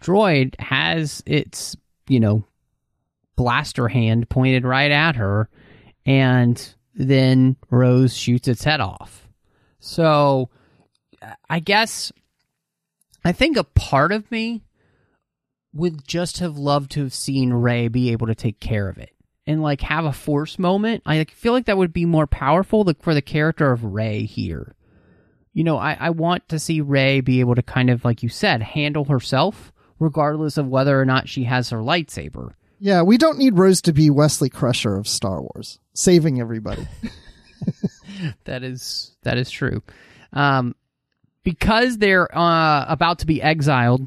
droid 0.00 0.58
has 0.60 1.22
its 1.26 1.76
you 2.08 2.20
know 2.20 2.44
blaster 3.36 3.88
hand 3.88 4.28
pointed 4.28 4.64
right 4.64 4.90
at 4.90 5.16
her, 5.16 5.48
and 6.10 6.74
then 6.92 7.54
Rose 7.70 8.16
shoots 8.16 8.48
its 8.48 8.64
head 8.64 8.80
off. 8.80 9.28
So, 9.78 10.50
I 11.48 11.60
guess 11.60 12.10
I 13.24 13.30
think 13.30 13.56
a 13.56 13.62
part 13.62 14.10
of 14.10 14.28
me 14.28 14.62
would 15.72 16.04
just 16.08 16.40
have 16.40 16.58
loved 16.58 16.90
to 16.92 17.04
have 17.04 17.14
seen 17.14 17.52
Rey 17.52 17.86
be 17.86 18.10
able 18.10 18.26
to 18.26 18.34
take 18.34 18.58
care 18.58 18.88
of 18.88 18.98
it 18.98 19.14
and 19.46 19.62
like 19.62 19.82
have 19.82 20.04
a 20.04 20.12
force 20.12 20.58
moment. 20.58 21.04
I 21.06 21.22
feel 21.26 21.52
like 21.52 21.66
that 21.66 21.78
would 21.78 21.92
be 21.92 22.06
more 22.06 22.26
powerful 22.26 22.92
for 23.00 23.14
the 23.14 23.22
character 23.22 23.70
of 23.70 23.84
Rey 23.84 24.24
here. 24.24 24.74
You 25.52 25.62
know, 25.62 25.78
I, 25.78 25.96
I 26.00 26.10
want 26.10 26.48
to 26.48 26.58
see 26.58 26.80
Rey 26.80 27.20
be 27.20 27.38
able 27.38 27.54
to 27.54 27.62
kind 27.62 27.88
of, 27.88 28.04
like 28.04 28.24
you 28.24 28.28
said, 28.28 28.62
handle 28.62 29.04
herself, 29.04 29.72
regardless 30.00 30.56
of 30.56 30.66
whether 30.66 31.00
or 31.00 31.04
not 31.04 31.28
she 31.28 31.44
has 31.44 31.70
her 31.70 31.78
lightsaber. 31.78 32.54
Yeah, 32.80 33.02
we 33.02 33.18
don't 33.18 33.38
need 33.38 33.58
Rose 33.58 33.82
to 33.82 33.92
be 33.92 34.10
Wesley 34.10 34.48
Crusher 34.48 34.96
of 34.96 35.06
Star 35.06 35.40
Wars, 35.40 35.78
saving 35.94 36.40
everybody. 36.40 36.88
That 38.44 38.62
is 38.62 39.16
that 39.22 39.38
is 39.38 39.50
true. 39.50 39.82
Um, 40.32 40.74
because 41.42 41.98
they're 41.98 42.28
uh, 42.36 42.84
about 42.88 43.20
to 43.20 43.26
be 43.26 43.40
exiled, 43.42 44.06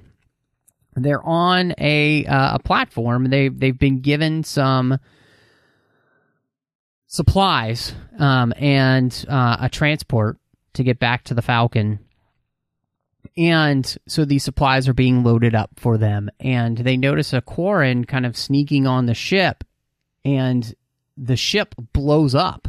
they're 0.95 1.23
on 1.23 1.73
a 1.77 2.25
uh, 2.25 2.55
a 2.55 2.59
platform. 2.59 3.25
They 3.29 3.47
they've 3.49 3.77
been 3.77 4.01
given 4.01 4.43
some 4.43 4.99
supplies 7.07 7.93
um, 8.19 8.53
and 8.57 9.25
uh, 9.27 9.57
a 9.61 9.69
transport 9.69 10.37
to 10.73 10.83
get 10.83 10.99
back 10.99 11.23
to 11.25 11.33
the 11.33 11.41
Falcon. 11.41 11.99
And 13.37 13.97
so 14.07 14.25
these 14.25 14.43
supplies 14.43 14.87
are 14.87 14.93
being 14.93 15.23
loaded 15.23 15.55
up 15.55 15.71
for 15.77 15.97
them, 15.97 16.29
and 16.39 16.77
they 16.77 16.97
notice 16.97 17.33
a 17.33 17.41
Quarren 17.41 18.05
kind 18.05 18.25
of 18.25 18.37
sneaking 18.37 18.85
on 18.85 19.05
the 19.05 19.13
ship, 19.13 19.63
and 20.23 20.73
the 21.17 21.35
ship 21.35 21.73
blows 21.93 22.35
up. 22.35 22.67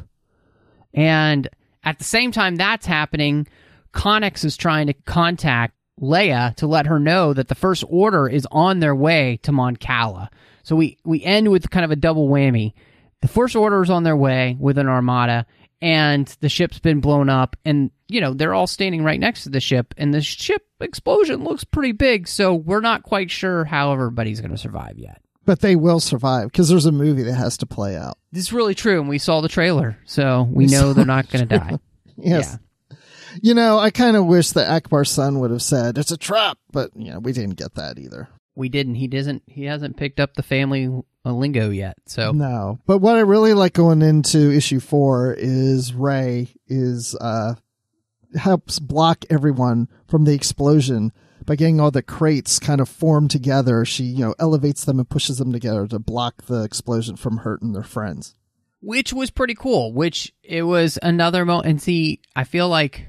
And 0.94 1.48
at 1.82 1.98
the 1.98 2.04
same 2.04 2.32
time 2.32 2.56
that's 2.56 2.86
happening, 2.86 3.46
Connix 3.92 4.44
is 4.44 4.56
trying 4.56 4.86
to 4.86 4.92
contact 4.92 5.74
Leia 6.00 6.54
to 6.56 6.66
let 6.66 6.86
her 6.86 6.98
know 6.98 7.32
that 7.32 7.48
the 7.48 7.54
First 7.54 7.84
Order 7.88 8.28
is 8.28 8.46
on 8.50 8.80
their 8.80 8.94
way 8.94 9.38
to 9.42 9.52
Mon 9.52 9.76
Cala. 9.76 10.30
So 10.62 10.76
we, 10.76 10.98
we 11.04 11.22
end 11.22 11.50
with 11.50 11.70
kind 11.70 11.84
of 11.84 11.90
a 11.90 11.96
double 11.96 12.28
whammy. 12.28 12.72
The 13.20 13.28
First 13.28 13.54
Order 13.54 13.82
is 13.82 13.90
on 13.90 14.02
their 14.02 14.16
way 14.16 14.56
with 14.58 14.78
an 14.78 14.88
armada, 14.88 15.46
and 15.80 16.26
the 16.40 16.48
ship's 16.48 16.78
been 16.78 17.00
blown 17.00 17.28
up, 17.28 17.56
and, 17.64 17.90
you 18.08 18.20
know, 18.20 18.34
they're 18.34 18.54
all 18.54 18.66
standing 18.66 19.02
right 19.02 19.18
next 19.20 19.44
to 19.44 19.50
the 19.50 19.60
ship, 19.60 19.94
and 19.96 20.12
the 20.12 20.20
ship 20.20 20.62
explosion 20.80 21.44
looks 21.44 21.64
pretty 21.64 21.92
big, 21.92 22.28
so 22.28 22.54
we're 22.54 22.80
not 22.80 23.02
quite 23.02 23.30
sure 23.30 23.64
how 23.64 23.92
everybody's 23.92 24.40
going 24.40 24.50
to 24.50 24.58
survive 24.58 24.98
yet. 24.98 25.20
but 25.46 25.60
they 25.60 25.76
will 25.76 26.00
survive 26.00 26.50
because 26.50 26.68
there's 26.68 26.86
a 26.86 26.92
movie 26.92 27.22
that 27.22 27.34
has 27.34 27.56
to 27.58 27.66
play 27.66 27.96
out. 27.96 28.18
This 28.32 28.44
is 28.44 28.52
really 28.52 28.74
true, 28.74 29.00
and 29.00 29.08
we 29.08 29.18
saw 29.18 29.40
the 29.40 29.48
trailer, 29.48 29.98
so 30.04 30.48
we 30.50 30.66
know 30.66 30.92
they're 30.92 31.04
not 31.04 31.28
going 31.30 31.48
to 31.48 31.58
die. 31.58 31.78
Yes. 32.16 32.58
Yeah. 32.90 32.96
You 33.42 33.54
know, 33.54 33.78
I 33.78 33.90
kind 33.90 34.16
of 34.16 34.26
wish 34.26 34.50
that 34.52 34.68
Ackbar's 34.68 35.10
son 35.10 35.40
would 35.40 35.50
have 35.50 35.62
said, 35.62 35.98
it's 35.98 36.12
a 36.12 36.16
trap, 36.16 36.56
but, 36.70 36.90
you 36.94 37.10
know, 37.12 37.18
we 37.18 37.32
didn't 37.32 37.56
get 37.56 37.74
that 37.74 37.98
either. 37.98 38.28
We 38.54 38.68
didn't. 38.68 38.94
He 38.94 39.08
doesn't. 39.08 39.42
He 39.46 39.64
hasn't 39.64 39.96
picked 39.96 40.20
up 40.20 40.34
the 40.34 40.44
family 40.44 40.86
uh, 41.26 41.32
lingo 41.32 41.70
yet. 41.70 41.96
So 42.06 42.30
No. 42.30 42.78
But 42.86 42.98
what 42.98 43.16
I 43.16 43.20
really 43.20 43.52
like 43.52 43.72
going 43.72 44.00
into 44.02 44.52
issue 44.52 44.78
four 44.78 45.34
is 45.36 45.92
Rey 45.92 46.54
is, 46.68 47.16
uh, 47.20 47.54
helps 48.36 48.78
block 48.78 49.24
everyone 49.30 49.88
from 50.08 50.24
the 50.24 50.34
explosion 50.34 51.12
by 51.46 51.56
getting 51.56 51.80
all 51.80 51.90
the 51.90 52.02
crates 52.02 52.58
kind 52.58 52.80
of 52.80 52.88
formed 52.88 53.30
together. 53.30 53.84
She, 53.84 54.04
you 54.04 54.24
know, 54.24 54.34
elevates 54.38 54.84
them 54.84 54.98
and 54.98 55.08
pushes 55.08 55.38
them 55.38 55.52
together 55.52 55.86
to 55.88 55.98
block 55.98 56.46
the 56.46 56.62
explosion 56.62 57.16
from 57.16 57.38
hurting 57.38 57.72
their 57.72 57.82
friends. 57.82 58.34
which 58.80 59.12
was 59.12 59.30
pretty 59.30 59.54
cool. 59.54 59.92
Which 59.92 60.32
it 60.42 60.62
was 60.62 60.98
another 61.02 61.44
moment. 61.44 61.66
And 61.66 61.82
see, 61.82 62.20
I 62.36 62.44
feel 62.44 62.68
like 62.68 63.06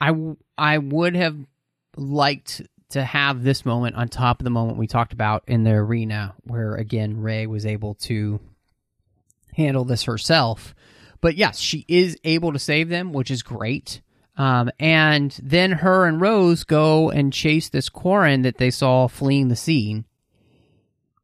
I 0.00 0.12
I 0.58 0.78
would 0.78 1.14
have 1.16 1.36
liked 1.96 2.62
to 2.90 3.04
have 3.04 3.42
this 3.42 3.64
moment 3.64 3.96
on 3.96 4.08
top 4.08 4.40
of 4.40 4.44
the 4.44 4.50
moment 4.50 4.78
we 4.78 4.86
talked 4.86 5.12
about 5.12 5.44
in 5.46 5.64
the 5.64 5.70
arena, 5.72 6.34
where 6.44 6.74
again 6.74 7.20
Rey 7.20 7.46
was 7.46 7.64
able 7.66 7.94
to 7.94 8.38
handle 9.56 9.84
this 9.84 10.04
herself. 10.04 10.74
But 11.20 11.36
yes, 11.36 11.58
she 11.58 11.84
is 11.88 12.16
able 12.24 12.52
to 12.52 12.58
save 12.58 12.88
them, 12.88 13.12
which 13.12 13.30
is 13.30 13.42
great. 13.42 14.02
Um, 14.36 14.70
and 14.78 15.38
then 15.42 15.72
her 15.72 16.06
and 16.06 16.20
Rose 16.20 16.64
go 16.64 17.10
and 17.10 17.32
chase 17.32 17.68
this 17.68 17.88
Quarren 17.88 18.42
that 18.42 18.58
they 18.58 18.70
saw 18.70 19.06
fleeing 19.08 19.48
the 19.48 19.56
scene, 19.56 20.06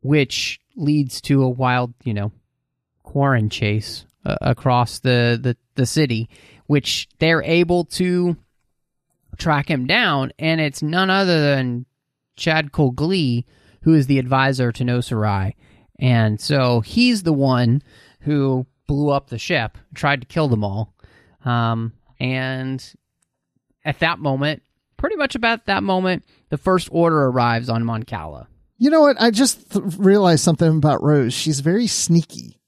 which 0.01 0.61
leads 0.77 1.21
to 1.23 1.43
a 1.43 1.49
wild, 1.49 1.95
you 2.05 2.13
know, 2.13 2.33
Quarren 3.03 3.49
chase 3.49 4.05
uh, 4.27 4.37
across 4.43 4.99
the, 4.99 5.39
the, 5.41 5.57
the 5.75 5.87
city, 5.87 6.29
which 6.67 7.09
they're 7.19 7.43
able 7.43 7.85
to 7.85 8.37
track 9.39 9.71
him 9.71 9.87
down. 9.87 10.33
And 10.39 10.61
it's 10.61 10.83
none 10.83 11.09
other 11.09 11.41
than 11.41 11.87
Chad 12.37 12.73
Colglee, 12.73 13.45
who 13.83 13.95
is 13.95 14.07
the 14.07 14.19
advisor 14.19 14.71
to 14.73 14.85
Nossor 14.85 15.21
Ri. 15.21 15.57
And 15.99 16.41
so 16.41 16.81
he's 16.81 17.23
the 17.23 17.33
one 17.33 17.83
who 18.21 18.67
blew 18.87 19.11
up 19.11 19.31
the 19.31 19.39
ship, 19.39 19.79
tried 19.95 20.21
to 20.21 20.27
kill 20.27 20.49
them 20.49 20.63
all. 20.63 20.95
Um, 21.45 21.93
and 22.21 22.85
at 23.85 24.01
that 24.01 24.19
moment, 24.19 24.63
pretty 24.97 25.17
much 25.17 25.35
about 25.35 25.67
that 25.67 25.83
moment, 25.83 26.25
the 26.51 26.59
First 26.59 26.89
Order 26.91 27.27
arrives 27.27 27.69
on 27.69 27.85
Mon 27.85 28.03
Cala. 28.03 28.49
You 28.77 28.91
know 28.91 29.01
what? 29.01 29.21
I 29.21 29.31
just 29.31 29.73
th- 29.73 29.85
realized 29.97 30.45
something 30.45 30.77
about 30.77 31.03
Rose. 31.03 31.35
She's 31.35 31.61
very 31.61 31.87
sneaky 31.87 32.61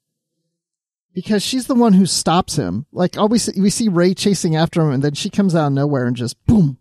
because 1.14 1.42
she's 1.42 1.66
the 1.66 1.74
one 1.74 1.92
who 1.92 2.06
stops 2.06 2.56
him. 2.56 2.86
Like 2.92 3.16
always, 3.18 3.50
we 3.56 3.70
see 3.70 3.88
Rey 3.88 4.14
chasing 4.14 4.56
after 4.56 4.80
him, 4.80 4.90
and 4.92 5.04
then 5.04 5.14
she 5.14 5.30
comes 5.30 5.54
out 5.54 5.68
of 5.68 5.72
nowhere 5.72 6.06
and 6.06 6.16
just 6.16 6.44
boom, 6.46 6.78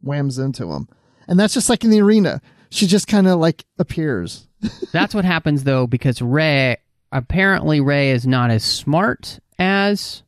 whams 0.00 0.38
into 0.38 0.72
him. 0.72 0.88
And 1.28 1.38
that's 1.38 1.54
just 1.54 1.70
like 1.70 1.84
in 1.84 1.90
the 1.90 2.02
arena. 2.02 2.40
She 2.70 2.86
just 2.86 3.06
kind 3.06 3.28
of 3.28 3.38
like 3.38 3.64
appears. 3.78 4.48
That's 4.92 5.14
what 5.14 5.24
happens 5.24 5.62
though, 5.62 5.86
because 5.86 6.20
Rey 6.20 6.76
apparently 7.12 7.80
Rey 7.80 8.10
is 8.10 8.26
not 8.26 8.50
as 8.50 8.64
smart 8.64 9.38
as 9.58 10.24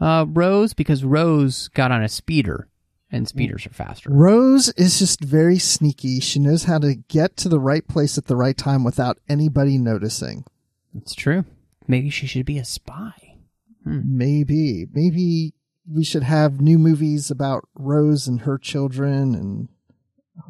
uh, 0.00 0.26
Rose 0.28 0.74
because 0.74 1.04
Rose 1.04 1.68
got 1.68 1.92
on 1.92 2.02
a 2.02 2.08
speeder, 2.08 2.68
and 3.10 3.26
speeders 3.26 3.66
are 3.66 3.70
faster. 3.70 4.10
Rose 4.10 4.68
is 4.70 4.98
just 4.98 5.22
very 5.22 5.58
sneaky. 5.58 6.20
She 6.20 6.38
knows 6.38 6.64
how 6.64 6.78
to 6.78 6.94
get 6.94 7.36
to 7.38 7.48
the 7.48 7.60
right 7.60 7.86
place 7.86 8.18
at 8.18 8.26
the 8.26 8.36
right 8.36 8.56
time 8.56 8.84
without 8.84 9.18
anybody 9.28 9.78
noticing. 9.78 10.44
That's 10.94 11.14
true. 11.14 11.44
Maybe 11.86 12.10
she 12.10 12.26
should 12.26 12.46
be 12.46 12.58
a 12.58 12.64
spy. 12.64 13.36
Maybe, 13.84 14.86
maybe 14.92 15.54
we 15.90 16.04
should 16.04 16.22
have 16.22 16.60
new 16.60 16.78
movies 16.78 17.30
about 17.30 17.66
Rose 17.74 18.28
and 18.28 18.42
her 18.42 18.58
children 18.58 19.34
and 19.34 19.68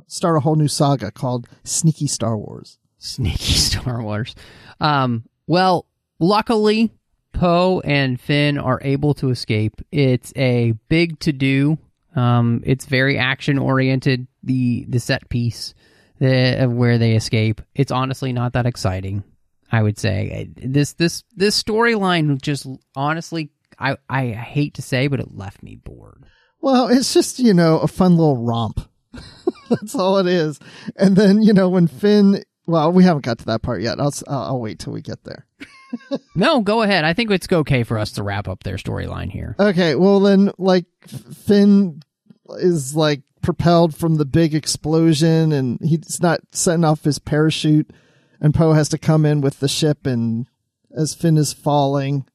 start 0.09 0.37
a 0.37 0.41
whole 0.41 0.57
new 0.57 0.69
saga 0.69 1.13
called 1.13 1.49
Sneaky 1.63 2.09
Star 2.09 2.37
Wars. 2.37 2.79
Sneaky 2.99 3.53
Star 3.55 4.03
Wars. 4.03 4.35
Um, 4.81 5.25
well, 5.47 5.87
luckily, 6.19 6.91
Poe 7.39 7.81
and 7.85 8.21
Finn 8.21 8.59
are 8.59 8.81
able 8.83 9.15
to 9.15 9.31
escape. 9.31 9.81
It's 9.93 10.33
a 10.37 10.73
big 10.89 11.21
to 11.21 11.33
do. 11.33 11.79
Um, 12.17 12.63
it's 12.67 12.85
very 12.87 13.17
action 13.17 13.59
oriented. 13.59 14.27
The 14.43 14.87
the 14.89 14.99
set 15.01 15.29
piece 15.29 15.75
of 16.21 16.73
where 16.73 16.99
they 16.99 17.15
escape. 17.15 17.61
It's 17.75 17.93
honestly 17.93 18.33
not 18.33 18.55
that 18.55 18.67
exciting. 18.67 19.23
I 19.71 19.83
would 19.83 19.99
say 19.99 20.49
this 20.57 20.95
this 20.95 21.25
this 21.37 21.63
storyline 21.63 22.41
just 22.41 22.67
honestly. 22.97 23.51
I, 23.79 23.97
I 24.09 24.31
hate 24.31 24.75
to 24.75 24.83
say, 24.83 25.07
but 25.07 25.21
it 25.21 25.37
left 25.37 25.63
me 25.63 25.77
bored. 25.77 26.25
Well, 26.61 26.89
it's 26.89 27.15
just, 27.15 27.39
you 27.39 27.55
know, 27.55 27.79
a 27.79 27.87
fun 27.87 28.17
little 28.17 28.37
romp. 28.37 28.81
That's 29.71 29.95
all 29.95 30.19
it 30.19 30.27
is. 30.27 30.59
And 30.97 31.15
then, 31.15 31.43
you 31.43 31.53
know, 31.53 31.69
when 31.69 31.87
Finn 31.87 32.43
well, 32.69 32.93
we 32.93 33.03
haven't 33.03 33.25
got 33.25 33.39
to 33.39 33.47
that 33.47 33.63
part 33.63 33.81
yet. 33.81 33.99
I'll 33.99 34.13
I'll 34.29 34.61
wait 34.61 34.79
till 34.79 34.93
we 34.93 35.03
get 35.03 35.25
there. 35.25 35.47
No, 36.35 36.61
go 36.61 36.83
ahead. 36.83 37.05
I 37.05 37.15
think 37.15 37.31
it's 37.31 37.51
okay 37.51 37.83
for 37.83 37.99
us 37.99 38.13
to 38.13 38.23
wrap 38.23 38.47
up 38.47 38.63
their 38.63 38.77
storyline 38.77 39.31
here. 39.31 39.57
Okay, 39.59 39.95
well 39.95 40.21
then, 40.21 40.53
like 40.59 40.85
Finn 41.07 42.03
is 42.59 42.95
like 42.95 43.23
propelled 43.41 43.97
from 43.97 44.17
the 44.17 44.27
big 44.27 44.55
explosion, 44.55 45.51
and 45.51 45.81
he's 45.83 46.21
not 46.21 46.41
setting 46.53 46.85
off 46.85 47.05
his 47.05 47.19
parachute, 47.19 47.91
and 48.39 48.55
Poe 48.55 48.75
has 48.75 48.91
to 48.91 48.99
come 48.99 49.25
in 49.25 49.41
with 49.41 49.61
the 49.61 49.67
ship, 49.69 50.07
and 50.07 50.47
as 50.95 51.15
Finn 51.15 51.39
is 51.39 51.55
falling 51.55 52.27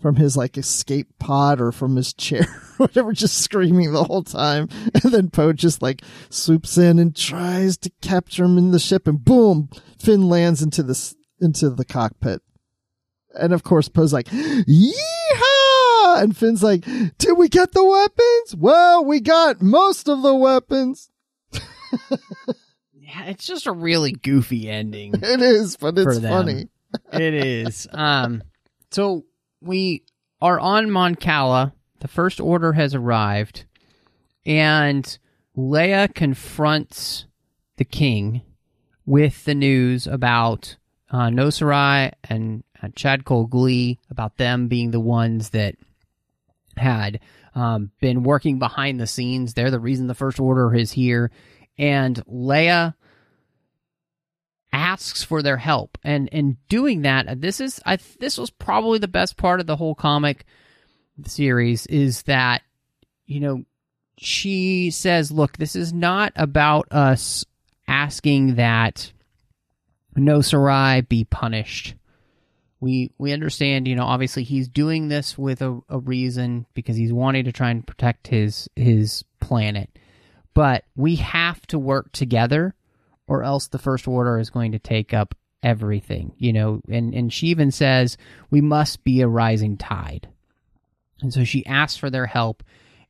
from 0.00 0.16
his 0.16 0.36
like 0.36 0.58
escape 0.58 1.18
pod 1.18 1.62
or 1.62 1.72
from 1.72 1.96
his 1.96 2.12
chair, 2.14 2.46
whatever, 2.84 3.12
just 3.12 3.38
screaming 3.38 3.92
the 3.92 4.04
whole 4.04 4.24
time, 4.24 4.68
and 4.94 5.12
then 5.12 5.30
Poe 5.30 5.52
just 5.52 5.82
like 5.82 6.02
swoops 6.30 6.78
in 6.78 6.98
and 6.98 7.14
tries 7.14 7.76
to 7.78 7.90
capture 8.00 8.44
him 8.44 8.58
in 8.58 8.70
the 8.70 8.78
ship, 8.78 9.06
and 9.06 9.24
boom, 9.24 9.68
Finn 9.98 10.28
lands 10.28 10.62
into 10.62 10.82
this 10.82 11.14
into 11.40 11.70
the 11.70 11.84
cockpit. 11.84 12.42
And 13.34 13.52
of 13.52 13.62
course, 13.62 13.88
Poe's 13.88 14.12
like, 14.12 14.26
yeehaw! 14.26 16.22
And 16.22 16.36
Finn's 16.36 16.62
like, 16.62 16.84
did 17.18 17.36
we 17.36 17.48
get 17.48 17.72
the 17.72 17.84
weapons? 17.84 18.56
Well, 18.56 19.04
we 19.04 19.20
got 19.20 19.62
most 19.62 20.08
of 20.08 20.22
the 20.22 20.34
weapons. 20.34 21.10
Yeah, 23.08 23.24
it's 23.24 23.46
just 23.46 23.66
a 23.66 23.72
really 23.72 24.12
goofy 24.12 24.68
ending. 24.68 25.14
It 25.22 25.40
is, 25.40 25.76
but 25.76 25.98
it's 25.98 26.18
funny. 26.18 26.68
it 27.12 27.34
is. 27.34 27.88
Um, 27.90 28.42
so 28.90 29.24
we 29.62 30.04
are 30.42 30.60
on 30.60 30.90
Mon 30.90 31.14
Cala. 31.14 31.72
The 32.00 32.08
first 32.08 32.40
order 32.40 32.72
has 32.74 32.94
arrived, 32.94 33.64
and 34.46 35.18
Leia 35.56 36.14
confronts 36.14 37.26
the 37.76 37.84
king 37.84 38.42
with 39.04 39.44
the 39.44 39.54
news 39.54 40.06
about 40.06 40.76
uh, 41.10 41.30
and 42.24 42.64
uh, 42.82 42.88
Chad 42.94 43.24
Cole 43.24 43.46
Glee 43.46 43.98
about 44.10 44.36
them 44.36 44.68
being 44.68 44.90
the 44.90 45.00
ones 45.00 45.50
that 45.50 45.76
had 46.76 47.20
um, 47.54 47.90
been 48.00 48.22
working 48.22 48.58
behind 48.58 49.00
the 49.00 49.06
scenes. 49.06 49.54
They're 49.54 49.70
the 49.70 49.80
reason 49.80 50.06
the 50.06 50.14
First 50.14 50.38
Order 50.38 50.74
is 50.74 50.92
here. 50.92 51.30
And 51.76 52.16
Leia 52.26 52.94
asks 54.72 55.24
for 55.24 55.42
their 55.42 55.56
help. 55.56 55.98
And 56.04 56.28
in 56.28 56.58
doing 56.68 57.02
that, 57.02 57.40
this 57.40 57.60
is 57.60 57.80
I 57.86 57.98
this 58.20 58.38
was 58.38 58.50
probably 58.50 58.98
the 58.98 59.08
best 59.08 59.36
part 59.36 59.60
of 59.60 59.66
the 59.66 59.76
whole 59.76 59.94
comic 59.94 60.44
series 61.26 61.86
is 61.86 62.22
that 62.22 62.62
you 63.26 63.40
know 63.40 63.64
she 64.18 64.90
says, 64.90 65.30
"Look, 65.30 65.56
this 65.56 65.76
is 65.76 65.92
not 65.92 66.32
about 66.36 66.92
us 66.92 67.44
asking 67.86 68.56
that 68.56 69.12
Nossor 70.16 70.64
Ri 70.64 71.02
be 71.02 71.24
punished. 71.24 71.94
We 72.80 73.10
we 73.18 73.32
understand, 73.32 73.88
you 73.88 73.96
know, 73.96 74.04
obviously 74.04 74.44
he's 74.44 74.68
doing 74.68 75.08
this 75.08 75.36
with 75.36 75.62
a, 75.62 75.80
a 75.88 75.98
reason 75.98 76.66
because 76.74 76.96
he's 76.96 77.12
wanting 77.12 77.44
to 77.44 77.52
try 77.52 77.70
and 77.70 77.86
protect 77.86 78.28
his 78.28 78.68
his 78.76 79.24
planet. 79.40 79.90
But 80.54 80.84
we 80.96 81.16
have 81.16 81.66
to 81.68 81.78
work 81.78 82.12
together 82.12 82.74
or 83.26 83.42
else 83.42 83.68
the 83.68 83.78
first 83.78 84.06
order 84.06 84.38
is 84.38 84.50
going 84.50 84.72
to 84.72 84.78
take 84.78 85.12
up 85.12 85.34
everything, 85.62 86.32
you 86.38 86.52
know, 86.52 86.80
and 86.88 87.14
and 87.14 87.32
she 87.32 87.48
even 87.48 87.70
says 87.72 88.16
we 88.50 88.60
must 88.60 89.02
be 89.02 89.20
a 89.22 89.28
rising 89.28 89.76
tide. 89.76 90.28
And 91.20 91.32
so 91.32 91.44
she 91.44 91.66
asks 91.66 91.98
for 91.98 92.10
their 92.10 92.26
help 92.26 92.62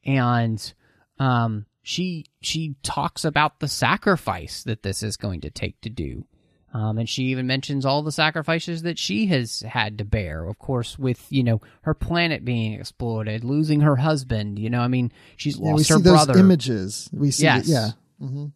and 0.05 0.73
um 1.19 1.67
she 1.83 2.27
she 2.41 2.77
talks 2.83 3.25
about 3.25 3.61
the 3.61 3.69
sacrifice 3.69 4.63
that 4.65 4.83
this 4.83 5.03
is 5.03 5.17
going 5.17 5.41
to 5.43 5.51
take 5.51 5.81
to 5.83 5.91
do. 5.91 6.27
Um, 6.75 6.99
and 6.99 7.09
she 7.09 7.25
even 7.25 7.47
mentions 7.47 7.87
all 7.87 8.03
the 8.03 8.13
sacrifices 8.13 8.83
that 8.83 8.99
she 8.99 9.25
has 9.29 9.61
had 9.61 9.97
to 9.99 10.05
bear, 10.05 10.45
of 10.45 10.59
course, 10.59 10.99
with, 10.99 11.25
you 11.31 11.43
know, 11.43 11.63
her 11.83 11.95
planet 11.95 12.45
being 12.45 12.75
exploded, 12.75 13.43
losing 13.43 13.81
her 13.81 13.97
husband, 13.97 14.59
you 14.59 14.69
know, 14.69 14.81
I 14.83 14.89
mean, 14.89 15.11
she's 15.39 15.57
Yeah, 15.59 15.69
we 15.69 15.73
lost 15.73 15.89
see 15.89 15.95
her 15.95 16.01
those 16.01 16.27
brother. 16.27 16.39
images. 16.39 17.09
We 17.11 17.31
see, 17.31 17.45
Yes. 17.45 17.69
yeah. 17.69 17.93
hmm 18.21 18.47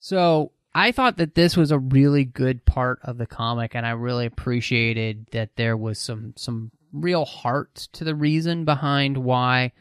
So 0.00 0.52
I 0.74 0.92
thought 0.92 1.18
that 1.18 1.34
this 1.34 1.56
was 1.56 1.70
a 1.70 1.78
really 1.78 2.24
good 2.24 2.64
part 2.64 3.00
of 3.02 3.18
the 3.18 3.26
comic, 3.26 3.74
and 3.74 3.84
I 3.84 3.90
really 3.90 4.24
appreciated 4.26 5.26
that 5.32 5.56
there 5.56 5.76
was 5.76 5.98
some 5.98 6.32
some 6.36 6.70
real 6.92 7.24
heart 7.24 7.88
to 7.92 8.04
the 8.04 8.14
reason 8.14 8.64
behind 8.64 9.18
why 9.18 9.72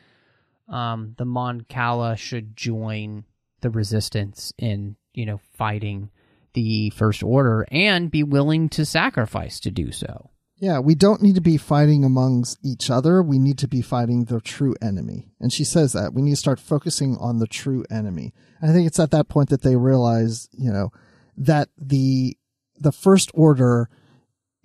um, 0.69 1.15
the 1.17 1.25
Mon 1.25 1.61
Cala 1.61 2.17
should 2.17 2.55
join 2.55 3.23
the 3.61 3.69
Resistance 3.69 4.53
in 4.57 4.95
you 5.13 5.25
know 5.25 5.39
fighting 5.53 6.09
the 6.53 6.89
First 6.91 7.23
Order 7.23 7.65
and 7.71 8.11
be 8.11 8.23
willing 8.23 8.69
to 8.69 8.85
sacrifice 8.85 9.59
to 9.61 9.71
do 9.71 9.91
so. 9.91 10.31
Yeah, 10.59 10.79
we 10.79 10.95
don't 10.95 11.21
need 11.21 11.35
to 11.35 11.41
be 11.41 11.57
fighting 11.57 12.03
amongst 12.03 12.57
each 12.63 12.89
other. 12.89 13.21
We 13.21 13.37
need 13.37 13.59
to 13.59 13.67
be 13.67 13.81
fighting 13.83 14.25
the 14.25 14.41
true 14.41 14.75
enemy. 14.81 15.29
And 15.39 15.53
she 15.53 15.63
says 15.63 15.93
that. 15.93 16.15
We 16.15 16.23
need 16.23 16.31
to 16.31 16.35
start 16.35 16.59
focusing 16.59 17.15
on 17.17 17.37
the 17.37 17.45
true 17.45 17.85
enemy. 17.91 18.33
And 18.59 18.71
I 18.71 18.73
think 18.73 18.87
it's 18.87 18.99
at 18.99 19.11
that 19.11 19.29
point 19.29 19.49
that 19.49 19.61
they 19.61 19.75
realize, 19.75 20.49
you 20.51 20.71
know, 20.71 20.91
that 21.37 21.69
the 21.77 22.35
the 22.79 22.91
first 22.91 23.29
order 23.35 23.89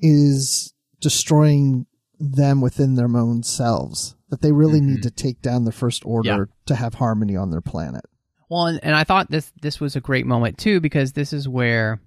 is 0.01 0.72
destroying 1.01 1.86
them 2.23 2.61
within 2.61 2.95
their 2.95 3.07
own 3.16 3.43
selves. 3.43 4.14
That 4.31 4.41
they 4.41 4.53
really 4.53 4.81
need 4.81 5.03
to 5.03 5.11
take 5.11 5.43
down 5.43 5.64
the 5.64 5.73
first 5.73 6.07
order 6.07 6.29
Yeah. 6.29 6.45
to 6.66 6.75
have 6.75 6.95
harmony 6.95 7.37
on 7.37 7.51
their 7.51 7.61
planet. 7.61 8.05
Well, 8.49 8.66
and, 8.66 8.81
and 8.83 8.95
I 8.95 9.05
thought 9.05 9.31
this 9.31 9.53
this 9.61 9.81
was 9.81 9.97
a 9.97 10.01
great 10.01 10.27
moment 10.27 10.57
too 10.59 10.81
because 10.81 11.12
this 11.12 11.33
is 11.33 11.49
where 11.49 12.01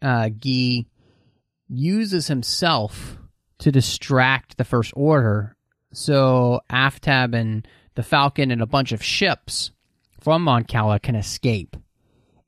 uh, 0.00 0.28
Guy 0.30 0.86
uses 1.68 2.26
himself 2.28 3.18
to 3.58 3.72
distract 3.72 4.56
the 4.56 4.64
First 4.64 4.92
Order, 4.96 5.56
so 5.92 6.60
Aftab 6.70 7.34
and 7.34 7.66
the 7.94 8.02
Falcon 8.02 8.50
and 8.50 8.62
a 8.62 8.66
bunch 8.66 8.92
of 8.92 9.02
ships 9.02 9.72
from 10.20 10.42
Mon 10.42 10.64
Cala 10.64 10.98
can 11.00 11.16
escape. 11.16 11.76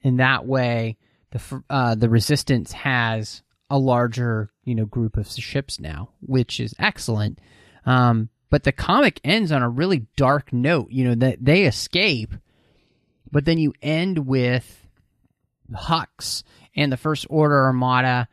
In 0.03 0.17
that 0.17 0.47
way, 0.47 0.97
the 1.33 1.63
uh, 1.69 1.95
the 1.95 2.09
Resistance 2.09 2.73
has 2.73 3.43
a 3.71 3.79
larger 3.79 4.51
you 4.65 4.75
know 4.75 4.85
group 4.85 5.17
of 5.17 5.29
ships 5.29 5.81
now, 5.81 6.11
which 6.21 6.61
is 6.61 6.75
excellent. 6.79 7.39
Um, 7.87 8.29
but 8.51 8.65
the 8.65 8.73
comic 8.73 9.21
ends 9.23 9.53
on 9.53 9.63
a 9.63 9.69
really 9.69 10.07
dark 10.17 10.53
note. 10.53 10.91
You 10.91 11.05
know 11.05 11.15
that 11.15 11.45
they 11.45 11.65
escape 11.65 12.35
but 13.31 13.45
then 13.45 13.59
you 13.59 13.73
end 13.81 14.27
with 14.27 14.87
Hux 15.73 16.43
and 16.75 16.93
the 16.93 16.97
First 16.97 17.27
Order 17.31 17.65
Armada 17.67 18.29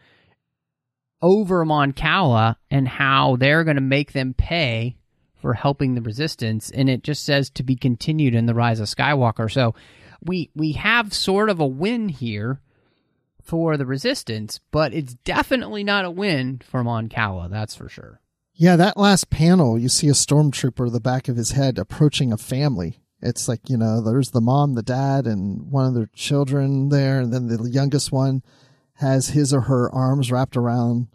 over 1.22 1.66
Mon 1.66 1.94
Cala 1.94 2.58
and 2.70 2.88
how 2.88 3.36
they're 3.38 3.64
going 3.64 3.76
to 3.76 3.82
make 3.82 4.14
them 4.14 4.34
pay 4.34 4.98
for 5.36 5.54
helping 5.54 5.94
the 5.94 6.02
Resistance, 6.02 6.72
and 6.72 6.90
it 6.90 7.04
just 7.04 7.24
says 7.24 7.50
to 7.52 7.64
be 7.64 7.76
continued 7.76 8.34
in 8.34 8.48
the 8.48 8.56
Rise 8.56 8.80
of 8.80 8.88
Skywalker. 8.88 9.52
So 9.52 9.76
we 10.24 10.50
we 10.56 10.74
have 10.74 11.14
sort 11.14 11.50
of 11.50 11.60
a 11.60 11.68
win 11.68 12.10
here 12.10 12.60
for 13.48 13.78
the 13.78 13.86
Resistance, 13.86 14.60
but 14.72 14.94
it's 14.94 15.16
definitely 15.16 15.84
not 15.84 16.06
a 16.06 16.12
win 16.12 16.62
for 16.64 16.84
Mon 16.84 17.08
Cala. 17.08 17.48
That's 17.50 17.76
for 17.76 17.88
sure. 17.88 18.22
Yeah, 18.54 18.76
that 18.76 18.98
last 18.98 19.30
panel, 19.30 19.78
you 19.78 19.88
see 19.88 20.10
a 20.10 20.14
stormtrooper, 20.14 20.92
the 20.92 21.00
back 21.00 21.28
of 21.28 21.38
his 21.38 21.52
head, 21.52 21.78
approaching 21.78 22.34
a 22.34 22.38
family. 22.38 23.00
It's 23.22 23.48
like, 23.48 23.70
you 23.70 23.78
know, 23.78 24.02
there's 24.02 24.32
the 24.32 24.42
mom, 24.42 24.74
the 24.74 24.84
dad, 24.84 25.26
and 25.26 25.72
one 25.72 25.86
of 25.86 25.94
their 25.94 26.10
children 26.14 26.90
there. 26.90 27.20
And 27.20 27.32
then 27.32 27.48
the 27.48 27.70
youngest 27.70 28.12
one 28.12 28.44
has 28.96 29.30
his 29.30 29.54
or 29.54 29.62
her 29.62 29.94
arms 29.94 30.32
wrapped 30.32 30.58
around, 30.58 31.08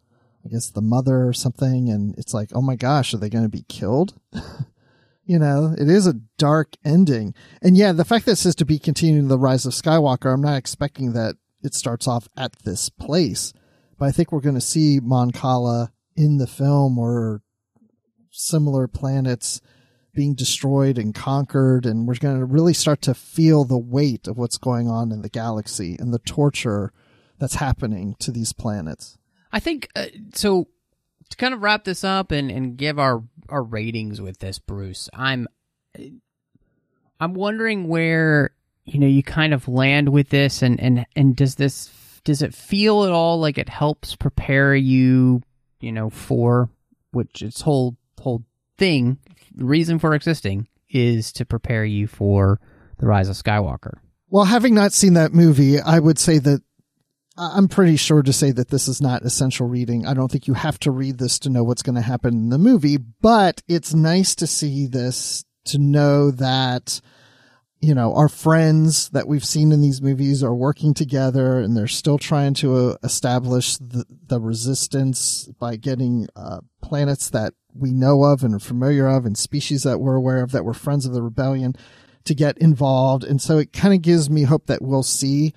I 0.44 0.48
guess, 0.48 0.70
the 0.70 0.80
mother 0.80 1.26
or 1.26 1.32
something. 1.32 1.90
And 1.90 2.16
it's 2.16 2.32
like, 2.32 2.50
oh 2.54 2.62
my 2.62 2.76
gosh, 2.76 3.12
are 3.12 3.18
they 3.18 3.28
going 3.28 3.44
to 3.44 3.50
be 3.50 3.64
killed? 3.68 4.14
you 5.24 5.38
know, 5.38 5.74
it 5.78 5.88
is 5.88 6.06
a 6.06 6.20
dark 6.38 6.76
ending. 6.84 7.34
And 7.60 7.76
yeah, 7.76 7.92
the 7.92 8.04
fact 8.04 8.26
that 8.26 8.32
it 8.32 8.36
says 8.36 8.54
to 8.56 8.64
be 8.64 8.78
continuing 8.78 9.28
the 9.28 9.38
rise 9.38 9.66
of 9.66 9.72
Skywalker, 9.72 10.32
I'm 10.32 10.42
not 10.42 10.58
expecting 10.58 11.12
that 11.12 11.36
it 11.62 11.74
starts 11.74 12.06
off 12.08 12.28
at 12.36 12.52
this 12.64 12.88
place. 12.88 13.52
But 13.98 14.06
I 14.06 14.12
think 14.12 14.32
we're 14.32 14.40
going 14.40 14.54
to 14.54 14.60
see 14.60 15.00
Mon 15.00 15.30
Cala 15.30 15.92
in 16.16 16.38
the 16.38 16.46
film 16.46 16.98
or 16.98 17.42
similar 18.30 18.88
planets 18.88 19.60
being 20.14 20.34
destroyed 20.34 20.98
and 20.98 21.14
conquered 21.14 21.86
and 21.86 22.06
we're 22.06 22.14
going 22.14 22.38
to 22.38 22.44
really 22.44 22.74
start 22.74 23.00
to 23.00 23.14
feel 23.14 23.64
the 23.64 23.78
weight 23.78 24.26
of 24.26 24.36
what's 24.36 24.58
going 24.58 24.88
on 24.88 25.10
in 25.10 25.22
the 25.22 25.28
galaxy 25.28 25.96
and 25.98 26.12
the 26.12 26.18
torture 26.18 26.92
that's 27.38 27.54
happening 27.54 28.14
to 28.18 28.30
these 28.30 28.52
planets. 28.52 29.18
I 29.52 29.60
think 29.60 29.88
uh, 29.94 30.06
so. 30.34 30.68
To 31.30 31.36
kind 31.38 31.54
of 31.54 31.62
wrap 31.62 31.84
this 31.84 32.04
up 32.04 32.30
and, 32.30 32.50
and 32.50 32.76
give 32.76 32.98
our 32.98 33.22
our 33.48 33.62
ratings 33.62 34.20
with 34.20 34.38
this, 34.38 34.58
Bruce, 34.58 35.08
I'm 35.14 35.48
I'm 37.18 37.32
wondering 37.32 37.88
where 37.88 38.50
you 38.84 38.98
know 38.98 39.06
you 39.06 39.22
kind 39.22 39.54
of 39.54 39.68
land 39.68 40.08
with 40.08 40.28
this, 40.30 40.62
and 40.62 40.78
and 40.80 41.06
and 41.16 41.36
does 41.36 41.56
this 41.56 41.90
does 42.24 42.42
it 42.42 42.54
feel 42.54 43.04
at 43.04 43.12
all 43.12 43.40
like 43.40 43.58
it 43.58 43.68
helps 43.68 44.14
prepare 44.16 44.74
you, 44.74 45.42
you 45.80 45.92
know, 45.92 46.10
for 46.10 46.70
which 47.12 47.42
its 47.42 47.60
whole 47.62 47.96
whole 48.20 48.44
thing, 48.78 49.18
reason 49.56 49.98
for 49.98 50.14
existing 50.14 50.68
is 50.88 51.32
to 51.32 51.44
prepare 51.44 51.84
you 51.84 52.06
for 52.06 52.60
the 52.98 53.06
rise 53.06 53.28
of 53.28 53.36
Skywalker. 53.36 53.98
Well, 54.28 54.44
having 54.44 54.74
not 54.74 54.92
seen 54.92 55.14
that 55.14 55.32
movie, 55.32 55.80
I 55.80 55.98
would 55.98 56.18
say 56.18 56.38
that 56.38 56.62
I'm 57.36 57.68
pretty 57.68 57.96
sure 57.96 58.22
to 58.22 58.32
say 58.32 58.50
that 58.52 58.68
this 58.68 58.88
is 58.88 59.00
not 59.00 59.22
essential 59.22 59.66
reading. 59.66 60.06
I 60.06 60.14
don't 60.14 60.30
think 60.30 60.46
you 60.46 60.54
have 60.54 60.78
to 60.80 60.90
read 60.90 61.18
this 61.18 61.38
to 61.40 61.50
know 61.50 61.64
what's 61.64 61.82
going 61.82 61.94
to 61.94 62.02
happen 62.02 62.34
in 62.34 62.48
the 62.50 62.58
movie, 62.58 62.98
but 62.98 63.62
it's 63.68 63.94
nice 63.94 64.34
to 64.36 64.46
see 64.46 64.86
this 64.86 65.44
to 65.66 65.78
know 65.78 66.30
that 66.30 67.00
you 67.82 67.96
know, 67.96 68.14
our 68.14 68.28
friends 68.28 69.08
that 69.08 69.26
we've 69.26 69.44
seen 69.44 69.72
in 69.72 69.80
these 69.80 70.00
movies 70.00 70.44
are 70.44 70.54
working 70.54 70.94
together 70.94 71.58
and 71.58 71.76
they're 71.76 71.88
still 71.88 72.16
trying 72.16 72.54
to 72.54 72.76
uh, 72.76 72.96
establish 73.02 73.76
the, 73.78 74.04
the 74.28 74.40
resistance 74.40 75.48
by 75.58 75.74
getting 75.74 76.28
uh, 76.36 76.60
planets 76.80 77.28
that 77.30 77.54
we 77.74 77.90
know 77.90 78.22
of 78.22 78.44
and 78.44 78.54
are 78.54 78.60
familiar 78.60 79.08
of 79.08 79.26
and 79.26 79.36
species 79.36 79.82
that 79.82 79.98
we're 79.98 80.14
aware 80.14 80.44
of 80.44 80.52
that 80.52 80.64
were 80.64 80.72
friends 80.72 81.06
of 81.06 81.12
the 81.12 81.22
rebellion 81.22 81.74
to 82.24 82.36
get 82.36 82.56
involved. 82.58 83.24
And 83.24 83.42
so 83.42 83.58
it 83.58 83.72
kind 83.72 83.92
of 83.92 84.00
gives 84.00 84.30
me 84.30 84.44
hope 84.44 84.66
that 84.66 84.80
we'll 84.80 85.02
see 85.02 85.52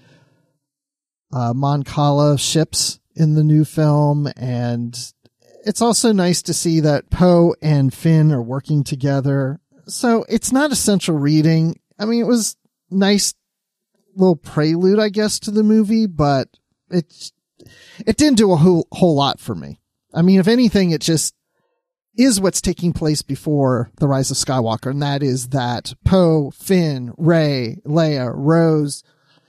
uh, 1.31 1.53
Mon 1.53 1.83
Cala 1.83 2.39
ships 2.39 2.99
in 3.15 3.35
the 3.35 3.43
new 3.43 3.63
film. 3.63 4.27
And 4.35 4.97
it's 5.63 5.81
also 5.81 6.11
nice 6.11 6.41
to 6.41 6.55
see 6.55 6.79
that 6.79 7.11
Poe 7.11 7.55
and 7.61 7.93
Finn 7.93 8.31
are 8.31 8.41
working 8.41 8.83
together. 8.83 9.59
So 9.85 10.25
it's 10.27 10.51
not 10.51 10.71
essential 10.71 11.15
reading 11.15 11.79
I 11.97 12.05
mean, 12.05 12.21
it 12.21 12.27
was 12.27 12.57
nice 12.89 13.33
little 14.15 14.35
prelude, 14.35 14.99
I 14.99 15.09
guess, 15.09 15.39
to 15.39 15.51
the 15.51 15.63
movie, 15.63 16.07
but 16.07 16.49
it 16.89 17.31
it 18.05 18.17
didn't 18.17 18.37
do 18.37 18.51
a 18.51 18.57
whole 18.57 18.87
whole 18.91 19.15
lot 19.15 19.39
for 19.39 19.55
me. 19.55 19.79
I 20.13 20.21
mean, 20.21 20.39
if 20.39 20.47
anything, 20.47 20.91
it 20.91 21.01
just 21.01 21.35
is 22.17 22.39
what's 22.39 22.61
taking 22.61 22.93
place 22.93 23.21
before 23.21 23.91
the 23.97 24.07
rise 24.07 24.31
of 24.31 24.37
Skywalker, 24.37 24.91
and 24.91 25.01
that 25.01 25.21
is 25.21 25.49
that 25.49 25.93
Poe, 26.05 26.51
Finn, 26.51 27.13
Rey, 27.17 27.81
Leia, 27.85 28.31
Rose, 28.33 29.03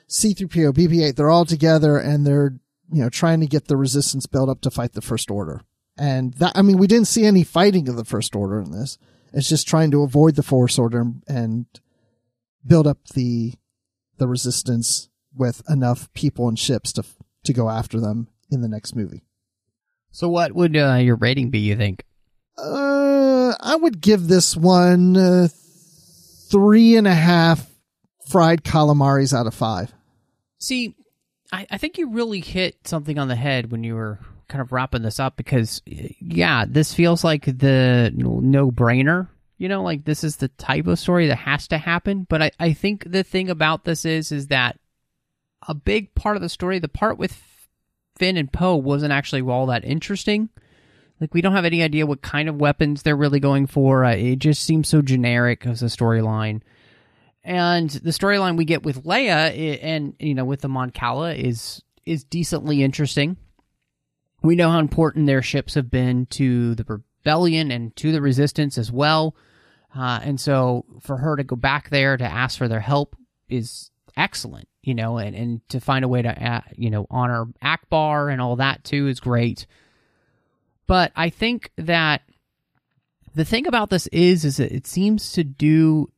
C-3PO, 0.09 0.73
BB-8, 0.73 1.15
they're 1.15 1.31
all 1.31 1.45
together 1.45 1.97
and 1.97 2.27
they're 2.27 2.59
you 2.91 3.03
know 3.03 3.09
trying 3.09 3.41
to 3.41 3.47
get 3.47 3.69
the 3.69 3.77
resistance 3.77 4.27
built 4.27 4.49
up 4.49 4.61
to 4.63 4.71
fight 4.71 4.93
the 4.93 5.01
First 5.01 5.31
Order. 5.31 5.61
And 5.99 6.35
that, 6.35 6.53
I 6.55 6.63
mean, 6.63 6.77
we 6.77 6.87
didn't 6.87 7.09
see 7.09 7.25
any 7.25 7.43
fighting 7.43 7.89
of 7.89 7.97
the 7.97 8.05
First 8.05 8.37
Order 8.37 8.61
in 8.61 8.73
this. 8.73 8.99
It's 9.33 9.49
just 9.49 9.67
trying 9.67 9.91
to 9.93 10.03
avoid 10.03 10.35
the 10.35 10.43
Force 10.43 10.79
Order 10.79 11.07
and 11.27 11.67
build 12.67 12.87
up 12.87 12.99
the 13.15 13.55
the 14.19 14.27
resistance 14.27 15.09
with 15.35 15.63
enough 15.69 16.13
people 16.15 16.49
and 16.49 16.59
ships 16.59 16.93
to 16.93 17.05
to 17.45 17.53
go 17.53 17.69
after 17.69 18.01
them 18.01 18.29
in 18.51 18.61
the 18.61 18.69
next 18.69 18.95
movie. 18.95 19.23
So, 20.11 20.29
what 20.29 20.53
would 20.53 20.77
uh, 20.77 20.95
your 20.95 21.17
rating 21.17 21.51
be? 21.51 21.59
You 21.59 21.77
think? 21.77 22.05
Uh, 22.59 23.55
I 23.61 23.77
would 23.77 24.01
give 24.01 24.29
this 24.29 24.57
one 24.57 25.17
uh, 25.17 25.49
three 26.51 26.97
and 26.97 27.07
a 27.07 27.15
half 27.15 27.69
fried 28.29 28.65
calamaris 28.65 29.37
out 29.37 29.47
of 29.47 29.55
five. 29.55 29.93
See, 30.59 30.95
I, 31.53 31.67
I 31.71 31.79
think 31.79 31.99
you 31.99 32.11
really 32.11 32.41
hit 32.41 32.89
something 32.89 33.19
on 33.19 33.29
the 33.29 33.37
head 33.37 33.71
when 33.71 33.85
you 33.85 33.95
were 33.95 34.19
kind 34.49 34.63
of 34.63 34.73
wrapping 34.73 35.03
this 35.03 35.21
up 35.21 35.37
because, 35.37 35.83
yeah, 35.85 36.65
this 36.67 36.95
feels 36.95 37.23
like 37.23 37.45
the 37.45 38.11
no 38.15 38.71
brainer 38.71 39.29
you 39.59 39.69
know 39.69 39.83
like 39.83 40.05
this 40.05 40.25
is 40.25 40.37
the 40.37 40.49
type 40.49 40.87
of 40.87 40.99
story 40.99 41.29
that 41.29 41.37
has 41.37 41.69
to 41.69 41.79
happen. 41.79 42.27
But 42.29 42.43
I, 42.43 42.51
I 42.59 42.73
think 42.73 43.11
the 43.11 43.23
thing 43.23 43.51
about 43.51 43.85
this 43.85 44.05
is 44.05 44.33
is 44.33 44.49
that 44.49 44.79
a 45.67 45.75
big 45.75 46.15
part 46.15 46.37
of 46.37 46.43
the 46.43 46.49
story 46.49 46.79
the 46.79 46.89
part 46.89 47.19
with 47.19 47.43
finn 48.17 48.37
and 48.37 48.53
poe 48.53 48.77
wasn't 48.77 49.13
actually 49.13 49.43
all 49.43 49.67
that 49.67 49.85
interesting. 49.85 50.49
Like 51.21 51.33
we 51.33 51.41
don't 51.41 51.55
have 51.55 51.65
any 51.65 51.83
idea 51.83 52.07
what 52.07 52.23
kind 52.23 52.49
of 52.49 52.61
weapons 52.61 53.03
they're 53.03 53.17
really 53.17 53.41
going 53.41 53.67
for. 53.67 54.05
Uh, 54.05 54.13
it 54.13 54.37
just 54.37 54.63
seems 54.63 54.89
so 54.89 55.01
generic 55.01 55.67
as 55.67 55.83
a 55.83 55.87
storyline. 55.87 56.61
And 57.43 57.89
the 57.89 58.11
storyline 58.11 58.57
we 58.57 58.65
get 58.65 58.83
with 58.83 59.05
leia 59.05 59.79
and 59.83 60.15
you 60.19 60.35
know 60.35 60.45
with 60.45 60.61
the 60.61 60.69
Mon 60.69 60.91
Cala 60.91 61.35
is 61.35 61.83
is 62.05 62.25
decently 62.25 62.83
interesting. 62.83 63.37
We 64.43 64.57
know 64.57 64.71
how 64.71 64.79
important 64.79 65.27
their 65.27 65.43
ships 65.43 65.75
have 65.75 65.91
been 65.91 66.27
to 66.27 66.75
the 66.75 67.03
rebellion 67.27 67.73
and 67.73 67.95
to 67.97 68.13
the 68.13 68.21
resistance 68.21 68.79
as 68.79 68.93
well. 68.93 69.35
Uh, 69.95 70.21
and 70.23 70.41
so 70.41 70.85
for 71.01 71.17
her 71.17 71.37
to 71.37 71.43
go 71.43 71.57
back 71.57 71.91
there 71.91 72.17
to 72.17 72.25
ask 72.25 72.57
for 72.57 72.69
their 72.69 72.81
help 72.81 73.17
is 73.49 73.91
excellent, 74.17 74.69
you 74.83 74.95
know, 74.95 75.19
and, 75.19 75.35
and 75.35 75.69
to 75.69 75.81
find 75.81 76.05
a 76.05 76.09
way 76.09 76.23
to, 76.23 76.29
uh, 76.29 76.61
you 76.77 76.89
know, 76.89 77.05
honor 77.11 77.47
Ackbar 77.65 78.33
and 78.33 78.41
all 78.41 78.57
that 78.57 78.85
too 78.85 79.09
is 79.09 79.19
great. 79.19 79.67
But 80.87 81.11
I 81.17 81.31
think 81.31 81.73
that 81.77 82.23
the 83.35 83.45
thing 83.45 83.67
about 83.67 83.91
this 83.91 84.07
is, 84.09 84.45
is 84.45 84.59
that 84.59 84.71
it 84.71 84.87
seems 84.87 85.33
to 85.33 85.43
do 85.43 86.13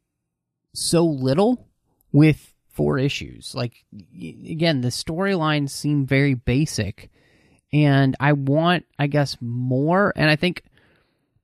so 0.75 1.07
little 1.07 1.69
with 2.13 2.53
four 2.69 2.99
issues. 2.99 3.55
Like, 3.55 3.85
again, 3.91 4.83
the 4.83 4.89
storylines 4.89 5.71
seem 5.71 6.05
very 6.05 6.35
basic 6.35 7.11
and 7.73 8.15
I 8.21 8.33
want, 8.33 8.85
I 8.99 9.07
guess, 9.07 9.39
more. 9.41 10.13
And 10.15 10.31
I 10.31 10.37
think 10.37 10.63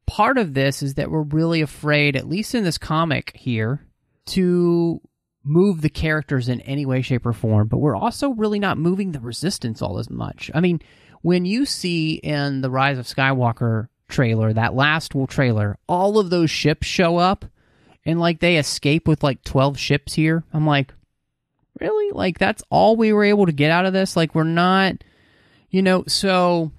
part 0.06 0.38
of 0.38 0.54
this 0.54 0.82
is 0.82 0.94
that 0.94 1.10
we're 1.10 1.22
really 1.22 1.60
afraid, 1.60 2.16
at 2.16 2.28
least 2.28 2.54
in 2.54 2.64
this 2.64 2.78
comic 2.78 3.32
here, 3.34 3.86
to 4.26 5.00
move 5.44 5.82
the 5.82 5.90
characters 5.90 6.48
in 6.48 6.60
any 6.62 6.86
way, 6.86 7.02
shape, 7.02 7.26
or 7.26 7.32
form. 7.32 7.68
But 7.68 7.78
we're 7.78 7.96
also 7.96 8.30
really 8.30 8.58
not 8.58 8.78
moving 8.78 9.12
the 9.12 9.20
resistance 9.20 9.82
all 9.82 9.98
as 9.98 10.10
much. 10.10 10.50
I 10.54 10.60
mean, 10.60 10.80
when 11.22 11.44
you 11.44 11.66
see 11.66 12.14
in 12.14 12.60
the 12.60 12.70
Rise 12.70 12.98
of 12.98 13.06
Skywalker 13.06 13.88
trailer, 14.08 14.52
that 14.52 14.74
last 14.74 15.12
trailer, 15.28 15.78
all 15.88 16.18
of 16.18 16.30
those 16.30 16.50
ships 16.50 16.86
show 16.86 17.16
up 17.18 17.44
and 18.04 18.20
like 18.20 18.40
they 18.40 18.56
escape 18.56 19.08
with 19.08 19.22
like 19.22 19.42
12 19.44 19.78
ships 19.78 20.14
here. 20.14 20.44
I'm 20.52 20.66
like, 20.66 20.92
really? 21.80 22.12
Like 22.12 22.38
that's 22.38 22.62
all 22.70 22.96
we 22.96 23.12
were 23.12 23.24
able 23.24 23.46
to 23.46 23.52
get 23.52 23.70
out 23.70 23.86
of 23.86 23.92
this? 23.92 24.16
Like 24.16 24.34
we're 24.34 24.44
not, 24.44 24.96
you 25.70 25.82
know, 25.82 26.04
so 26.06 26.72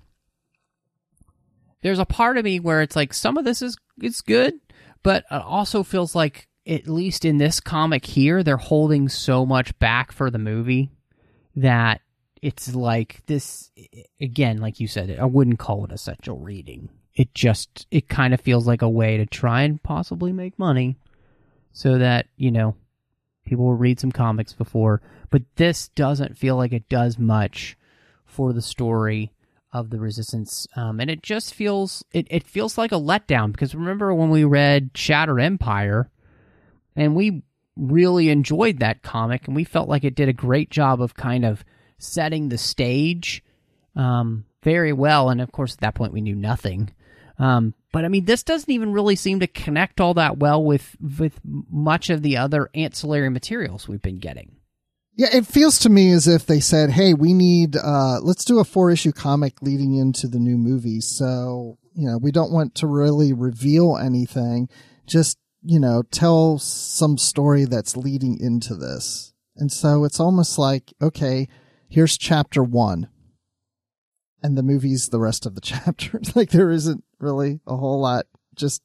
there's 1.86 2.00
a 2.00 2.06
part 2.06 2.36
of 2.36 2.44
me 2.44 2.60
where 2.60 2.82
it's 2.82 2.96
like 2.96 3.14
some 3.14 3.38
of 3.38 3.46
this 3.46 3.62
is 3.62 3.78
it's 4.02 4.22
good, 4.22 4.56
but 5.04 5.24
it 5.30 5.36
also 5.44 5.84
feels 5.84 6.16
like 6.16 6.48
at 6.66 6.88
least 6.88 7.26
in 7.26 7.38
this 7.38 7.60
comic 7.60 8.08
here, 8.08 8.42
they're 8.42 8.58
holding 8.58 9.08
so 9.08 9.46
much 9.46 9.78
back 9.78 10.12
for 10.12 10.32
the 10.32 10.40
movie 10.40 10.90
that 11.56 12.02
it's 12.42 12.74
like 12.74 13.24
this 13.28 13.70
again, 14.20 14.58
like 14.58 14.80
you 14.80 14.88
said, 14.88 15.16
I 15.20 15.26
wouldn't 15.26 15.60
call 15.60 15.86
it 15.86 15.92
essential 15.92 16.40
reading. 16.40 16.90
It 17.14 17.36
just 17.36 17.86
it 17.92 18.10
kind 18.10 18.34
of 18.34 18.42
feels 18.42 18.66
like 18.66 18.82
a 18.82 18.90
way 18.90 19.18
to 19.18 19.28
try 19.28 19.62
and 19.62 19.82
possibly 19.84 20.34
make 20.34 20.58
money 20.58 20.98
so 21.72 22.00
that, 22.00 22.26
you 22.36 22.50
know, 22.50 22.76
people 23.46 23.66
will 23.66 23.76
read 23.76 24.00
some 24.00 24.12
comics 24.12 24.54
before, 24.54 25.04
but 25.30 25.44
this 25.58 25.90
doesn't 25.90 26.36
feel 26.36 26.56
like 26.56 26.74
it 26.74 26.90
does 26.90 27.20
much 27.20 27.78
for 28.26 28.54
the 28.54 28.62
story 28.64 29.35
of 29.76 29.90
the 29.90 30.00
resistance 30.00 30.68
um, 30.78 31.02
and 31.02 31.10
it 31.10 31.22
just 31.22 31.54
feels 31.54 32.04
it, 32.14 32.26
it 32.30 32.48
feels 32.48 32.78
like 32.78 32.94
a 32.94 32.96
letdown 32.96 33.52
because 33.52 33.76
remember 33.76 34.14
when 34.14 34.30
we 34.30 34.46
read 34.46 34.90
Shattered 34.96 35.42
Empire 35.42 36.10
and 36.96 37.14
we 37.14 37.44
really 37.76 38.30
enjoyed 38.30 38.80
that 38.80 39.04
comic 39.04 39.48
and 39.48 39.56
we 39.56 39.66
felt 39.66 39.90
like 39.90 40.06
it 40.06 40.16
did 40.16 40.30
a 40.30 40.34
great 40.34 40.70
job 40.70 41.02
of 41.02 41.14
kind 41.14 41.44
of 41.44 41.66
setting 41.98 42.48
the 42.48 42.58
stage 42.58 43.44
um, 43.98 44.46
very 44.64 44.94
well. 44.94 45.30
And 45.30 45.42
of 45.42 45.52
course 45.52 45.74
at 45.74 45.82
that 45.82 45.96
point 45.96 46.14
we 46.14 46.22
knew 46.22 46.36
nothing. 46.36 46.94
Um, 47.38 47.74
but 47.92 48.06
i 48.06 48.10
mean 48.10 48.26
this 48.26 48.44
doesn't 48.44 48.70
even 48.70 48.94
really 48.94 49.16
seem 49.16 49.40
to 49.40 49.48
connect 49.48 50.00
all 50.02 50.14
that 50.14 50.38
well 50.38 50.64
with 50.64 50.96
with 51.20 51.40
much 51.44 52.10
of 52.10 52.22
the 52.22 52.38
other 52.38 52.70
ancillary 52.76 53.30
materials 53.30 53.88
we've 53.88 54.02
been 54.02 54.20
getting 54.20 54.55
yeah, 55.16 55.28
it 55.32 55.48
feels 55.48 55.80
to 55.80 55.90
me 55.90 56.12
as 56.12 56.28
if 56.28 56.46
they 56.46 56.60
said, 56.60 56.90
"Hey, 56.90 57.14
we 57.14 57.34
need 57.34 57.76
uh 57.76 58.20
let's 58.22 58.46
do 58.46 58.60
a 58.60 58.66
four 58.66 58.92
issue 58.92 59.12
comic 59.12 59.62
leading 59.62 59.96
into 59.96 60.28
the 60.28 60.40
new 60.40 60.58
movie." 60.58 61.02
So, 61.02 61.78
you 61.94 62.08
know, 62.08 62.18
we 62.18 62.32
don't 62.32 62.52
want 62.52 62.76
to 62.76 62.88
really 62.88 63.32
reveal 63.32 63.98
anything. 63.98 64.68
Just, 65.08 65.38
you 65.64 65.80
know, 65.80 66.04
tell 66.12 66.60
some 66.60 67.18
story 67.18 67.66
that's 67.66 67.96
leading 67.96 68.40
into 68.40 68.76
this. 68.76 69.34
And 69.56 69.72
so 69.72 70.04
it's 70.04 70.20
almost 70.20 70.58
like, 70.58 70.94
okay, 71.02 71.48
here's 71.88 72.18
chapter 72.18 72.62
1. 72.62 73.08
And 74.44 74.58
the 74.58 74.64
movie's 74.64 75.10
the 75.10 75.20
rest 75.20 75.46
of 75.46 75.56
the 75.56 75.62
chapters. 75.62 76.36
like 76.36 76.50
there 76.50 76.72
isn't 76.72 77.04
really 77.20 77.62
a 77.66 77.78
whole 77.78 78.02
lot 78.02 78.26
just 78.56 78.84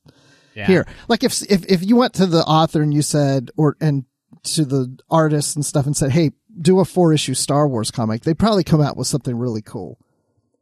yeah. 0.54 0.66
here. 0.66 0.86
Like 1.08 1.24
if 1.24 1.42
if 1.50 1.64
if 1.66 1.84
you 1.84 1.96
went 1.96 2.14
to 2.14 2.26
the 2.26 2.42
author 2.42 2.82
and 2.82 2.94
you 2.94 3.02
said 3.02 3.50
or 3.56 3.76
and 3.80 4.04
to 4.44 4.64
the 4.64 4.98
artists 5.10 5.54
and 5.54 5.64
stuff 5.64 5.86
and 5.86 5.96
said, 5.96 6.12
"Hey, 6.12 6.32
do 6.60 6.80
a 6.80 6.84
four 6.84 7.12
issue 7.12 7.34
Star 7.34 7.68
Wars 7.68 7.90
comic," 7.90 8.22
they'd 8.22 8.38
probably 8.38 8.64
come 8.64 8.80
out 8.80 8.96
with 8.96 9.06
something 9.06 9.36
really 9.36 9.62
cool. 9.62 9.98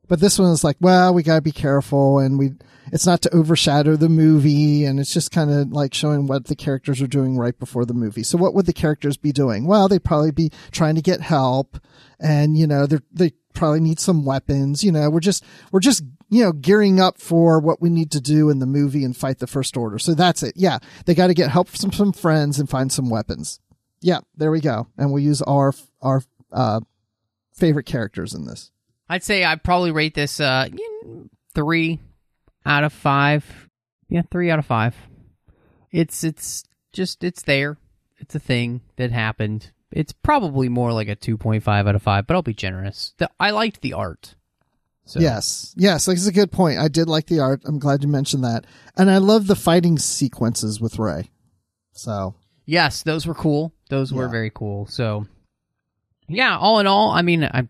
But 0.08 0.20
this 0.20 0.38
one 0.38 0.50
is 0.50 0.64
like, 0.64 0.78
well, 0.80 1.12
we 1.12 1.22
gotta 1.22 1.42
be 1.42 1.52
careful, 1.52 2.18
and 2.18 2.38
we 2.38 2.52
it's 2.92 3.06
not 3.06 3.22
to 3.22 3.34
overshadow 3.34 3.96
the 3.96 4.08
movie, 4.08 4.84
and 4.84 4.98
it's 4.98 5.12
just 5.12 5.30
kind 5.30 5.50
of 5.50 5.70
like 5.72 5.92
showing 5.92 6.26
what 6.26 6.46
the 6.46 6.56
characters 6.56 7.02
are 7.02 7.06
doing 7.06 7.36
right 7.36 7.58
before 7.58 7.84
the 7.84 7.94
movie. 7.94 8.22
So, 8.22 8.38
what 8.38 8.54
would 8.54 8.66
the 8.66 8.72
characters 8.72 9.16
be 9.16 9.32
doing? 9.32 9.66
Well, 9.66 9.88
they'd 9.88 10.02
probably 10.02 10.30
be 10.30 10.50
trying 10.70 10.94
to 10.94 11.02
get 11.02 11.20
help, 11.20 11.78
and 12.18 12.56
you 12.56 12.66
know, 12.66 12.86
they 12.86 12.98
they 13.12 13.32
probably 13.54 13.80
need 13.80 14.00
some 14.00 14.24
weapons. 14.24 14.82
You 14.82 14.92
know, 14.92 15.10
we're 15.10 15.20
just 15.20 15.44
we're 15.72 15.80
just 15.80 16.02
you 16.30 16.42
know 16.42 16.52
gearing 16.52 17.00
up 17.00 17.20
for 17.20 17.60
what 17.60 17.82
we 17.82 17.90
need 17.90 18.10
to 18.12 18.20
do 18.20 18.48
in 18.50 18.58
the 18.58 18.66
movie 18.66 19.04
and 19.04 19.16
fight 19.16 19.38
the 19.38 19.46
First 19.46 19.76
Order. 19.76 19.98
So 19.98 20.14
that's 20.14 20.42
it. 20.42 20.54
Yeah, 20.56 20.78
they 21.04 21.14
got 21.14 21.26
to 21.26 21.34
get 21.34 21.50
help 21.50 21.68
from 21.68 21.92
some 21.92 22.12
friends 22.12 22.58
and 22.58 22.68
find 22.68 22.90
some 22.90 23.10
weapons. 23.10 23.60
Yeah, 24.00 24.20
there 24.36 24.50
we 24.50 24.60
go. 24.60 24.86
And 24.96 25.12
we'll 25.12 25.22
use 25.22 25.42
our 25.42 25.72
our 26.00 26.22
uh, 26.52 26.80
favorite 27.54 27.86
characters 27.86 28.34
in 28.34 28.44
this? 28.46 28.70
I'd 29.08 29.24
say 29.24 29.44
I'd 29.44 29.62
probably 29.62 29.90
rate 29.90 30.14
this 30.14 30.40
uh, 30.40 30.68
three 31.54 32.00
out 32.64 32.84
of 32.84 32.92
five. 32.92 33.68
Yeah, 34.08 34.22
three 34.30 34.50
out 34.50 34.58
of 34.58 34.66
five. 34.66 34.96
It's 35.90 36.24
it's 36.24 36.64
just 36.92 37.24
it's 37.24 37.42
there. 37.42 37.78
It's 38.18 38.34
a 38.34 38.40
thing 38.40 38.82
that 38.96 39.10
happened. 39.10 39.72
It's 39.90 40.12
probably 40.12 40.68
more 40.68 40.92
like 40.92 41.08
a 41.08 41.16
two 41.16 41.36
point 41.36 41.62
five 41.62 41.86
out 41.86 41.94
of 41.94 42.02
five, 42.02 42.26
but 42.26 42.34
I'll 42.34 42.42
be 42.42 42.54
generous. 42.54 43.14
The, 43.18 43.30
I 43.40 43.50
liked 43.50 43.80
the 43.80 43.94
art. 43.94 44.34
So. 45.04 45.20
Yes, 45.20 45.74
yes, 45.74 46.06
like, 46.06 46.18
it's 46.18 46.26
a 46.26 46.32
good 46.32 46.52
point. 46.52 46.78
I 46.78 46.88
did 46.88 47.08
like 47.08 47.28
the 47.28 47.40
art. 47.40 47.62
I'm 47.64 47.78
glad 47.78 48.02
you 48.02 48.10
mentioned 48.10 48.44
that, 48.44 48.66
and 48.94 49.10
I 49.10 49.16
love 49.16 49.46
the 49.46 49.56
fighting 49.56 49.98
sequences 49.98 50.82
with 50.82 50.98
Rey. 50.98 51.30
So 51.92 52.34
yes, 52.68 53.02
those 53.02 53.26
were 53.26 53.34
cool. 53.34 53.72
Those 53.90 54.12
were 54.12 54.26
Yeah. 54.26 54.30
very 54.30 54.50
cool. 54.54 54.86
So 54.86 55.26
yeah, 56.28 56.56
all 56.58 56.78
in 56.78 56.86
all, 56.86 57.10
I 57.10 57.22
mean, 57.22 57.42
I, 57.42 57.66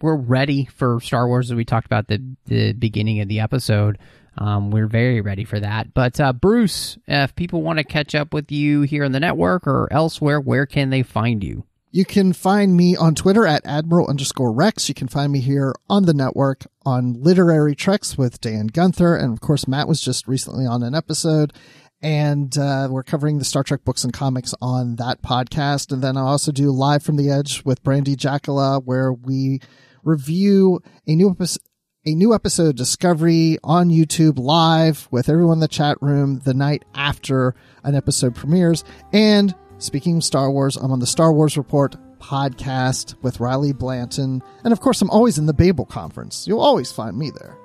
we're 0.00 0.16
ready 0.16 0.64
for 0.64 0.98
Star 1.00 1.28
Wars 1.28 1.50
as 1.50 1.54
we 1.54 1.64
talked 1.64 1.86
about 1.86 2.08
the 2.08 2.22
the 2.46 2.72
beginning 2.72 3.20
of 3.20 3.28
the 3.28 3.40
episode. 3.40 3.98
Um, 4.38 4.70
we're 4.70 4.86
very 4.86 5.20
ready 5.20 5.44
for 5.44 5.58
that. 5.60 5.92
But 5.94 6.20
uh, 6.20 6.32
Bruce, 6.32 6.96
if 7.08 7.34
people 7.34 7.60
want 7.62 7.78
to 7.80 7.84
catch 7.84 8.14
up 8.14 8.32
with 8.32 8.50
you 8.52 8.82
here 8.82 9.04
on 9.04 9.10
the 9.12 9.18
network 9.20 9.66
or 9.66 9.92
elsewhere, 9.92 10.40
where 10.40 10.64
can 10.64 10.90
they 10.90 11.02
find 11.02 11.42
you? 11.42 11.64
You 11.90 12.04
can 12.04 12.32
find 12.32 12.76
me 12.76 12.94
on 12.94 13.14
Twitter 13.16 13.46
at 13.46 13.66
Admiral 13.66 14.06
underscore 14.08 14.52
Rex. 14.52 14.88
You 14.88 14.94
can 14.94 15.08
find 15.08 15.32
me 15.32 15.40
here 15.40 15.74
on 15.90 16.04
the 16.04 16.14
network 16.14 16.66
on 16.86 17.14
Literary 17.20 17.74
Treks 17.74 18.16
with 18.16 18.40
Dan 18.40 18.68
Gunther. 18.68 19.16
And 19.16 19.32
of 19.32 19.40
course, 19.40 19.66
Matt 19.66 19.88
was 19.88 20.00
just 20.00 20.28
recently 20.28 20.66
on 20.66 20.82
an 20.84 20.94
episode. 20.94 21.52
And 22.00 22.56
uh, 22.56 22.88
we're 22.90 23.02
covering 23.02 23.38
the 23.38 23.44
Star 23.44 23.64
Trek 23.64 23.84
books 23.84 24.04
and 24.04 24.12
comics 24.12 24.54
on 24.60 24.96
that 24.96 25.20
podcast. 25.22 25.92
And 25.92 26.02
then 26.02 26.16
I 26.16 26.20
also 26.20 26.52
do 26.52 26.70
Live 26.70 27.02
from 27.02 27.16
the 27.16 27.30
Edge 27.30 27.64
with 27.64 27.82
Brandy 27.82 28.14
Jacala, 28.14 28.82
where 28.84 29.12
we 29.12 29.60
review 30.04 30.80
a 31.06 31.14
new 31.14 31.30
episode. 31.30 31.62
A 32.06 32.14
new 32.14 32.32
episode 32.32 32.68
of 32.68 32.76
Discovery 32.76 33.58
on 33.62 33.90
YouTube 33.90 34.38
live 34.38 35.08
with 35.10 35.28
everyone 35.28 35.56
in 35.56 35.60
the 35.60 35.68
chat 35.68 36.00
room 36.00 36.38
the 36.38 36.54
night 36.54 36.84
after 36.94 37.54
an 37.82 37.94
episode 37.94 38.34
premieres. 38.34 38.82
And 39.12 39.54
Speaking 39.78 40.16
of 40.16 40.24
Star 40.24 40.50
Wars, 40.50 40.76
I'm 40.76 40.90
on 40.90 40.98
the 40.98 41.06
Star 41.06 41.32
Wars 41.32 41.56
Report 41.56 41.94
podcast 42.18 43.14
with 43.22 43.38
Riley 43.38 43.72
Blanton. 43.72 44.42
And 44.64 44.72
of 44.72 44.80
course, 44.80 45.00
I'm 45.00 45.10
always 45.10 45.38
in 45.38 45.46
the 45.46 45.54
Babel 45.54 45.86
conference. 45.86 46.48
You'll 46.48 46.60
always 46.60 46.90
find 46.90 47.16
me 47.16 47.30
there. 47.30 47.56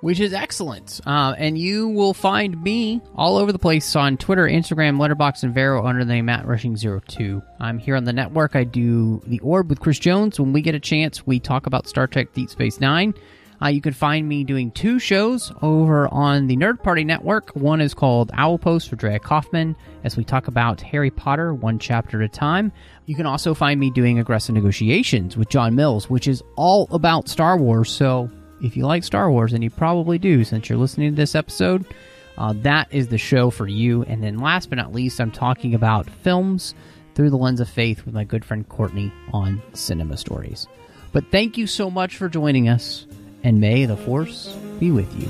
Which 0.00 0.20
is 0.20 0.32
excellent. 0.32 1.00
Uh, 1.06 1.34
and 1.38 1.58
you 1.58 1.88
will 1.88 2.14
find 2.14 2.62
me 2.62 3.00
all 3.14 3.36
over 3.36 3.52
the 3.52 3.58
place 3.58 3.96
on 3.96 4.16
Twitter, 4.16 4.46
Instagram, 4.46 4.98
Letterboxd, 4.98 5.44
and 5.44 5.54
Vero 5.54 5.86
under 5.86 6.04
the 6.04 6.12
name 6.12 6.26
Matt 6.26 6.46
Rushing 6.46 6.76
2 6.76 7.42
I'm 7.60 7.78
here 7.78 7.96
on 7.96 8.04
the 8.04 8.12
network. 8.12 8.56
I 8.56 8.64
do 8.64 9.22
The 9.26 9.40
Orb 9.40 9.70
with 9.70 9.80
Chris 9.80 9.98
Jones. 9.98 10.38
When 10.38 10.52
we 10.52 10.60
get 10.60 10.74
a 10.74 10.80
chance, 10.80 11.26
we 11.26 11.40
talk 11.40 11.66
about 11.66 11.88
Star 11.88 12.06
Trek 12.06 12.32
Deep 12.34 12.50
Space 12.50 12.80
Nine. 12.80 13.14
Uh, 13.62 13.68
you 13.68 13.80
can 13.80 13.92
find 13.92 14.28
me 14.28 14.44
doing 14.44 14.70
two 14.70 14.98
shows 14.98 15.50
over 15.62 16.12
on 16.12 16.46
the 16.46 16.56
Nerd 16.56 16.82
Party 16.82 17.04
Network. 17.04 17.50
One 17.56 17.80
is 17.80 17.94
called 17.94 18.30
Owl 18.34 18.58
Post 18.58 18.90
for 18.90 18.96
Drea 18.96 19.18
Kaufman, 19.18 19.74
as 20.04 20.16
we 20.16 20.24
talk 20.24 20.46
about 20.46 20.80
Harry 20.82 21.10
Potter 21.10 21.54
one 21.54 21.78
chapter 21.78 22.22
at 22.22 22.26
a 22.26 22.28
time. 22.28 22.70
You 23.06 23.14
can 23.14 23.24
also 23.26 23.54
find 23.54 23.80
me 23.80 23.90
doing 23.90 24.18
Aggressive 24.18 24.54
Negotiations 24.54 25.36
with 25.36 25.48
John 25.48 25.74
Mills, 25.74 26.10
which 26.10 26.28
is 26.28 26.42
all 26.56 26.86
about 26.90 27.28
Star 27.28 27.56
Wars. 27.56 27.90
So 27.90 28.30
if 28.60 28.76
you 28.76 28.86
like 28.86 29.04
Star 29.04 29.30
Wars, 29.30 29.52
and 29.52 29.62
you 29.62 29.70
probably 29.70 30.18
do 30.18 30.44
since 30.44 30.68
you're 30.68 30.78
listening 30.78 31.10
to 31.10 31.16
this 31.16 31.34
episode, 31.34 31.84
uh, 32.38 32.54
that 32.58 32.88
is 32.90 33.08
the 33.08 33.18
show 33.18 33.50
for 33.50 33.66
you. 33.66 34.02
And 34.04 34.22
then 34.22 34.38
last 34.38 34.68
but 34.68 34.76
not 34.76 34.92
least, 34.92 35.20
I'm 35.20 35.30
talking 35.30 35.74
about 35.74 36.08
films 36.08 36.74
through 37.14 37.30
the 37.30 37.36
lens 37.36 37.60
of 37.60 37.68
faith 37.68 38.04
with 38.04 38.14
my 38.14 38.24
good 38.24 38.44
friend 38.44 38.68
Courtney 38.68 39.12
on 39.32 39.62
Cinema 39.72 40.16
Stories. 40.16 40.66
But 41.12 41.24
thank 41.30 41.56
you 41.56 41.66
so 41.66 41.90
much 41.90 42.16
for 42.16 42.28
joining 42.28 42.68
us, 42.68 43.06
and 43.42 43.60
may 43.60 43.86
the 43.86 43.96
Force 43.96 44.54
be 44.78 44.90
with 44.90 45.12
you. 45.18 45.28